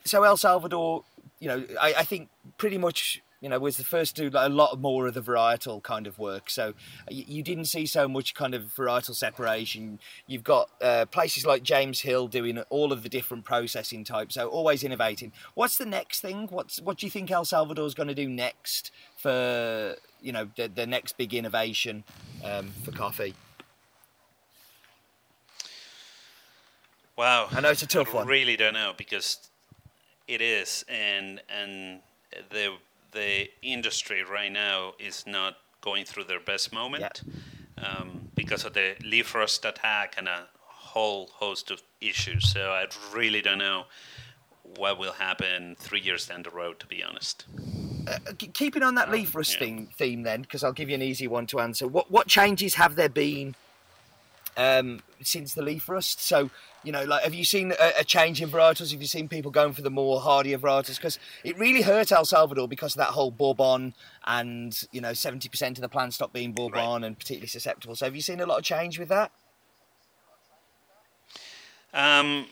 so 0.04 0.24
El 0.24 0.38
Salvador, 0.38 1.04
you 1.39 1.47
know, 1.47 1.66
I, 1.80 1.95
I 1.99 2.04
think 2.04 2.30
pretty 2.58 2.78
much 2.78 3.22
you 3.41 3.49
know, 3.49 3.58
was 3.58 3.78
the 3.78 3.84
first 3.84 4.16
to 4.16 4.30
do 4.30 4.38
a 4.38 4.47
lot 4.47 4.80
more 4.80 5.08
of 5.08 5.16
the 5.16 5.22
varietal 5.22 5.82
kind 5.82 6.06
of 6.06 6.20
work. 6.20 6.49
So 6.49 6.76
you, 7.10 7.26
you 7.28 7.43
didn't 7.43 7.66
see 7.66 7.88
so 7.88 8.08
much 8.08 8.36
kind 8.36 8.54
of 8.54 8.66
varietal 8.66 9.16
separation. 9.16 9.99
You've 10.28 10.43
got 10.43 10.70
uh, 10.80 11.06
places 11.08 11.43
like 11.43 11.64
James 11.64 12.02
Hill 12.02 12.28
doing 12.28 12.60
all 12.70 12.93
of 12.93 13.02
the 13.02 13.10
different 13.10 13.43
processing 13.43 14.04
types, 14.04 14.36
so 14.36 14.47
always 14.47 14.84
innovating. 14.84 15.32
What's 15.56 15.78
the 15.78 15.88
next 15.88 16.22
thing? 16.22 16.47
What's 16.52 16.80
what 16.82 16.99
do 16.99 17.08
you 17.08 17.10
think 17.10 17.32
El 17.32 17.43
Salvador 17.43 17.88
is 17.88 17.95
going 17.95 18.10
to 18.10 18.16
do 18.16 18.30
next 18.30 18.91
for 19.18 19.95
you 20.22 20.32
know 20.32 20.49
the, 20.56 20.68
the 20.68 20.86
next 20.86 21.18
big 21.18 21.34
innovation 21.34 22.04
um, 22.45 22.70
for 22.84 22.91
coffee? 22.91 23.34
Wow, 27.18 27.47
I 27.52 27.60
know 27.60 27.70
it's 27.70 27.84
a 27.84 27.88
tough 27.88 28.14
one. 28.14 28.28
I. 28.28 28.30
Really 28.30 28.56
don't 28.56 28.74
know 28.74 28.93
because 28.95 29.49
it 30.32 30.41
is, 30.41 30.86
and 30.88 31.41
and 31.49 31.99
the 32.49 32.75
the 33.11 33.49
industry 33.61 34.23
right 34.23 34.51
now 34.51 34.93
is 34.97 35.25
not 35.27 35.57
going 35.82 36.05
through 36.05 36.23
their 36.23 36.39
best 36.39 36.71
moment 36.71 37.21
yeah. 37.77 37.86
um, 37.86 38.29
because 38.36 38.63
of 38.63 38.73
the 38.73 38.95
leaf 39.03 39.36
rust 39.36 39.65
attack 39.65 40.15
and 40.17 40.29
a 40.29 40.47
whole 40.55 41.29
host 41.34 41.71
of 41.71 41.82
issues. 41.99 42.49
So 42.49 42.71
I 42.71 42.86
really 43.13 43.41
don't 43.41 43.57
know 43.57 43.86
what 44.77 44.97
will 44.97 45.11
happen 45.11 45.75
three 45.77 45.99
years 45.99 46.27
down 46.27 46.43
the 46.43 46.49
road, 46.49 46.79
to 46.79 46.88
be 46.88 47.03
honest. 47.03 47.45
Uh, 48.07 48.17
keeping 48.53 48.84
on 48.84 48.95
that 48.95 49.07
um, 49.07 49.13
leaf 49.13 49.36
rust 49.36 49.53
yeah. 49.53 49.59
theme, 49.59 49.89
theme, 49.97 50.23
then, 50.23 50.41
because 50.41 50.63
I'll 50.63 50.71
give 50.71 50.88
you 50.88 50.95
an 50.95 51.01
easy 51.01 51.27
one 51.27 51.47
to 51.47 51.59
answer. 51.59 51.88
What 51.88 52.09
what 52.09 52.27
changes 52.27 52.75
have 52.75 52.95
there 52.95 53.09
been 53.09 53.55
um, 54.58 55.02
since 55.22 55.54
the 55.54 55.62
leaf 55.62 55.88
rust? 55.89 56.22
So 56.22 56.49
you 56.84 56.91
know, 56.91 57.04
like, 57.04 57.24
have 57.24 57.34
you 57.34 57.45
seen 57.45 57.74
a, 57.80 57.99
a, 57.99 58.04
change 58.04 58.41
in 58.41 58.49
varietals? 58.49 58.91
Have 58.91 59.02
you 59.02 59.08
seen 59.08 59.28
people 59.28 59.52
going 59.52 59.74
for 59.74 59.82
the 59.82 59.91
more 59.91 60.20
hardier 60.20 60.58
varietals? 60.58 60.95
Because 60.97 61.20
it 61.43 61.58
really 61.58 61.82
hurt 61.82 62.12
El 62.12 62.26
Salvador 62.26 62.68
because 62.68 62.95
of 62.95 62.99
that 62.99 63.10
whole 63.10 63.32
bourbon 63.32 63.93
and, 64.26 64.88
you 64.91 65.02
know, 65.02 65.12
70% 65.12 65.70
of 65.70 65.76
the 65.76 65.89
plant 65.89 66.14
stock 66.14 66.34
being 66.34 66.54
bourbon 66.54 66.80
right. 66.80 67.04
and 67.04 67.18
particularly 67.18 67.47
susceptible. 67.47 67.95
So 67.95 68.06
have 68.06 68.16
you 68.16 68.22
seen 68.22 68.39
a 68.39 68.45
lot 68.45 68.58
of 68.58 68.64
change 68.64 68.97
with 68.97 69.10
that? 69.10 69.32
Um, 71.93 72.47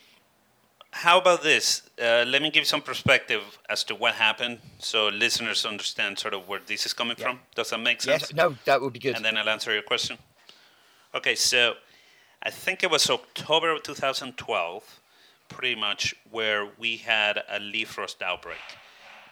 how 0.92 1.20
about 1.20 1.42
this? 1.42 1.90
Uh, 2.00 2.26
let 2.28 2.42
me 2.42 2.52
give 2.52 2.68
some 2.68 2.82
perspective 2.82 3.58
as 3.68 3.84
to 3.86 3.96
what 3.96 4.16
happened 4.16 4.60
so 4.80 5.08
listeners 5.08 5.66
understand 5.66 6.20
sort 6.20 6.34
of 6.34 6.48
where 6.48 6.60
this 6.66 6.86
is 6.86 6.94
coming 6.94 7.16
yeah. 7.18 7.26
from. 7.26 7.40
Does 7.56 7.72
that 7.72 7.80
make 7.80 8.02
sense? 8.02 8.24
Yes, 8.24 8.34
no, 8.34 8.56
that 8.66 8.82
would 8.82 8.94
be 8.94 9.00
good. 9.00 9.16
And 9.16 9.26
then 9.26 9.38
I'll 9.38 9.50
answer 9.50 9.74
your 9.74 9.82
question. 9.82 10.18
Okay, 11.16 11.34
so 11.34 11.74
I 12.42 12.50
think 12.50 12.84
it 12.84 12.90
was 12.90 13.10
October 13.10 13.72
of 13.72 13.84
2012, 13.84 15.00
pretty 15.50 15.76
much, 15.76 16.16
where 16.32 16.70
we 16.78 16.98
had 16.98 17.44
a 17.50 17.60
leaf 17.60 17.98
rust 17.98 18.22
outbreak. 18.22 18.58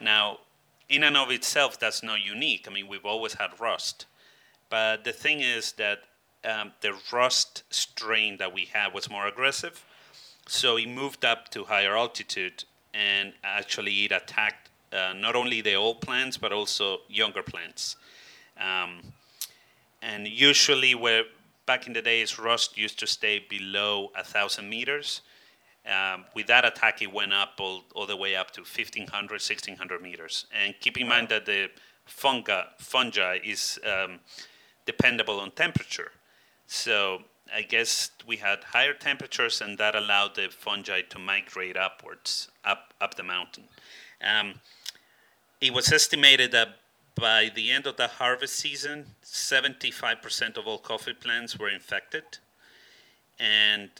Now, 0.00 0.38
in 0.88 1.04
and 1.04 1.16
of 1.16 1.30
itself, 1.30 1.78
that's 1.78 2.02
not 2.02 2.24
unique. 2.24 2.66
I 2.68 2.72
mean, 2.72 2.86
we've 2.86 3.06
always 3.06 3.34
had 3.34 3.58
rust. 3.58 4.06
But 4.68 5.04
the 5.04 5.12
thing 5.12 5.40
is 5.40 5.72
that 5.72 6.00
um, 6.44 6.72
the 6.82 6.94
rust 7.10 7.62
strain 7.70 8.36
that 8.38 8.52
we 8.52 8.66
had 8.66 8.92
was 8.92 9.10
more 9.10 9.26
aggressive. 9.26 9.84
So 10.46 10.76
it 10.76 10.88
moved 10.88 11.24
up 11.24 11.50
to 11.50 11.64
higher 11.64 11.96
altitude 11.96 12.64
and 12.94 13.32
actually 13.44 14.04
it 14.04 14.12
attacked 14.12 14.70
uh, 14.92 15.12
not 15.14 15.36
only 15.36 15.60
the 15.60 15.74
old 15.74 16.00
plants 16.00 16.36
but 16.36 16.52
also 16.52 16.98
younger 17.08 17.42
plants. 17.42 17.96
Um, 18.58 19.00
and 20.00 20.28
usually, 20.28 20.94
where 20.94 21.24
back 21.68 21.86
in 21.86 21.92
the 21.92 22.02
days, 22.02 22.38
rust 22.38 22.76
used 22.76 22.98
to 22.98 23.06
stay 23.06 23.44
below 23.48 24.10
thousand 24.24 24.68
meters. 24.68 25.20
Um, 25.86 26.24
with 26.34 26.46
that 26.48 26.64
attack, 26.64 27.00
it 27.02 27.12
went 27.12 27.32
up 27.32 27.52
all, 27.60 27.84
all 27.94 28.06
the 28.06 28.16
way 28.16 28.34
up 28.34 28.50
to 28.52 28.62
1,500, 28.62 29.10
1,600 29.10 30.02
meters. 30.02 30.46
And 30.52 30.74
keep 30.80 30.98
in 30.98 31.06
mind 31.06 31.28
that 31.28 31.46
the 31.46 31.70
fungi, 32.06 32.62
fungi 32.78 33.38
is 33.44 33.78
um, 33.84 34.18
dependable 34.86 35.38
on 35.40 35.50
temperature. 35.52 36.10
So 36.66 37.22
I 37.54 37.62
guess 37.62 38.10
we 38.26 38.36
had 38.36 38.64
higher 38.64 38.94
temperatures, 38.94 39.60
and 39.60 39.78
that 39.78 39.94
allowed 39.94 40.34
the 40.34 40.48
fungi 40.50 41.02
to 41.02 41.18
migrate 41.18 41.76
upwards, 41.76 42.48
up 42.64 42.94
up 43.00 43.14
the 43.14 43.22
mountain. 43.22 43.64
Um, 44.22 44.54
it 45.60 45.72
was 45.72 45.92
estimated 45.92 46.52
that 46.52 46.68
by 47.18 47.50
the 47.54 47.70
end 47.70 47.86
of 47.86 47.96
the 47.96 48.06
harvest 48.06 48.56
season, 48.56 49.06
75% 49.24 50.56
of 50.56 50.66
all 50.66 50.78
coffee 50.78 51.12
plants 51.12 51.58
were 51.58 51.68
infected. 51.68 52.38
And 53.38 53.90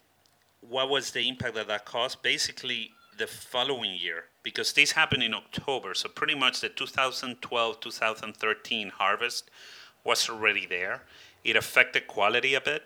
what 0.60 0.88
was 0.88 1.10
the 1.10 1.28
impact 1.28 1.54
that 1.54 1.68
that 1.68 1.84
caused? 1.84 2.22
Basically, 2.22 2.92
the 3.16 3.26
following 3.26 3.94
year, 3.94 4.26
because 4.42 4.72
this 4.72 4.92
happened 4.92 5.22
in 5.22 5.34
October, 5.34 5.94
so 5.94 6.08
pretty 6.08 6.34
much 6.34 6.60
the 6.60 6.68
2012 6.68 7.80
2013 7.80 8.90
harvest 8.90 9.50
was 10.04 10.28
already 10.28 10.66
there. 10.66 11.02
It 11.44 11.56
affected 11.56 12.06
quality 12.06 12.54
a 12.54 12.60
bit, 12.60 12.84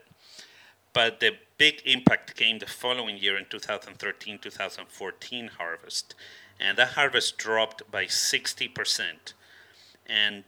but 0.93 1.21
the 1.21 1.37
big 1.59 1.83
impact 1.85 2.37
came 2.37 2.59
the 2.59 2.67
following 2.67 3.19
year 3.19 3.37
in 3.37 3.47
2013 3.47 4.39
2014 4.39 5.51
harvest, 5.59 6.15
and 6.59 6.79
that 6.79 6.89
harvest 6.89 7.37
dropped 7.37 7.91
by 7.91 8.07
60% 8.07 9.33
and 10.13 10.45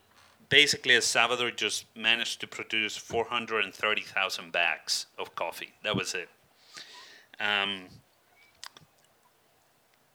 basically 0.50 0.94
El 0.94 1.00
Salvador 1.00 1.50
just 1.50 1.86
managed 1.96 2.40
to 2.40 2.46
produce 2.46 2.96
430,000 2.96 4.52
bags 4.52 5.06
of 5.18 5.34
coffee. 5.34 5.72
That 5.82 5.96
was 5.96 6.14
it. 6.14 6.28
Um, 7.40 7.86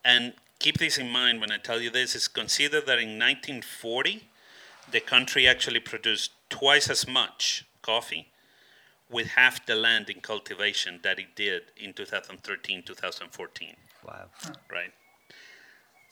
and 0.06 0.34
keep 0.60 0.78
this 0.78 0.98
in 0.98 1.10
mind 1.10 1.42
when 1.42 1.52
I 1.52 1.58
tell 1.58 1.82
you 1.82 1.90
this, 1.90 2.16
is 2.16 2.28
consider 2.28 2.80
that 2.82 3.00
in 3.00 3.18
1940, 3.20 4.24
the 4.92 5.00
country 5.00 5.48
actually 5.48 5.80
produced 5.80 6.32
twice 6.50 6.90
as 6.90 7.08
much 7.08 7.66
coffee 7.82 8.28
with 9.10 9.28
half 9.30 9.66
the 9.66 9.76
land 9.76 10.10
in 10.10 10.22
cultivation 10.22 11.00
that 11.04 11.18
it 11.20 11.36
did 11.36 11.64
in 11.78 11.94
2013 11.94 12.84
2014 12.84 13.76
Wow. 14.08 14.26
right 14.72 14.92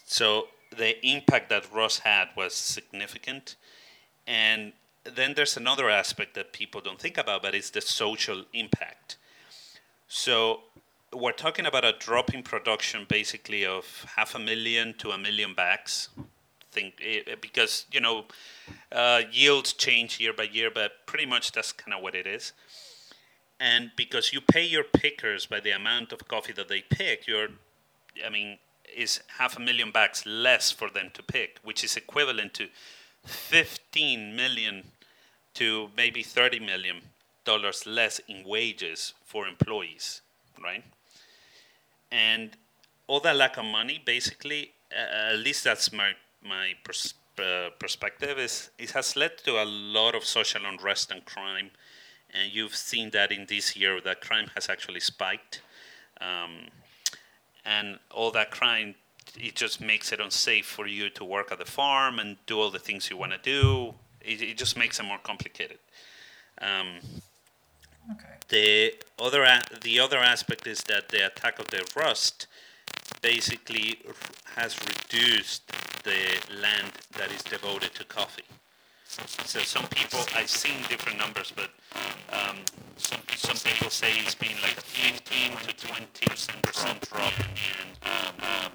so 0.05 0.47
the 0.75 1.05
impact 1.05 1.49
that 1.49 1.71
rust 1.73 2.01
had 2.01 2.29
was 2.35 2.53
significant. 2.53 3.55
And 4.25 4.73
then 5.03 5.33
there's 5.35 5.57
another 5.57 5.89
aspect 5.89 6.35
that 6.35 6.51
people 6.51 6.81
don't 6.81 6.99
think 6.99 7.17
about 7.17 7.41
but 7.41 7.55
it's 7.55 7.69
the 7.69 7.81
social 7.81 8.43
impact. 8.53 9.17
So 10.07 10.61
we're 11.13 11.31
talking 11.31 11.65
about 11.65 11.85
a 11.85 11.93
drop 11.97 12.33
in 12.33 12.43
production 12.43 13.05
basically 13.07 13.65
of 13.65 14.05
half 14.15 14.35
a 14.35 14.39
million 14.39 14.93
to 14.99 15.11
a 15.11 15.17
million 15.17 15.53
bags 15.53 16.09
think 16.77 17.01
eh, 17.03 17.35
because 17.41 17.85
you 17.91 17.99
know 17.99 18.25
uh, 18.91 19.21
yields 19.31 19.73
change 19.73 20.19
year 20.19 20.33
by 20.33 20.43
year 20.43 20.69
but 20.73 20.91
pretty 21.05 21.25
much 21.25 21.51
that's 21.51 21.71
kind 21.71 21.93
of 21.93 22.01
what 22.01 22.15
it 22.15 22.27
is. 22.27 22.53
And 23.59 23.91
because 23.95 24.33
you 24.33 24.41
pay 24.41 24.65
your 24.65 24.83
pickers 24.83 25.47
by 25.47 25.59
the 25.59 25.71
amount 25.71 26.11
of 26.11 26.27
coffee 26.27 26.53
that 26.53 26.67
they 26.67 26.81
pick 26.81 27.27
you're 27.27 27.49
i 28.25 28.29
mean 28.29 28.57
is 28.95 29.21
half 29.37 29.57
a 29.57 29.59
million 29.59 29.91
bags 29.91 30.25
less 30.25 30.71
for 30.71 30.89
them 30.89 31.09
to 31.13 31.23
pick 31.23 31.59
which 31.63 31.83
is 31.83 31.95
equivalent 31.95 32.53
to 32.53 32.67
15 33.25 34.35
million 34.35 34.83
to 35.53 35.89
maybe 35.95 36.23
30 36.23 36.59
million 36.59 36.97
dollars 37.43 37.85
less 37.85 38.19
in 38.27 38.43
wages 38.45 39.13
for 39.25 39.47
employees 39.47 40.21
right? 40.63 40.83
And 42.11 42.51
all 43.07 43.19
that 43.21 43.35
lack 43.35 43.57
of 43.57 43.65
money 43.65 44.01
basically 44.03 44.71
uh, 44.91 45.33
at 45.33 45.39
least 45.39 45.63
that's 45.63 45.91
my 45.91 46.13
my 46.43 46.73
pers- 46.83 47.13
uh, 47.39 47.69
perspective 47.77 48.39
is 48.39 48.69
it 48.77 48.91
has 48.91 49.15
led 49.15 49.37
to 49.39 49.61
a 49.61 49.65
lot 49.65 50.15
of 50.15 50.23
social 50.23 50.65
unrest 50.65 51.11
and 51.11 51.25
crime 51.25 51.71
and 52.33 52.53
you've 52.53 52.75
seen 52.75 53.09
that 53.11 53.31
in 53.31 53.45
this 53.47 53.75
year 53.75 54.01
that 54.01 54.21
crime 54.21 54.49
has 54.55 54.69
actually 54.69 54.99
spiked. 54.99 55.61
Um, 56.19 56.67
and 57.67 57.99
all 58.11 58.31
that 58.31 58.49
crime 58.51 58.95
it 59.37 59.55
just 59.55 59.81
makes 59.81 60.11
it 60.11 60.19
unsafe 60.19 60.65
for 60.65 60.87
you 60.87 61.09
to 61.09 61.23
work 61.23 61.51
at 61.51 61.59
the 61.59 61.65
farm 61.65 62.17
and 62.19 62.37
do 62.45 62.59
all 62.59 62.71
the 62.71 62.79
things 62.79 63.09
you 63.09 63.17
want 63.17 63.31
to 63.31 63.37
do 63.39 63.93
it, 64.21 64.41
it 64.41 64.57
just 64.57 64.77
makes 64.77 64.99
it 64.99 65.03
more 65.03 65.19
complicated 65.23 65.79
um, 66.61 66.87
Okay. 68.09 68.35
the 68.47 68.95
other 69.19 69.45
the 69.81 69.99
other 69.99 70.19
aspect 70.19 70.65
is 70.65 70.81
that 70.83 71.09
the 71.09 71.25
attack 71.25 71.59
of 71.59 71.67
the 71.67 71.85
rust 71.93 72.47
basically 73.21 73.99
has 74.55 74.77
reduced 74.79 75.67
the 76.03 76.39
land 76.61 76.91
that 77.17 77.31
is 77.31 77.41
devoted 77.43 77.93
to 77.95 78.03
coffee. 78.05 78.43
So 79.07 79.59
some 79.59 79.87
people 79.87 80.19
I've 80.35 80.49
seen 80.49 80.81
different 80.89 81.17
numbers, 81.17 81.53
but 81.55 81.69
um, 82.31 82.57
some 82.97 83.21
some 83.35 83.55
people 83.71 83.89
say 83.89 84.11
it's 84.19 84.35
been 84.35 84.55
like 84.61 84.77
a 84.77 84.81
15 84.81 85.51
to 85.65 85.73
20 85.87 86.27
percent 86.61 87.09
drop 87.09 87.31
in 87.39 87.47
um, 88.03 88.35
um, 88.41 88.71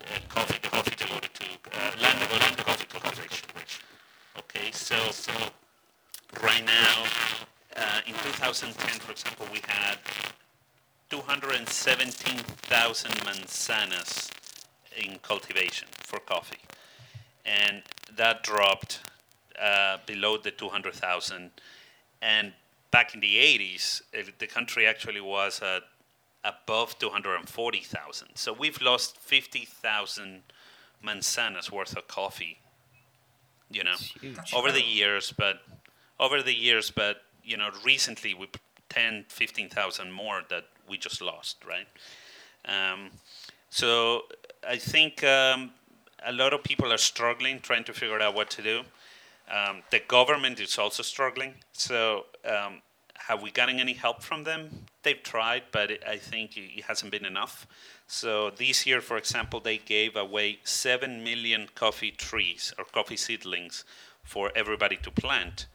uh, 0.00 0.18
coffee 0.28 0.58
coffee 0.60 0.96
devoted 0.96 1.34
to 1.34 1.44
uh, 1.44 1.92
land 2.00 2.18
to 2.56 2.64
coffee 2.64 2.86
cultivation. 2.86 3.48
Okay, 4.38 4.70
so 4.72 4.96
so 5.10 5.32
right 6.42 6.64
now, 6.64 7.04
uh, 7.76 8.00
in 8.06 8.14
2010, 8.14 8.98
for 9.00 9.12
example, 9.12 9.46
we 9.52 9.60
had 9.68 9.98
217,000 11.10 13.10
manzanas 13.26 14.30
in 14.96 15.18
cultivation 15.18 15.88
for 15.98 16.18
coffee, 16.18 16.62
and 17.44 17.82
that 18.16 18.42
dropped 18.42 19.00
uh, 19.60 19.98
below 20.06 20.36
the 20.36 20.50
200,000. 20.50 21.50
And 22.22 22.52
back 22.90 23.14
in 23.14 23.20
the 23.20 23.36
80s, 23.36 24.02
uh, 24.18 24.22
the 24.38 24.46
country 24.46 24.86
actually 24.86 25.20
was 25.20 25.60
at 25.62 25.82
above 26.44 26.98
240,000. 26.98 28.28
So 28.34 28.52
we've 28.52 28.80
lost 28.80 29.18
50,000 29.18 30.42
manzanas 31.04 31.70
worth 31.70 31.96
of 31.96 32.08
coffee, 32.08 32.58
you 33.70 33.84
know, 33.84 33.96
over 34.54 34.72
the 34.72 34.82
years, 34.82 35.32
but 35.36 35.60
over 36.18 36.42
the 36.42 36.54
years, 36.54 36.90
but 36.90 37.22
you 37.44 37.56
know, 37.56 37.70
recently 37.84 38.34
we 38.34 38.48
10, 38.90 39.26
15,000 39.28 40.12
more 40.12 40.42
that 40.50 40.64
we 40.88 40.98
just 40.98 41.22
lost, 41.22 41.64
right? 41.66 41.86
Um, 42.64 43.10
so 43.70 44.22
I 44.68 44.76
think 44.76 45.24
um, 45.24 45.70
a 46.24 46.32
lot 46.32 46.52
of 46.52 46.62
people 46.62 46.92
are 46.92 46.98
struggling 46.98 47.60
trying 47.60 47.84
to 47.84 47.92
figure 47.92 48.20
out 48.20 48.34
what 48.34 48.50
to 48.50 48.62
do. 48.62 48.82
Um, 49.50 49.82
the 49.90 50.00
government 50.06 50.60
is 50.60 50.78
also 50.78 51.02
struggling. 51.02 51.54
So 51.72 52.26
um, 52.44 52.82
have 53.14 53.42
we 53.42 53.50
gotten 53.50 53.80
any 53.80 53.94
help 53.94 54.22
from 54.22 54.44
them? 54.44 54.86
They've 55.02 55.22
tried, 55.22 55.64
but 55.72 55.90
it, 55.90 56.02
I 56.06 56.16
think 56.16 56.56
it 56.56 56.84
hasn't 56.84 57.10
been 57.10 57.24
enough. 57.24 57.66
So 58.06 58.50
this 58.50 58.86
year, 58.86 59.00
for 59.00 59.16
example, 59.16 59.60
they 59.60 59.78
gave 59.78 60.16
away 60.16 60.58
seven 60.64 61.24
million 61.24 61.68
coffee 61.74 62.10
trees 62.10 62.72
or 62.78 62.84
coffee 62.84 63.16
seedlings 63.16 63.84
for 64.22 64.52
everybody 64.54 64.96
to 64.96 65.10
plant. 65.10 65.66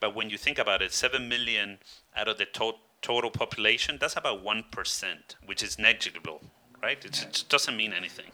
But 0.00 0.14
when 0.14 0.30
you 0.30 0.38
think 0.38 0.58
about 0.58 0.80
it, 0.82 0.92
7 0.92 1.28
million 1.28 1.78
out 2.16 2.26
of 2.28 2.38
the 2.38 2.46
to- 2.46 2.78
total 3.02 3.30
population, 3.30 3.98
that's 4.00 4.16
about 4.16 4.42
1%, 4.44 5.16
which 5.44 5.62
is 5.62 5.78
negligible, 5.78 6.40
right? 6.82 7.04
It's, 7.04 7.22
It 7.22 7.44
doesn't 7.48 7.76
mean 7.76 7.92
anything. 7.92 8.30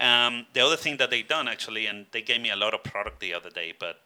Um, 0.00 0.46
the 0.54 0.60
other 0.60 0.76
thing 0.76 0.96
that 0.96 1.10
they've 1.10 1.28
done, 1.28 1.46
actually, 1.46 1.86
and 1.86 2.06
they 2.12 2.22
gave 2.22 2.40
me 2.40 2.50
a 2.50 2.56
lot 2.56 2.72
of 2.72 2.82
product 2.82 3.20
the 3.20 3.34
other 3.34 3.50
day, 3.50 3.74
but 3.78 4.00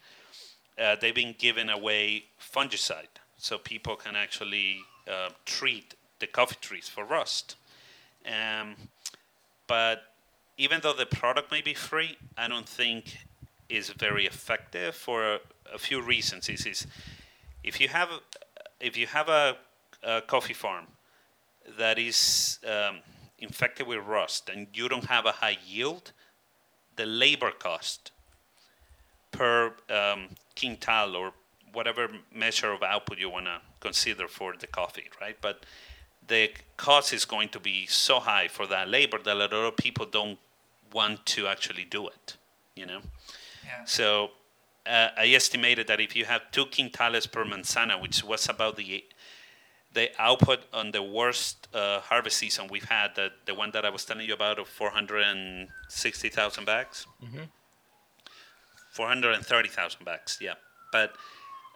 uh, 0.77 0.97
they've 1.01 1.15
been 1.15 1.37
giving 1.39 1.71
away 1.71 2.25
fungicide 2.41 3.15
so 3.39 3.59
people 3.59 3.95
can 3.95 4.17
actually 4.17 4.79
uh, 5.09 5.29
treat 5.45 5.95
the 6.19 6.27
coffee 6.27 6.57
trees 6.61 6.89
for 6.89 7.05
rust. 7.05 7.57
Um, 8.27 8.75
but 9.69 10.03
even 10.57 10.81
though 10.83 10.93
the 10.93 11.07
product 11.07 11.53
may 11.53 11.61
be 11.61 11.75
free, 11.75 12.17
I 12.37 12.49
don't 12.49 12.69
think 12.69 13.19
is 13.69 13.91
very 13.91 14.27
effective 14.27 14.95
for 14.95 15.35
a, 15.35 15.39
a 15.73 15.79
few 15.79 16.01
reasons. 16.01 16.49
Is, 16.49 16.67
is 16.67 16.87
if 17.63 17.81
you 17.81 17.89
have 17.89 18.09
if 18.81 18.97
you 18.97 19.07
have 19.07 19.29
a, 19.29 19.57
a 20.03 20.21
coffee 20.23 20.55
farm 20.55 20.87
that 21.79 21.99
is 21.99 22.59
um, 22.67 22.99
infected 23.45 23.87
with 23.87 24.01
rust 24.05 24.49
and 24.49 24.67
you 24.75 24.89
don't 24.89 25.07
have 25.07 25.27
a 25.27 25.33
high 25.43 25.59
yield, 25.65 26.13
the 26.97 27.07
labor 27.07 27.53
cost 27.53 28.11
per 29.31 29.75
um, 29.91 30.29
quintal 30.59 31.17
or 31.17 31.33
whatever 31.73 32.09
measure 32.33 32.73
of 32.73 32.83
output 32.83 33.19
you 33.19 33.29
want 33.29 33.47
to 33.47 33.61
consider 33.81 34.27
for 34.29 34.55
the 34.59 34.67
coffee, 34.67 35.09
right? 35.21 35.37
But 35.41 35.67
the 36.27 36.51
cost 36.77 37.13
is 37.13 37.25
going 37.25 37.51
to 37.51 37.61
be 37.61 37.87
so 37.87 38.21
high 38.21 38.49
for 38.49 38.67
that 38.69 38.89
labor 38.89 39.19
that 39.19 39.35
a 39.37 39.39
lot 39.39 39.53
of 39.53 39.77
people 39.77 40.07
don't 40.07 40.39
want 40.93 41.27
to 41.27 41.47
actually 41.47 41.85
do 41.85 42.07
it, 42.07 42.37
you 42.77 42.87
know? 42.87 43.01
Yeah. 43.65 43.85
So 43.85 44.31
uh, 44.87 45.09
I 45.17 45.29
estimated 45.29 45.87
that 45.89 46.01
if 46.01 46.15
you 46.15 46.25
have 46.25 46.43
two 46.53 46.67
quintales 46.67 47.31
per 47.31 47.45
manzana, 47.45 48.01
which 48.01 48.23
was 48.23 48.49
about 48.49 48.77
the 48.77 49.05
the 49.95 50.11
output 50.19 50.61
on 50.73 50.91
the 50.91 51.03
worst 51.03 51.69
uh, 51.73 52.01
harvest 52.01 52.37
season 52.37 52.67
we've 52.69 52.85
had, 52.89 53.15
the, 53.15 53.31
the 53.47 53.55
one 53.55 53.71
that 53.73 53.85
I 53.85 53.91
was 53.91 54.05
telling 54.05 54.27
you 54.27 54.35
about 54.35 54.59
of 54.59 54.69
460,000 54.69 56.65
bags, 56.67 57.07
430,000 58.93 60.05
bags, 60.05 60.39
yeah. 60.41 60.55
But 60.93 61.15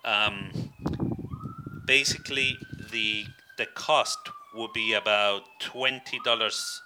um, 0.05 0.51
basically, 1.87 2.57
the 2.93 3.25
the 3.57 3.67
cost 3.67 4.19
would 4.55 4.73
be 4.73 4.95
about 4.95 5.43
twenty 5.61 6.19
dollars, 6.25 6.81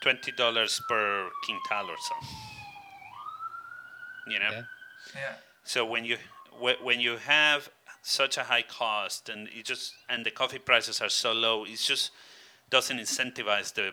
twenty 0.00 0.30
dollars 0.32 0.80
per 0.88 1.28
quintal 1.44 1.90
or 1.90 1.96
so. 2.08 2.14
You 4.28 4.38
know. 4.38 4.50
Yeah. 4.52 4.62
Yeah. 5.14 5.34
So 5.64 5.84
when 5.84 6.04
you 6.04 6.16
whe- 6.60 6.80
when 6.82 7.00
you 7.00 7.16
have 7.16 7.68
such 8.06 8.38
a 8.38 8.44
high 8.44 8.62
cost 8.62 9.28
and 9.28 9.48
it 9.48 9.64
just 9.64 9.94
and 10.08 10.24
the 10.24 10.30
coffee 10.30 10.60
prices 10.60 11.00
are 11.00 11.08
so 11.08 11.32
low, 11.32 11.64
it 11.64 11.78
just 11.78 12.12
doesn't 12.70 12.98
incentivize 12.98 13.74
the 13.74 13.92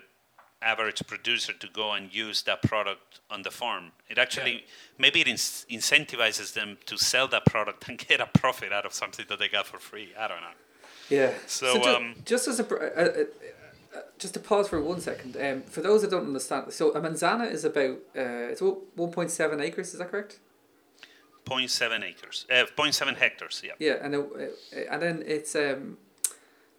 average 0.62 1.06
producer 1.08 1.52
to 1.52 1.68
go 1.68 1.92
and 1.92 2.14
use 2.14 2.44
that 2.44 2.62
product 2.62 3.20
on 3.30 3.42
the 3.42 3.52
farm. 3.52 3.92
It 4.08 4.18
actually 4.18 4.66
maybe 5.00 5.22
it 5.22 5.28
incentivizes 5.28 6.54
them 6.54 6.78
to 6.86 6.98
sell 6.98 7.28
that 7.30 7.46
product 7.46 7.90
and 7.90 7.98
get 8.08 8.22
a 8.22 8.28
profit 8.28 8.72
out 8.72 8.86
of 8.86 8.94
something 8.94 9.26
that 9.30 9.40
they 9.40 9.48
got 9.50 9.66
for 9.66 9.80
free. 9.80 10.10
I 10.18 10.28
don't 10.28 10.42
know. 10.42 10.58
Yeah. 11.10 11.34
So, 11.48 11.80
ju- 11.82 11.90
um, 11.90 12.16
just 12.24 12.48
as 12.48 12.60
a, 12.60 12.64
pr- 12.64 12.76
uh, 12.76 13.02
uh, 13.02 13.24
uh, 13.96 14.02
just 14.20 14.36
to 14.36 14.40
pause 14.40 14.70
for 14.70 14.80
one 14.82 15.02
second. 15.02 15.36
Um, 15.38 15.64
for 15.64 15.82
those 15.82 16.02
that 16.04 16.12
don't 16.12 16.28
understand, 16.28 16.72
so 16.72 16.92
a 16.92 17.02
manzana 17.02 17.52
is 17.52 17.66
about 17.66 17.98
uh, 18.16 18.52
it's 18.52 18.62
one 18.62 19.12
point 19.12 19.32
seven 19.32 19.60
acres. 19.60 19.94
Is 19.94 20.00
that 20.00 20.12
correct? 20.12 20.40
0.7 21.46 22.04
acres, 22.04 22.46
uh, 22.50 22.66
0.7 22.78 23.16
hectares. 23.18 23.62
Yeah. 23.64 23.74
Yeah, 23.80 23.98
and 24.02 24.16
uh, 24.16 24.20
uh, 24.20 24.48
and 24.90 25.02
then 25.02 25.24
it's 25.26 25.56
um, 25.56 25.98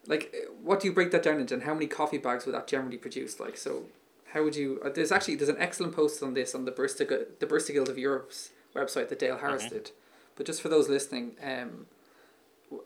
like 0.06 0.34
what 0.62 0.80
do 0.80 0.88
you 0.88 0.94
break 0.94 1.10
that 1.12 1.22
down 1.22 1.40
into, 1.40 1.54
and 1.54 1.62
how 1.62 1.74
many 1.74 1.86
coffee 1.86 2.18
bags 2.18 2.46
would 2.46 2.54
that 2.54 2.66
generally 2.66 2.96
produce? 2.98 3.38
Like, 3.40 3.56
so 3.56 3.84
how 4.32 4.42
would 4.42 4.56
you? 4.56 4.80
Uh, 4.84 4.88
there's 4.90 5.12
actually 5.12 5.34
there's 5.36 5.48
an 5.50 5.58
excellent 5.58 5.94
post 5.94 6.22
on 6.22 6.34
this 6.34 6.54
on 6.54 6.64
the 6.64 6.72
Barista 6.72 7.06
the 7.38 7.46
Barista 7.46 7.72
Guild 7.72 7.88
of 7.88 7.98
Europe's 7.98 8.50
website 8.74 9.08
that 9.08 9.18
Dale 9.18 9.38
Harris 9.38 9.64
Mhm. 9.64 9.70
did, 9.70 9.90
but 10.36 10.46
just 10.46 10.60
for 10.62 10.68
those 10.68 10.88
listening, 10.88 11.36
um, 11.42 11.86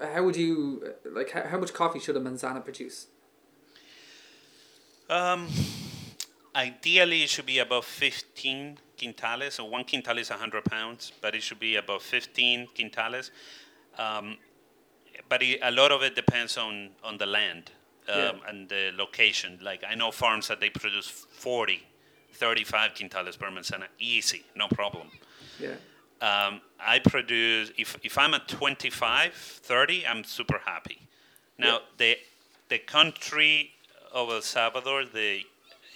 how 0.01 0.23
would 0.25 0.37
you 0.37 0.95
like 1.05 1.31
how, 1.31 1.43
how 1.45 1.59
much 1.59 1.73
coffee 1.73 1.99
should 2.01 2.17
a 2.17 2.21
manzana 2.21 2.63
produce? 2.63 3.07
Um, 5.11 5.49
ideally, 6.59 7.23
it 7.23 7.31
should 7.31 7.47
be 7.47 7.59
above 7.61 7.85
15 7.85 8.79
quintales. 8.99 9.53
So 9.53 9.65
one 9.65 9.85
quintal 9.85 10.19
is 10.19 10.31
100 10.31 10.65
pounds, 10.65 11.13
but 11.21 11.35
it 11.35 11.43
should 11.43 11.61
be 11.61 11.77
above 11.77 12.03
15 12.03 12.69
quintales. 12.77 13.31
Um, 13.99 14.37
but 15.29 15.43
it, 15.43 15.61
a 15.63 15.71
lot 15.71 15.93
of 15.93 16.03
it 16.03 16.15
depends 16.15 16.57
on, 16.59 16.91
on 17.05 17.19
the 17.19 17.27
land 17.27 17.71
um, 18.09 18.19
Yeah. 18.19 18.33
and 18.49 18.69
the 18.69 18.91
location. 18.97 19.59
Like 19.63 19.83
I 19.89 19.95
know 19.95 20.11
farms 20.11 20.49
that 20.49 20.61
they 20.61 20.71
produce 20.71 21.09
40, 21.09 21.83
35 22.33 22.95
quintales 22.95 23.39
per 23.39 23.51
manzana, 23.51 23.87
easy, 23.99 24.43
no 24.57 24.69
problem. 24.69 25.09
Yeah. 25.61 25.77
Um, 26.21 26.61
I 26.81 26.99
produce 26.99 27.71
if, 27.77 27.97
if 28.03 28.19
I'm 28.19 28.35
at 28.35 28.49
25, 28.49 29.33
30, 29.35 30.07
I'm 30.07 30.25
super 30.25 30.61
happy. 30.65 30.99
Now 31.59 31.81
the 31.97 32.17
the 32.69 32.79
country 32.79 33.71
of 34.13 34.29
El 34.31 34.43
Salvador, 34.43 35.05
the 35.05 35.43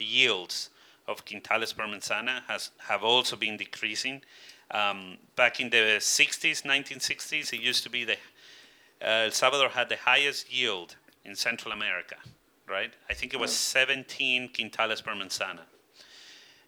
yields 0.03 0.71
of 1.07 1.25
quintales 1.25 1.75
per 1.77 1.85
manzana 1.85 2.43
has 2.49 2.71
have 2.79 3.03
also 3.03 3.37
been 3.37 3.57
decreasing. 3.57 4.23
Um, 4.71 5.19
back 5.37 5.61
in 5.61 5.69
the 5.69 5.99
60s, 5.99 6.63
1960s, 6.63 7.53
it 7.53 7.61
used 7.61 7.83
to 7.83 7.91
be 7.91 8.05
the 8.05 8.17
uh, 9.03 9.25
El 9.25 9.31
Salvador 9.31 9.69
had 9.69 9.89
the 9.89 9.97
highest 9.97 10.53
yield 10.53 10.97
in 11.25 11.37
Central 11.37 11.73
America, 11.73 12.17
right? 12.69 12.93
I 13.11 13.15
think 13.15 13.35
it 13.35 13.41
was 13.41 13.53
17 13.53 14.51
quintales 14.51 15.03
per 15.05 15.13
manzana. 15.13 15.61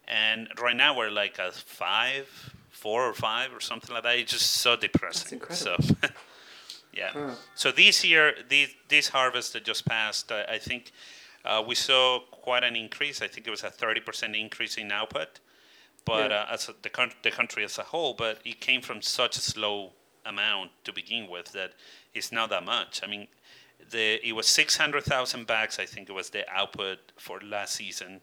And 0.07 0.49
right 0.61 0.76
now 0.76 0.97
we're 0.97 1.11
like 1.11 1.39
a 1.39 1.53
five, 1.53 2.55
four 2.70 3.09
or 3.09 3.14
five 3.14 3.55
or 3.55 3.61
something 3.61 3.95
like 3.95 4.03
that. 4.03 4.18
It's 4.18 4.32
just 4.32 4.51
so 4.51 4.76
depressing. 4.76 5.39
incredible. 5.39 5.85
So, 5.85 5.97
yeah. 6.93 7.11
Wow. 7.14 7.35
So 7.55 7.72
this 7.72 8.05
year, 8.05 8.35
this, 8.49 8.70
this 8.89 9.09
harvest 9.09 9.55
that 9.55 9.64
just 9.64 9.87
passed, 9.87 10.30
I 10.30 10.59
think 10.59 10.93
we 11.66 11.74
saw 11.74 12.20
quite 12.30 12.64
an 12.64 12.76
increase. 12.76 13.20
I 13.22 13.28
think 13.28 13.47
it 13.47 13.51
was 13.51 13.64
a 13.64 13.70
30% 13.70 14.38
increase 14.38 14.76
in 14.78 14.90
output, 14.92 15.40
but 16.05 16.30
Yeah. 16.30 16.42
uh, 16.51 16.55
as 16.55 16.68
a, 16.68 16.74
the, 16.82 16.90
coun- 16.90 17.12
the 17.22 17.30
country 17.30 17.64
as 17.64 17.78
a 17.78 17.82
whole, 17.82 18.14
but 18.14 18.40
it 18.45 18.61
came 18.61 18.80
from 18.82 19.03
such 19.03 19.36
a 19.36 19.40
slow 19.40 19.92
amount 20.26 20.70
to 20.84 20.92
begin 20.92 21.28
with 21.28 21.53
that 21.53 21.72
it's 22.14 22.32
not 22.32 22.49
that 22.51 22.64
much. 22.64 23.03
I 23.03 23.07
mean, 23.07 23.28
the 23.90 24.26
it 24.26 24.32
was 24.34 24.47
600,000 24.47 25.47
bags, 25.47 25.78
I 25.78 25.86
think 25.86 26.09
it 26.09 26.12
was 26.12 26.30
the 26.30 26.49
output 26.51 26.99
for 27.18 27.40
last 27.40 27.74
season. 27.74 28.20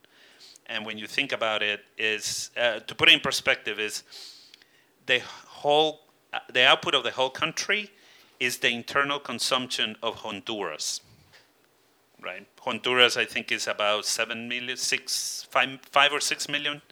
And 0.66 0.86
when 0.86 0.98
you 0.98 1.06
think 1.08 1.32
about 1.32 1.62
it, 1.62 1.82
is 1.98 2.50
uh, 2.58 2.80
to 2.80 2.96
put 2.96 3.10
it 3.10 3.14
in 3.14 3.20
perspective, 3.20 3.80
is 3.80 4.04
the 5.06 5.20
whole 5.46 6.00
uh, 6.34 6.40
the 6.54 6.66
output 6.66 6.96
of 6.96 7.04
the 7.04 7.12
whole 7.12 7.30
country 7.30 7.92
is 8.40 8.58
the 8.60 8.70
internal 8.70 9.20
consumption 9.20 9.96
of 10.02 10.16
Honduras. 10.16 11.02
Right, 12.24 12.46
Honduras, 12.60 13.18
I 13.18 13.26
think, 13.26 13.52
is 13.52 13.68
about 13.68 14.06
seven 14.06 14.48
million, 14.48 14.78
six, 14.78 15.48
five, 15.50 15.80
five 15.92 16.14
or 16.14 16.20
six 16.20 16.48
million, 16.48 16.84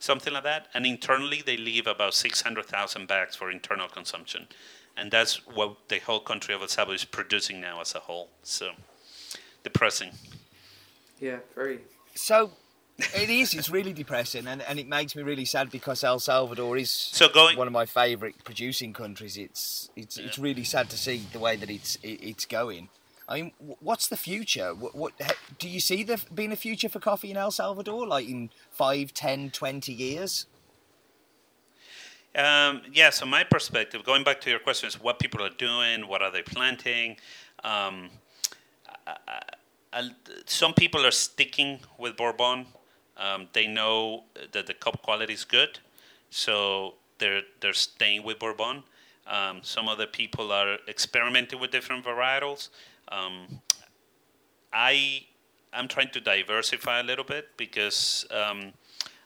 something 0.00 0.32
like 0.32 0.42
that. 0.42 0.66
And 0.74 0.84
internally, 0.84 1.40
they 1.40 1.56
leave 1.56 1.86
about 1.86 2.14
six 2.14 2.42
hundred 2.42 2.66
thousand 2.66 3.06
bags 3.06 3.36
for 3.36 3.48
internal 3.48 3.86
consumption, 3.88 4.48
and 4.96 5.12
that's 5.12 5.46
what 5.46 5.88
the 5.88 6.00
whole 6.00 6.18
country 6.18 6.52
of 6.52 6.62
El 6.62 6.66
Salvador 6.68 6.96
is 6.96 7.04
producing 7.04 7.60
now 7.60 7.80
as 7.80 7.94
a 7.94 8.00
whole. 8.00 8.30
So, 8.42 8.72
depressing. 9.62 10.10
Yeah. 11.20 11.38
Very. 11.54 11.78
So 12.16 12.50
it 13.14 13.30
is. 13.30 13.54
It's 13.54 13.70
really 13.70 13.92
depressing, 13.92 14.48
and, 14.48 14.62
and 14.62 14.80
it 14.80 14.88
makes 14.88 15.14
me 15.14 15.22
really 15.22 15.44
sad 15.44 15.70
because 15.70 16.02
El 16.02 16.18
Salvador 16.18 16.76
is 16.76 16.90
So 16.90 17.28
going- 17.28 17.56
one 17.56 17.68
of 17.68 17.72
my 17.72 17.86
favourite 17.86 18.42
producing 18.42 18.92
countries. 18.92 19.36
It's 19.36 19.90
it's 19.94 20.18
it's 20.18 20.38
really 20.40 20.64
sad 20.64 20.90
to 20.90 20.98
see 20.98 21.18
the 21.32 21.38
way 21.38 21.54
that 21.54 21.70
it's 21.70 21.94
it, 22.02 22.18
it's 22.20 22.46
going. 22.46 22.88
I 23.32 23.42
mean, 23.42 23.52
what's 23.80 24.08
the 24.08 24.16
future? 24.16 24.74
What, 24.74 24.94
what 24.94 25.12
do 25.58 25.68
you 25.68 25.80
see 25.80 26.02
there 26.02 26.18
being 26.34 26.52
a 26.52 26.56
future 26.56 26.90
for 26.90 27.00
coffee 27.00 27.30
in 27.30 27.36
El 27.38 27.50
Salvador, 27.50 28.06
like 28.06 28.28
in 28.28 28.50
five, 28.70 29.14
ten, 29.14 29.50
twenty 29.50 29.92
years? 29.92 30.46
Um, 32.34 32.82
yeah, 32.92 33.10
so 33.10 33.24
my 33.26 33.44
perspective, 33.44 34.04
going 34.04 34.24
back 34.24 34.40
to 34.42 34.50
your 34.50 34.58
question, 34.58 34.86
is 34.86 35.00
what 35.00 35.18
people 35.18 35.42
are 35.42 35.50
doing, 35.50 36.08
what 36.08 36.20
are 36.22 36.30
they 36.30 36.42
planting. 36.42 37.16
Um, 37.64 38.10
I, 39.06 39.16
I, 39.92 40.10
some 40.44 40.74
people 40.74 41.06
are 41.06 41.10
sticking 41.10 41.80
with 41.98 42.16
Bourbon. 42.16 42.66
Um, 43.16 43.48
they 43.52 43.66
know 43.66 44.24
that 44.52 44.66
the 44.66 44.74
cup 44.74 45.02
quality 45.02 45.34
is 45.34 45.44
good, 45.44 45.78
so 46.30 46.94
they're 47.18 47.42
they're 47.60 47.72
staying 47.72 48.24
with 48.24 48.38
Bourbon. 48.38 48.82
Um, 49.26 49.60
some 49.62 49.88
other 49.88 50.06
people 50.06 50.50
are 50.52 50.78
experimenting 50.88 51.60
with 51.60 51.70
different 51.70 52.04
varietals. 52.04 52.68
Um, 53.12 53.60
I 54.72 55.24
I'm 55.72 55.88
trying 55.88 56.10
to 56.10 56.20
diversify 56.20 57.00
a 57.00 57.02
little 57.02 57.24
bit 57.24 57.48
because 57.56 58.26
um, 58.30 58.72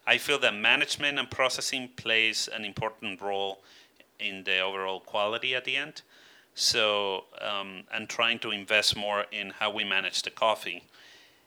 I 0.06 0.18
feel 0.18 0.38
that 0.40 0.54
management 0.54 1.18
and 1.18 1.30
processing 1.30 1.90
plays 1.96 2.48
an 2.52 2.64
important 2.64 3.20
role 3.20 3.62
in 4.20 4.44
the 4.44 4.60
overall 4.60 5.00
quality 5.00 5.54
at 5.54 5.64
the 5.64 5.76
end. 5.76 6.02
So 6.54 7.24
um, 7.40 7.82
I'm 7.92 8.06
trying 8.06 8.38
to 8.40 8.50
invest 8.50 8.96
more 8.96 9.26
in 9.32 9.50
how 9.50 9.70
we 9.70 9.84
manage 9.84 10.22
the 10.22 10.30
coffee, 10.30 10.84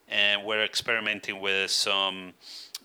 and 0.07 0.43
we're 0.43 0.63
experimenting 0.63 1.39
with 1.39 1.71
some 1.71 2.33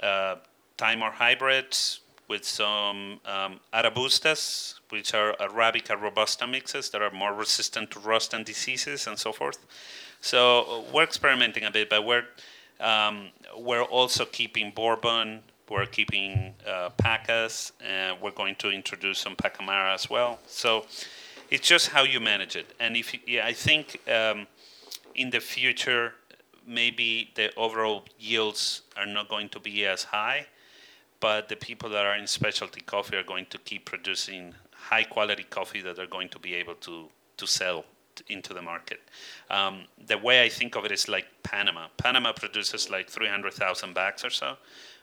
uh, 0.03 0.37
timer 0.77 1.11
hybrids, 1.11 2.01
with 2.29 2.45
some 2.45 3.21
um, 3.27 3.61
arabustas, 3.73 4.75
which 4.91 5.15
are 5.15 5.35
Arabica 5.41 6.01
robusta 6.01 6.47
mixes 6.47 6.91
that 6.91 7.03
are 7.03 7.11
more 7.11 7.35
resistant 7.35 7.91
to 7.91 8.01
rust 8.01 8.35
and 8.35 8.45
diseases 8.45 9.07
and 9.07 9.19
so 9.19 9.33
forth. 9.33 9.59
So 10.21 10.85
we're 10.93 11.05
experimenting 11.05 11.65
a 11.65 11.71
bit, 11.71 11.91
but 11.91 12.05
we're 12.05 12.25
um, 12.81 13.29
we're 13.57 13.83
also 13.83 14.25
keeping 14.25 14.73
bourbon. 14.75 15.43
We're 15.71 15.87
keeping 15.87 16.55
uh, 16.67 16.91
pacas, 17.03 17.73
and 17.81 18.21
we're 18.21 18.33
going 18.33 18.57
to 18.57 18.71
introduce 18.71 19.19
some 19.19 19.35
pacamara 19.35 19.95
as 19.95 20.11
well. 20.11 20.39
So 20.47 20.85
it's 21.51 21.67
just 21.67 21.89
how 21.89 22.03
you 22.03 22.21
manage 22.21 22.57
it. 22.57 22.75
And 22.81 22.97
if 22.97 23.15
you, 23.15 23.21
yeah, 23.27 23.47
I 23.47 23.53
think 23.53 24.01
um, 24.11 24.47
in 25.15 25.31
the 25.31 25.41
future 25.41 26.15
maybe 26.67 27.31
the 27.35 27.55
overall 27.57 28.05
yields 28.19 28.83
are 28.97 29.07
not 29.07 29.29
going 29.29 29.49
to 29.51 29.61
be 29.61 29.87
as 29.87 30.05
high, 30.05 30.47
but 31.25 31.49
the 31.49 31.57
people 31.57 31.89
that 31.89 32.05
are 32.05 32.17
in 32.17 32.27
specialty 32.27 32.83
coffee 32.83 33.17
are 33.17 33.23
going 33.35 33.47
to 33.47 33.57
keep 33.57 33.87
producing 33.87 34.55
high 34.91 35.05
quality 35.05 35.45
coffee 35.59 35.81
that 35.81 35.97
they're 35.97 36.15
going 36.19 36.29
to 36.29 36.39
be 36.39 36.53
able 36.55 36.75
to 36.75 37.09
to 37.39 37.47
sell 37.47 37.79
t- 38.15 38.25
into 38.37 38.53
the 38.53 38.61
market. 38.61 39.01
Um, 39.49 39.75
the 40.13 40.19
way 40.19 40.37
I 40.47 40.51
think 40.51 40.77
of 40.77 40.85
it 40.85 40.93
is 40.93 41.09
like 41.09 41.27
Panama. 41.43 41.85
Panama 41.97 42.33
produces 42.33 42.91
like 42.91 43.09
300,000 43.09 43.95
bags 43.95 44.23
or 44.23 44.31
so, 44.31 44.51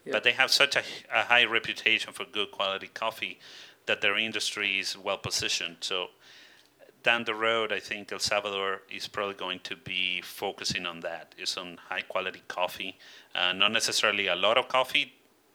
Yeah. 0.05 0.13
but 0.13 0.23
they 0.23 0.33
have 0.33 0.51
such 0.51 0.75
a, 0.75 0.83
a 1.21 1.23
high 1.23 1.45
reputation 1.57 2.13
for 2.13 2.25
good 2.37 2.51
quality 2.51 2.89
coffee 3.03 3.39
that 3.87 4.01
their 4.01 4.15
industry 4.17 4.79
is 4.79 4.95
well 4.95 5.17
positioned. 5.17 5.77
So 5.79 5.97
down 7.03 7.23
the 7.25 7.33
road, 7.33 7.73
I 7.73 7.79
think 7.79 8.11
El 8.11 8.19
Salvador 8.19 8.83
is 8.97 9.07
probably 9.07 9.37
going 9.45 9.61
to 9.63 9.75
be 9.75 10.21
focusing 10.21 10.85
on 10.85 10.99
that, 10.99 11.33
is 11.43 11.57
on 11.57 11.77
high 11.89 12.05
quality 12.13 12.43
coffee, 12.47 12.93
uh, 13.33 13.53
not 13.53 13.71
necessarily 13.71 14.27
a 14.27 14.35
lot 14.35 14.57
of 14.59 14.67
coffee. 14.67 15.05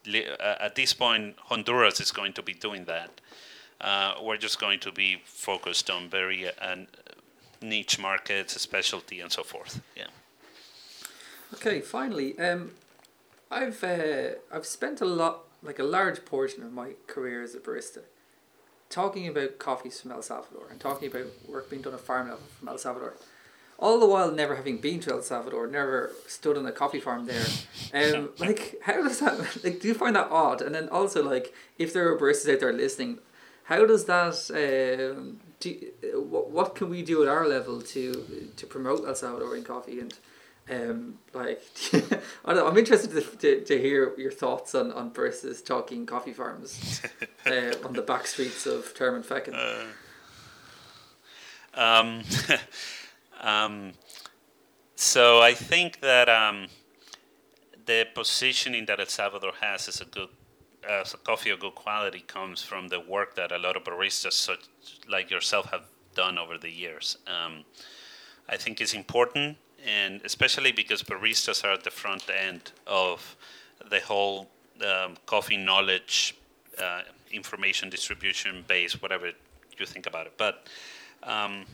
Uh, 0.08 0.54
At 0.60 0.74
this 0.74 0.92
point, 0.92 1.36
Honduras 1.38 2.00
is 2.00 2.12
going 2.12 2.32
to 2.34 2.42
be 2.42 2.54
doing 2.54 2.84
that. 2.84 3.20
Uh, 3.80 4.14
we're 4.22 4.36
just 4.38 4.58
going 4.58 4.80
to 4.80 4.92
be 4.92 5.20
focused 5.24 5.90
on 5.90 6.08
very 6.08 6.48
uh, 6.48 6.76
niche 7.60 7.98
markets, 7.98 8.60
specialty, 8.60 9.20
and 9.20 9.30
so 9.30 9.42
forth. 9.42 9.82
Yeah. 9.96 10.06
Okay, 11.54 11.80
finally, 11.80 12.38
um, 12.38 12.72
I've 13.50 13.82
uh, 13.84 14.30
I've 14.52 14.66
spent 14.66 15.00
a 15.00 15.04
lot, 15.04 15.44
like 15.62 15.78
a 15.78 15.84
large 15.84 16.24
portion 16.24 16.62
of 16.62 16.72
my 16.72 16.92
career 17.06 17.42
as 17.42 17.54
a 17.54 17.58
barista, 17.58 18.02
talking 18.88 19.28
about 19.28 19.58
coffees 19.58 20.00
from 20.00 20.12
El 20.12 20.22
Salvador 20.22 20.66
and 20.70 20.80
talking 20.80 21.08
about 21.08 21.26
work 21.48 21.70
being 21.70 21.82
done 21.82 21.94
at 21.94 22.00
farm 22.00 22.28
level 22.28 22.46
from 22.58 22.68
El 22.68 22.78
Salvador. 22.78 23.14
All 23.78 24.00
the 24.00 24.06
while, 24.06 24.32
never 24.32 24.56
having 24.56 24.78
been 24.78 25.00
to 25.00 25.12
El 25.12 25.22
Salvador, 25.22 25.66
never 25.66 26.12
stood 26.26 26.56
on 26.56 26.64
a 26.64 26.72
coffee 26.72 27.00
farm 27.00 27.26
there. 27.26 27.44
Um, 27.92 28.30
like, 28.38 28.76
how 28.82 29.02
does 29.02 29.20
that? 29.20 29.62
Like, 29.62 29.80
do 29.80 29.88
you 29.88 29.94
find 29.94 30.16
that 30.16 30.30
odd? 30.30 30.62
And 30.62 30.74
then 30.74 30.88
also, 30.88 31.22
like, 31.22 31.52
if 31.78 31.92
there 31.92 32.10
are 32.10 32.18
baristas 32.18 32.54
out 32.54 32.60
there 32.60 32.72
listening, 32.72 33.18
how 33.64 33.84
does 33.84 34.06
that? 34.06 34.34
Um, 34.50 35.40
do 35.60 35.74
what, 36.14 36.50
what 36.50 36.74
can 36.74 36.90
we 36.90 37.02
do 37.02 37.22
at 37.22 37.28
our 37.28 37.46
level 37.46 37.80
to 37.80 38.50
to 38.56 38.66
promote 38.66 39.06
El 39.06 39.14
Salvadorian 39.14 39.64
coffee 39.64 40.00
and 40.00 40.14
um, 40.68 41.18
like 41.32 41.62
I 41.92 42.54
don't 42.54 42.56
know, 42.56 42.66
I'm 42.66 42.76
interested 42.76 43.10
to, 43.12 43.20
to, 43.20 43.64
to 43.64 43.80
hear 43.80 44.12
your 44.18 44.32
thoughts 44.32 44.74
on, 44.74 44.92
on 44.92 45.12
baristas 45.12 45.64
talking 45.64 46.06
coffee 46.06 46.32
farms 46.32 47.00
uh, 47.46 47.72
on 47.84 47.92
the 47.92 48.02
back 48.02 48.26
streets 48.26 48.66
of 48.66 48.92
Term 48.94 49.14
and 49.14 49.24
Feckin. 49.24 49.54
Um, 51.74 52.22
um, 53.46 53.92
so 54.96 55.40
I 55.40 55.54
think 55.54 56.00
that 56.00 56.28
um, 56.28 56.66
the 57.86 58.06
positioning 58.12 58.86
that 58.86 58.98
El 58.98 59.06
Salvador 59.06 59.52
has 59.60 59.88
as 59.88 60.00
a 60.00 60.04
good 60.04 60.28
as 60.88 61.14
a 61.14 61.16
coffee 61.16 61.50
of 61.50 61.60
good 61.60 61.74
quality 61.74 62.20
comes 62.20 62.62
from 62.62 62.88
the 62.88 63.00
work 63.00 63.34
that 63.34 63.50
a 63.50 63.58
lot 63.58 63.76
of 63.76 63.84
baristas 63.84 64.32
such 64.32 64.60
like 65.08 65.30
yourself 65.30 65.70
have 65.70 65.82
done 66.14 66.38
over 66.38 66.58
the 66.58 66.70
years. 66.70 67.18
Um, 67.26 67.64
I 68.48 68.56
think 68.56 68.80
it's 68.80 68.94
important, 68.94 69.56
and 69.84 70.20
especially 70.24 70.72
because 70.72 71.02
baristas 71.02 71.64
are 71.64 71.72
at 71.72 71.84
the 71.84 71.90
front 71.90 72.24
end 72.30 72.72
of 72.86 73.36
the 73.90 74.00
whole 74.00 74.48
um, 74.84 75.16
coffee 75.26 75.56
knowledge, 75.56 76.36
uh, 76.82 77.02
information 77.30 77.90
distribution 77.90 78.64
base, 78.66 79.00
whatever 79.00 79.32
you 79.78 79.86
think 79.86 80.06
about 80.06 80.26
it. 80.26 80.34
But 80.36 80.66
um, 81.22 81.64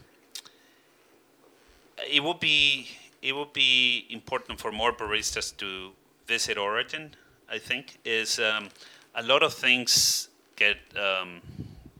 it 2.08 2.22
would 2.22 2.40
be 2.40 2.88
it 3.20 3.34
would 3.34 3.52
be 3.52 4.06
important 4.10 4.58
for 4.58 4.72
more 4.72 4.92
baristas 4.92 5.56
to 5.58 5.90
visit 6.26 6.58
Origin. 6.58 7.14
I 7.48 7.58
think 7.58 7.98
is 8.04 8.38
um, 8.38 8.68
a 9.14 9.22
lot 9.22 9.42
of 9.42 9.52
things 9.52 10.28
get 10.56 10.78
um, 10.96 11.40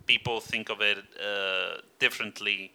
people 0.07 0.40
think 0.40 0.70
of 0.70 0.80
it 0.80 0.98
uh, 0.98 1.80
differently 1.98 2.72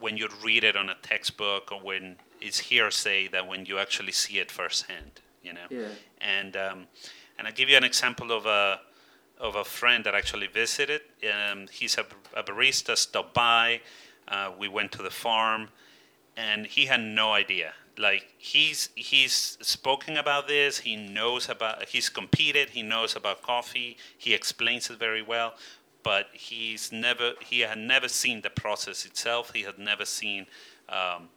when 0.00 0.16
you 0.16 0.28
read 0.44 0.64
it 0.64 0.76
on 0.76 0.88
a 0.88 0.96
textbook 1.02 1.70
or 1.72 1.80
when 1.80 2.16
it's 2.40 2.58
hearsay 2.58 3.28
than 3.28 3.46
when 3.46 3.64
you 3.66 3.78
actually 3.78 4.12
see 4.12 4.38
it 4.38 4.50
firsthand. 4.50 5.20
You 5.42 5.54
know. 5.54 5.68
Yeah. 5.70 5.88
And 6.20 6.56
um, 6.56 6.86
and 7.38 7.46
I 7.48 7.50
give 7.50 7.68
you 7.68 7.76
an 7.76 7.84
example 7.84 8.32
of 8.32 8.46
a 8.46 8.80
of 9.40 9.56
a 9.56 9.64
friend 9.64 10.04
that 10.04 10.14
actually 10.14 10.46
visited. 10.46 11.00
Um, 11.24 11.66
he's 11.70 11.98
a, 11.98 12.04
a 12.36 12.42
barista, 12.42 12.96
stopped 12.96 13.34
by. 13.34 13.80
Uh, 14.28 14.52
we 14.58 14.68
went 14.68 14.92
to 14.92 15.02
the 15.02 15.10
farm, 15.10 15.68
and 16.36 16.66
he 16.66 16.86
had 16.86 17.00
no 17.00 17.32
idea. 17.32 17.74
Like 17.98 18.34
he's 18.38 18.88
he's 18.94 19.58
spoken 19.60 20.16
about 20.16 20.48
this. 20.48 20.78
He 20.78 20.96
knows 20.96 21.48
about. 21.48 21.88
He's 21.88 22.08
competed. 22.08 22.70
He 22.70 22.82
knows 22.82 23.14
about 23.14 23.42
coffee. 23.42 23.98
He 24.16 24.32
explains 24.32 24.88
it 24.88 24.98
very 24.98 25.22
well, 25.22 25.54
but 26.02 26.28
he's 26.32 26.90
never. 26.90 27.32
He 27.40 27.60
had 27.60 27.78
never 27.78 28.08
seen 28.08 28.40
the 28.40 28.50
process 28.50 29.04
itself. 29.04 29.52
He 29.54 29.62
had 29.62 29.78
never 29.78 30.06
seen. 30.06 30.46
Um, 30.88 31.28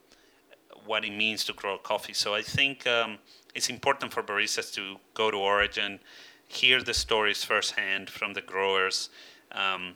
what 0.85 1.05
it 1.05 1.11
means 1.11 1.43
to 1.45 1.53
grow 1.53 1.77
coffee. 1.77 2.13
So 2.13 2.33
I 2.33 2.41
think 2.41 2.85
um, 2.87 3.17
it's 3.53 3.69
important 3.69 4.13
for 4.13 4.23
baristas 4.23 4.73
to 4.75 4.97
go 5.13 5.31
to 5.31 5.37
Origin, 5.37 5.99
hear 6.47 6.81
the 6.81 6.93
stories 6.93 7.43
firsthand 7.43 8.09
from 8.09 8.33
the 8.33 8.41
growers, 8.41 9.09
um, 9.51 9.93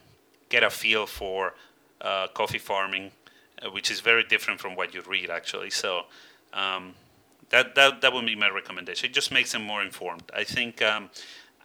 get 0.50 0.64
a 0.64 0.70
feel 0.70 1.06
for 1.06 1.54
uh, 2.02 2.28
coffee 2.28 2.58
farming, 2.58 3.12
which 3.72 3.92
is 3.92 4.00
very 4.00 4.24
different 4.24 4.60
from 4.60 4.76
what 4.76 4.94
you 4.94 5.02
read 5.02 5.30
actually. 5.30 5.70
So 5.70 6.04
um, 6.54 6.96
that, 7.50 7.76
that 7.76 8.02
that 8.02 8.14
would 8.14 8.26
be 8.26 8.36
my 8.36 8.50
recommendation. 8.50 9.10
It 9.10 9.14
just 9.14 9.32
makes 9.32 9.52
them 9.52 9.64
more 9.64 9.82
informed. 9.82 10.24
I 10.34 10.44
think, 10.44 10.82
um, 10.82 11.10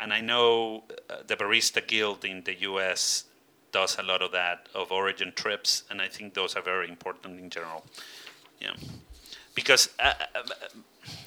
and 0.01 0.13
I 0.13 0.21
know 0.21 0.85
uh, 1.11 1.17
the 1.27 1.37
Barista 1.37 1.87
Guild 1.87 2.25
in 2.25 2.43
the 2.45 2.55
U.S. 2.61 3.25
does 3.73 3.99
a 3.99 4.03
lot 4.03 4.23
of 4.23 4.33
that 4.33 4.69
of 4.75 4.91
origin 4.93 5.33
trips, 5.35 5.85
and 5.91 6.01
I 6.01 6.09
think 6.09 6.35
those 6.35 6.57
are 6.57 6.63
very 6.63 6.89
important 6.89 7.39
in 7.39 7.51
general. 7.51 7.85
Yeah, 8.61 8.75
because 9.55 9.91
uh, 10.01 10.15
uh, 10.35 10.43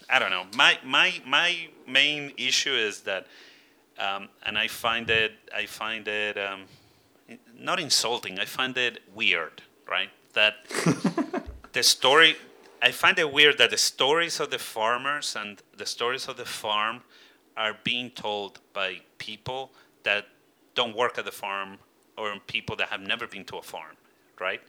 I 0.10 0.20
don't 0.20 0.32
know. 0.32 0.46
My 0.56 0.80
my 0.84 1.22
my 1.26 1.68
main 1.88 2.34
issue 2.38 2.74
is 2.74 3.02
that, 3.02 3.28
um, 4.00 4.30
and 4.44 4.58
I 4.58 4.68
find 4.68 5.10
it 5.10 5.34
I 5.56 5.66
find 5.66 6.08
it 6.08 6.38
um, 6.38 6.64
not 7.60 7.80
insulting. 7.80 8.40
I 8.40 8.46
find 8.46 8.76
it 8.78 9.02
weird, 9.14 9.62
right? 9.88 10.10
That 10.38 10.56
the 11.74 11.82
story. 11.82 12.36
I 12.80 12.92
find 12.92 13.18
it 13.18 13.34
weird 13.34 13.58
that 13.58 13.72
the 13.72 13.78
stories 13.94 14.40
of 14.40 14.52
the 14.52 14.60
farmers 14.60 15.36
and 15.36 15.60
the 15.76 15.86
stories 15.88 16.28
of 16.28 16.38
the 16.38 16.46
farm 16.46 17.02
are 17.56 17.76
being 17.84 18.12
told 18.12 18.60
by 18.72 19.02
people 19.18 19.72
that 20.04 20.28
don't 20.76 20.96
work 20.96 21.18
at 21.18 21.26
the 21.26 21.32
farm 21.32 21.80
or 22.18 22.36
people 22.46 22.76
that 22.76 22.90
have 22.90 23.02
never 23.02 23.26
been 23.26 23.46
to 23.46 23.58
a 23.58 23.64
farm, 23.64 23.96
right? 24.40 24.62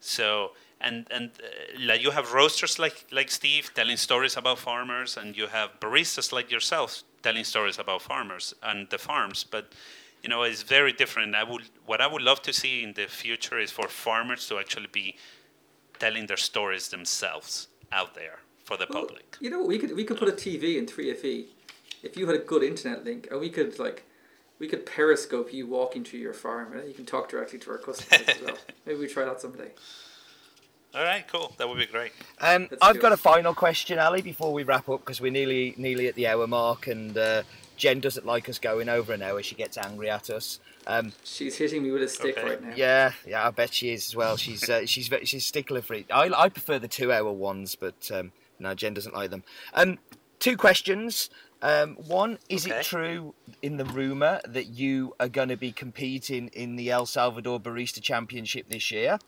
So 0.00 0.52
and 0.80 1.06
and 1.10 1.30
uh, 1.30 1.78
like 1.90 2.02
you 2.02 2.10
have 2.10 2.32
roasters 2.32 2.78
like 2.78 3.04
like 3.10 3.30
Steve 3.30 3.70
telling 3.74 3.98
stories 3.98 4.38
about 4.38 4.58
farmers, 4.58 5.18
and 5.18 5.36
you 5.36 5.46
have 5.48 5.68
baristas 5.78 6.32
like 6.32 6.50
yourself 6.50 7.02
telling 7.22 7.44
stories 7.44 7.78
about 7.78 8.00
farmers 8.00 8.54
and 8.62 8.88
the 8.88 8.98
farms. 8.98 9.44
But 9.44 9.64
you 10.22 10.28
know, 10.28 10.42
it's 10.42 10.62
very 10.62 10.92
different. 10.92 11.34
I 11.34 11.44
would 11.44 11.62
what 11.86 12.00
I 12.00 12.06
would 12.06 12.22
love 12.22 12.42
to 12.42 12.52
see 12.52 12.82
in 12.82 12.92
the 12.94 13.06
future 13.06 13.58
is 13.58 13.70
for 13.70 13.88
farmers 13.88 14.46
to 14.48 14.58
actually 14.58 14.88
be 14.92 15.16
telling 15.98 16.26
their 16.26 16.36
stories 16.36 16.88
themselves 16.88 17.68
out 17.90 18.14
there 18.14 18.38
for 18.64 18.76
the 18.76 18.86
Well, 18.88 19.02
public. 19.02 19.36
You 19.40 19.50
know, 19.50 19.62
we 19.64 19.78
could 19.78 19.94
we 19.96 20.04
could 20.04 20.18
put 20.18 20.28
a 20.28 20.32
TV 20.32 20.76
in 20.78 20.86
three 20.86 21.12
FE, 21.14 21.46
if 22.02 22.16
you 22.16 22.26
had 22.26 22.36
a 22.36 22.38
good 22.38 22.62
internet 22.62 23.04
link, 23.04 23.28
and 23.30 23.40
we 23.40 23.50
could 23.50 23.78
like, 23.78 24.04
we 24.58 24.68
could 24.68 24.86
periscope 24.86 25.52
you 25.52 25.66
walking 25.66 26.04
through 26.04 26.20
your 26.20 26.34
farm, 26.34 26.72
and 26.72 26.88
you 26.88 26.94
can 26.94 27.04
talk 27.04 27.28
directly 27.28 27.58
to 27.60 27.70
our 27.70 27.78
customers 27.78 28.28
as 28.28 28.42
well. 28.42 28.58
Maybe 28.86 28.98
we 29.00 29.08
try 29.08 29.24
that 29.24 29.40
someday. 29.40 29.70
All 30.94 31.04
right, 31.04 31.26
cool. 31.26 31.54
That 31.56 31.68
would 31.68 31.78
be 31.78 31.86
great. 31.86 32.12
Um, 32.38 32.68
I've 32.82 32.96
do 32.96 33.00
got 33.00 33.12
a 33.12 33.16
final 33.16 33.54
question, 33.54 33.98
Ali, 33.98 34.20
before 34.20 34.52
we 34.52 34.62
wrap 34.62 34.88
up 34.90 35.00
because 35.00 35.22
we're 35.22 35.32
nearly 35.32 35.74
nearly 35.78 36.06
at 36.06 36.14
the 36.16 36.26
hour 36.26 36.46
mark, 36.46 36.86
and 36.86 37.16
uh, 37.16 37.42
Jen 37.82 37.98
doesn't 37.98 38.24
like 38.24 38.48
us 38.48 38.60
going 38.60 38.88
over 38.88 39.12
an 39.12 39.22
hour. 39.22 39.42
She 39.42 39.56
gets 39.56 39.76
angry 39.76 40.08
at 40.08 40.30
us. 40.30 40.60
Um, 40.86 41.10
She's 41.24 41.56
hitting 41.56 41.82
me 41.82 41.90
with 41.90 42.04
a 42.04 42.08
stick 42.08 42.38
Okay. 42.38 42.48
right 42.50 42.62
now. 42.62 42.74
yeah, 42.76 43.10
yeah, 43.26 43.44
I 43.44 43.50
bet 43.50 43.74
she 43.74 43.92
is 43.92 44.06
as 44.06 44.14
well. 44.14 44.36
She's 44.36 44.70
uh, 44.70 44.86
she's 44.86 45.10
she's 45.24 45.44
stickler 45.44 45.82
for 45.82 45.94
it. 45.94 46.06
I, 46.08 46.30
I 46.32 46.48
prefer 46.48 46.78
the 46.78 46.86
two 46.86 47.10
hour 47.12 47.32
ones, 47.32 47.74
but 47.74 48.08
um, 48.14 48.30
no, 48.60 48.72
Jen 48.74 48.94
doesn't 48.94 49.16
like 49.16 49.30
them. 49.30 49.42
Um, 49.74 49.98
two 50.38 50.56
questions. 50.56 51.28
Um, 51.60 51.96
one, 51.96 52.38
is 52.48 52.66
Okay. 52.68 52.78
it 52.78 52.84
true 52.84 53.34
in 53.62 53.78
the 53.78 53.84
rumor 53.84 54.40
that 54.46 54.66
you 54.68 55.16
are 55.18 55.28
going 55.28 55.48
to 55.48 55.56
be 55.56 55.72
competing 55.72 56.50
in 56.52 56.76
the 56.76 56.88
El 56.88 57.04
Salvador 57.06 57.58
Barista 57.58 58.00
Championship 58.00 58.68
this 58.68 58.92
year? 58.92 59.18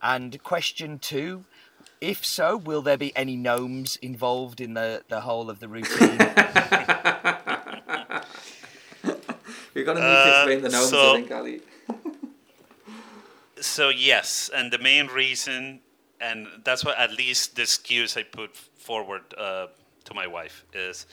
And 0.00 0.40
question 0.44 1.00
two, 1.00 1.46
if 2.00 2.24
so, 2.24 2.56
will 2.56 2.80
there 2.82 2.96
be 2.96 3.12
any 3.16 3.34
gnomes 3.34 3.96
involved 3.96 4.60
in 4.60 4.74
the, 4.74 5.02
the 5.08 5.22
whole 5.22 5.50
of 5.50 5.58
the 5.58 5.66
routine? 5.66 6.18
Gonna 9.88 10.00
need 10.00 10.06
to 10.06 10.34
Uh, 10.36 10.36
explain 10.36 10.60
the 10.60 10.68
gnomes, 10.68 10.90
so- 10.90 11.12
I 11.14 11.16
think, 11.16 11.30
Ali. 11.32 11.60
So 13.60 13.88
yes, 13.88 14.50
and 14.54 14.70
the 14.70 14.78
main 14.78 15.06
reason, 15.08 15.80
and 16.20 16.46
that's 16.62 16.84
what 16.84 16.96
at 16.98 17.10
least 17.12 17.56
the 17.56 17.62
excuse 17.62 18.16
I 18.16 18.22
put 18.22 18.54
forward 18.56 19.22
uh, 19.36 19.66
to 20.04 20.14
my 20.14 20.26
wife 20.26 20.64
is 20.72 21.06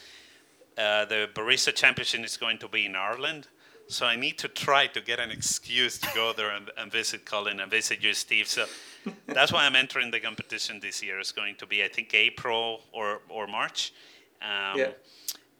uh, 0.77 1.05
the 1.05 1.29
barista 1.33 1.73
championship 1.73 2.23
is 2.23 2.37
going 2.37 2.59
to 2.59 2.67
be 2.67 2.85
in 2.85 2.95
Ireland. 2.95 3.47
So 3.87 4.05
I 4.05 4.15
need 4.15 4.37
to 4.39 4.47
try 4.47 4.87
to 4.87 4.99
get 5.01 5.19
an 5.19 5.31
excuse 5.31 5.97
to 5.99 6.09
go 6.13 6.33
there 6.33 6.49
and, 6.51 6.69
and 6.77 6.91
visit 6.91 7.25
Colin 7.25 7.59
and 7.61 7.71
visit 7.71 8.03
you, 8.03 8.13
Steve. 8.13 8.47
So 8.47 8.65
that's 9.27 9.51
why 9.53 9.65
I'm 9.65 9.75
entering 9.75 10.11
the 10.11 10.19
competition 10.19 10.79
this 10.79 11.01
year. 11.01 11.19
It's 11.19 11.31
going 11.31 11.55
to 11.55 11.65
be, 11.65 11.83
I 11.83 11.87
think, 11.87 12.13
April 12.13 12.81
or 12.91 13.21
or 13.29 13.47
March. 13.47 13.93
Um, 14.41 14.77
Yeah. 14.79 14.91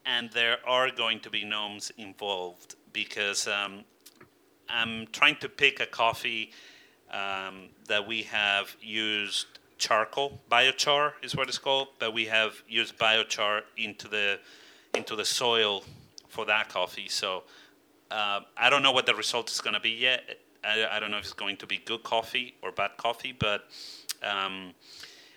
And 0.08 0.30
there 0.34 0.58
are 0.68 0.92
going 0.92 1.20
to 1.22 1.30
be 1.32 1.44
gnomes 1.44 1.92
involved 1.98 2.76
because 2.96 3.48
um, 3.48 3.84
I'm 4.70 5.06
trying 5.12 5.36
to 5.42 5.50
pick 5.50 5.80
a 5.82 5.86
coffee 5.86 6.52
um, 7.12 7.70
that 7.88 8.08
we 8.08 8.24
have 8.24 8.76
used 8.82 9.60
charcoal, 9.78 10.40
biochar 10.50 11.12
is 11.22 11.36
what 11.36 11.50
it's 11.50 11.58
called, 11.58 11.90
but 12.00 12.14
we 12.14 12.26
have 12.26 12.64
used 12.68 12.98
biochar 12.98 13.62
into 13.78 14.08
the 14.08 14.40
into 14.96 15.16
the 15.16 15.26
soil 15.26 15.84
for 16.30 16.46
that 16.46 16.70
coffee. 16.70 17.10
So 17.10 17.44
uh, 18.10 18.40
I 18.58 18.70
don't 18.70 18.82
know 18.82 18.94
what 18.94 19.06
the 19.06 19.14
result 19.14 19.52
is 19.52 19.60
going 19.60 19.74
to 19.74 19.80
be 19.82 19.90
yet. 19.90 20.22
I, 20.64 20.88
I 20.90 21.00
don't 21.00 21.12
know 21.12 21.18
if 21.18 21.26
it's 21.26 21.34
going 21.34 21.58
to 21.58 21.68
be 21.68 21.78
good 21.78 22.04
coffee 22.04 22.56
or 22.62 22.72
bad 22.72 22.92
coffee, 22.96 23.36
but 23.38 23.66
um, 24.24 24.72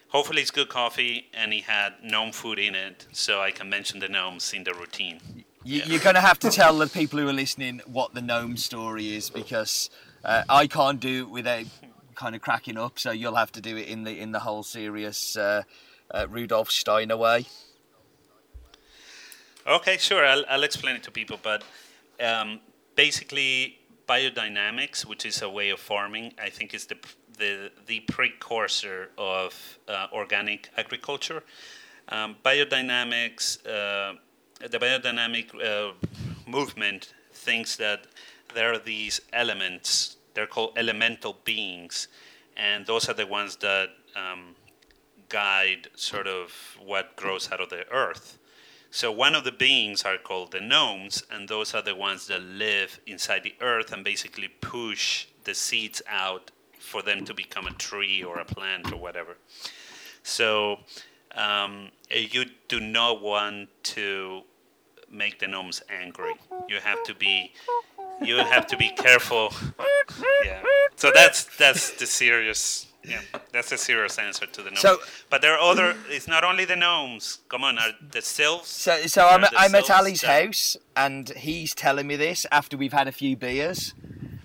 hopefully 0.08 0.42
it's 0.42 0.52
good 0.52 0.68
coffee 0.68 1.26
and 1.34 1.52
he 1.52 1.60
had 1.60 1.94
gnome 2.04 2.30
food 2.30 2.60
in 2.60 2.76
it, 2.76 3.06
so 3.12 3.40
I 3.40 3.50
can 3.50 3.68
mention 3.68 3.98
the 3.98 4.08
gnomes 4.08 4.52
in 4.52 4.62
the 4.62 4.74
routine. 4.74 5.44
You, 5.68 5.82
You're 5.84 6.00
going 6.00 6.14
to 6.14 6.22
have 6.22 6.38
to 6.38 6.50
tell 6.50 6.78
the 6.78 6.86
people 6.86 7.18
who 7.18 7.28
are 7.28 7.32
listening 7.34 7.82
what 7.84 8.14
the 8.14 8.22
gnome 8.22 8.56
story 8.56 9.14
is 9.14 9.28
because 9.28 9.90
uh, 10.24 10.42
I 10.48 10.66
can't 10.66 10.98
do 10.98 11.24
it 11.24 11.28
without 11.28 11.66
kind 12.14 12.34
of 12.34 12.40
cracking 12.40 12.78
up. 12.78 12.98
So 12.98 13.10
you'll 13.10 13.34
have 13.34 13.52
to 13.52 13.60
do 13.60 13.76
it 13.76 13.86
in 13.86 14.04
the 14.04 14.18
in 14.18 14.32
the 14.32 14.38
whole 14.38 14.62
serious 14.62 15.36
uh, 15.36 15.64
uh, 16.10 16.26
Rudolf 16.30 16.70
Steiner 16.70 17.18
way. 17.18 17.44
Okay, 19.66 19.98
sure. 19.98 20.24
I'll, 20.24 20.42
I'll 20.48 20.62
explain 20.62 20.96
it 20.96 21.02
to 21.02 21.10
people. 21.10 21.38
But 21.42 21.62
um, 22.18 22.60
basically, 22.96 23.78
biodynamics, 24.08 25.04
which 25.04 25.26
is 25.26 25.42
a 25.42 25.50
way 25.50 25.68
of 25.68 25.80
farming, 25.80 26.32
I 26.42 26.48
think 26.48 26.72
is 26.72 26.86
the 26.86 26.96
the, 27.36 27.70
the 27.84 28.00
precursor 28.00 29.10
of 29.18 29.78
uh, 29.86 30.06
organic 30.14 30.70
agriculture. 30.78 31.42
Um, 32.08 32.36
biodynamics, 32.42 33.58
uh, 33.66 34.14
the 34.60 34.78
biodynamic 34.78 35.54
uh, 35.54 35.92
movement 36.46 37.12
thinks 37.32 37.76
that 37.76 38.06
there 38.54 38.72
are 38.72 38.78
these 38.78 39.20
elements. 39.32 40.16
They're 40.34 40.46
called 40.46 40.72
elemental 40.76 41.36
beings, 41.44 42.08
and 42.56 42.86
those 42.86 43.08
are 43.08 43.14
the 43.14 43.26
ones 43.26 43.56
that 43.56 43.90
um, 44.16 44.56
guide 45.28 45.88
sort 45.94 46.26
of 46.26 46.52
what 46.84 47.16
grows 47.16 47.50
out 47.52 47.60
of 47.60 47.70
the 47.70 47.88
earth. 47.90 48.38
So 48.90 49.12
one 49.12 49.34
of 49.34 49.44
the 49.44 49.52
beings 49.52 50.04
are 50.04 50.16
called 50.16 50.52
the 50.52 50.60
gnomes, 50.60 51.22
and 51.30 51.48
those 51.48 51.74
are 51.74 51.82
the 51.82 51.94
ones 51.94 52.26
that 52.28 52.42
live 52.42 53.00
inside 53.06 53.42
the 53.42 53.54
earth 53.60 53.92
and 53.92 54.02
basically 54.02 54.48
push 54.48 55.26
the 55.44 55.54
seeds 55.54 56.00
out 56.08 56.50
for 56.78 57.02
them 57.02 57.24
to 57.26 57.34
become 57.34 57.66
a 57.66 57.72
tree 57.72 58.24
or 58.24 58.38
a 58.38 58.44
plant 58.44 58.90
or 58.92 58.96
whatever. 58.96 59.36
So 60.22 60.80
um, 61.34 61.90
you 62.10 62.46
do 62.68 62.80
not 62.80 63.22
want 63.22 63.68
to 63.84 64.42
make 65.10 65.38
the 65.38 65.46
gnomes 65.46 65.82
angry. 65.88 66.34
You 66.68 66.80
have 66.80 67.02
to 67.04 67.14
be 67.14 67.52
you 68.20 68.36
have 68.36 68.66
to 68.68 68.76
be 68.76 68.90
careful. 68.90 69.52
Yeah. 70.44 70.62
So 70.96 71.10
that's 71.14 71.44
that's 71.56 71.90
the 71.90 72.06
serious 72.06 72.88
yeah, 73.04 73.20
that's 73.52 73.72
a 73.72 73.78
serious 73.78 74.18
answer 74.18 74.46
to 74.46 74.62
the 74.62 74.70
gnomes. 74.70 74.80
So, 74.80 74.98
but 75.30 75.40
there 75.40 75.54
are 75.54 75.60
other. 75.60 75.96
It's 76.08 76.28
not 76.28 76.44
only 76.44 76.64
the 76.64 76.76
gnomes. 76.76 77.38
Come 77.48 77.64
on, 77.64 77.78
are 77.78 77.92
the 78.10 78.20
sylphs? 78.20 78.68
So, 78.68 78.96
so 79.06 79.26
I'm, 79.26 79.44
I'm 79.56 79.74
at 79.74 79.90
Ali's 79.90 80.20
that... 80.22 80.44
house, 80.44 80.76
and 80.96 81.28
he's 81.30 81.74
telling 81.74 82.06
me 82.06 82.16
this 82.16 82.46
after 82.50 82.76
we've 82.76 82.92
had 82.92 83.08
a 83.08 83.12
few 83.12 83.36
beers, 83.36 83.94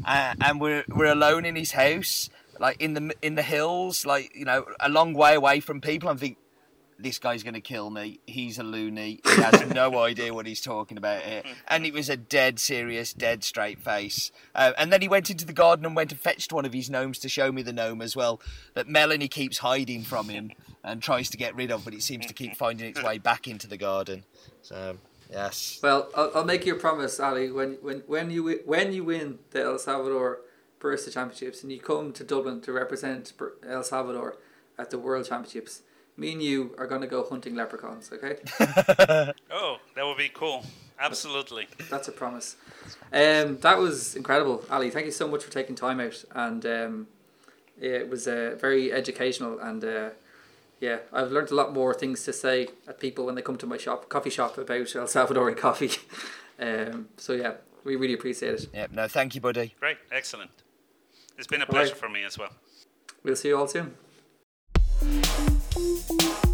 uh, 0.05 0.35
and 0.39 0.61
we're 0.61 0.85
we're 0.87 1.11
alone 1.11 1.45
in 1.45 1.55
his 1.55 1.71
house, 1.71 2.29
like 2.59 2.79
in 2.79 2.93
the 2.93 3.13
in 3.21 3.35
the 3.35 3.41
hills, 3.41 4.05
like 4.05 4.33
you 4.35 4.45
know, 4.45 4.65
a 4.79 4.89
long 4.89 5.13
way 5.13 5.35
away 5.35 5.59
from 5.59 5.81
people. 5.81 6.09
I'm 6.09 6.17
thinking, 6.17 6.37
this 6.99 7.19
guy's 7.19 7.43
going 7.43 7.53
to 7.53 7.61
kill 7.61 7.89
me. 7.89 8.19
He's 8.25 8.57
a 8.57 8.63
loony. 8.63 9.21
He 9.23 9.41
has 9.41 9.73
no 9.73 9.97
idea 10.03 10.33
what 10.33 10.45
he's 10.45 10.61
talking 10.61 10.97
about 10.97 11.23
here. 11.23 11.43
And 11.67 11.85
it 11.85 11.93
was 11.93 12.09
a 12.09 12.17
dead 12.17 12.59
serious, 12.59 13.13
dead 13.13 13.43
straight 13.43 13.79
face. 13.79 14.31
Uh, 14.55 14.73
and 14.77 14.91
then 14.91 15.01
he 15.01 15.07
went 15.07 15.29
into 15.29 15.45
the 15.45 15.53
garden 15.53 15.85
and 15.85 15.95
went 15.95 16.11
and 16.11 16.19
fetched 16.19 16.53
one 16.53 16.65
of 16.65 16.73
his 16.73 16.89
gnomes 16.89 17.19
to 17.19 17.29
show 17.29 17.51
me 17.51 17.61
the 17.61 17.73
gnome 17.73 18.01
as 18.01 18.15
well 18.15 18.41
that 18.73 18.87
Melanie 18.87 19.27
keeps 19.27 19.59
hiding 19.59 20.03
from 20.03 20.29
him 20.29 20.51
and 20.83 21.01
tries 21.01 21.29
to 21.29 21.37
get 21.37 21.55
rid 21.55 21.71
of, 21.71 21.85
but 21.85 21.93
it 21.93 22.03
seems 22.03 22.25
to 22.25 22.33
keep 22.33 22.55
finding 22.55 22.89
its 22.89 23.01
way 23.01 23.17
back 23.17 23.47
into 23.47 23.67
the 23.67 23.77
garden. 23.77 24.23
So. 24.61 24.97
Yes. 25.31 25.79
Well, 25.81 26.09
I'll, 26.15 26.31
I'll 26.35 26.45
make 26.45 26.65
you 26.65 26.75
a 26.75 26.79
promise, 26.79 27.19
Ali. 27.19 27.51
When 27.51 27.79
when 27.81 28.03
when 28.05 28.29
you 28.29 28.59
when 28.65 28.93
you 28.93 29.03
win 29.03 29.39
the 29.49 29.63
El 29.63 29.79
Salvador 29.79 30.41
Barista 30.79 31.11
Championships 31.11 31.63
and 31.63 31.71
you 31.71 31.79
come 31.79 32.11
to 32.13 32.23
Dublin 32.23 32.61
to 32.61 32.71
represent 32.71 33.33
El 33.67 33.83
Salvador 33.83 34.37
at 34.77 34.89
the 34.91 34.99
World 34.99 35.25
Championships, 35.25 35.81
me 36.17 36.33
and 36.33 36.41
you 36.41 36.75
are 36.77 36.87
going 36.87 37.01
to 37.01 37.07
go 37.07 37.25
hunting 37.27 37.55
leprechauns, 37.55 38.11
okay? 38.11 38.37
oh, 39.51 39.77
that 39.95 40.05
would 40.05 40.17
be 40.17 40.29
cool. 40.33 40.65
Absolutely. 40.99 41.67
That's 41.89 42.07
a 42.07 42.11
promise. 42.11 42.55
Um, 43.11 43.57
that 43.59 43.77
was 43.77 44.15
incredible, 44.15 44.63
Ali. 44.69 44.89
Thank 44.89 45.05
you 45.05 45.11
so 45.11 45.27
much 45.27 45.43
for 45.43 45.51
taking 45.51 45.75
time 45.75 45.99
out, 45.99 46.23
and 46.33 46.65
um, 46.65 47.07
it 47.79 48.09
was 48.09 48.27
uh, 48.27 48.55
very 48.59 48.93
educational. 48.93 49.59
And 49.59 49.83
uh, 49.83 50.09
yeah, 50.79 50.99
I've 51.11 51.31
learned 51.31 51.51
a 51.51 51.55
lot 51.55 51.73
more 51.73 51.93
things 51.93 52.23
to 52.25 52.33
say 52.33 52.67
at 52.87 52.99
people 52.99 53.25
when 53.25 53.35
they 53.35 53.41
come 53.41 53.57
to 53.57 53.67
my 53.67 53.77
shop, 53.77 54.07
coffee 54.09 54.29
shop, 54.29 54.57
about 54.57 54.95
El 54.95 55.07
Salvadorian 55.07 55.57
coffee. 55.57 55.91
um, 56.59 57.09
so 57.17 57.33
yeah, 57.33 57.53
we 57.83 57.95
really 57.95 58.13
appreciate 58.13 58.53
it. 58.53 58.69
Yeah, 58.73 58.87
no, 58.91 59.07
thank 59.07 59.35
you, 59.35 59.41
buddy. 59.41 59.75
Great, 59.79 59.97
excellent. 60.11 60.51
It's 61.37 61.47
been 61.47 61.61
a 61.61 61.65
pleasure 61.65 61.93
right. 61.93 61.99
for 61.99 62.09
me 62.09 62.23
as 62.23 62.37
well. 62.37 62.51
We'll 63.23 63.35
see 63.35 63.49
you 63.49 63.57
all 63.57 63.67
soon. 63.67 63.95
Thank 65.75 66.45
you. 66.45 66.52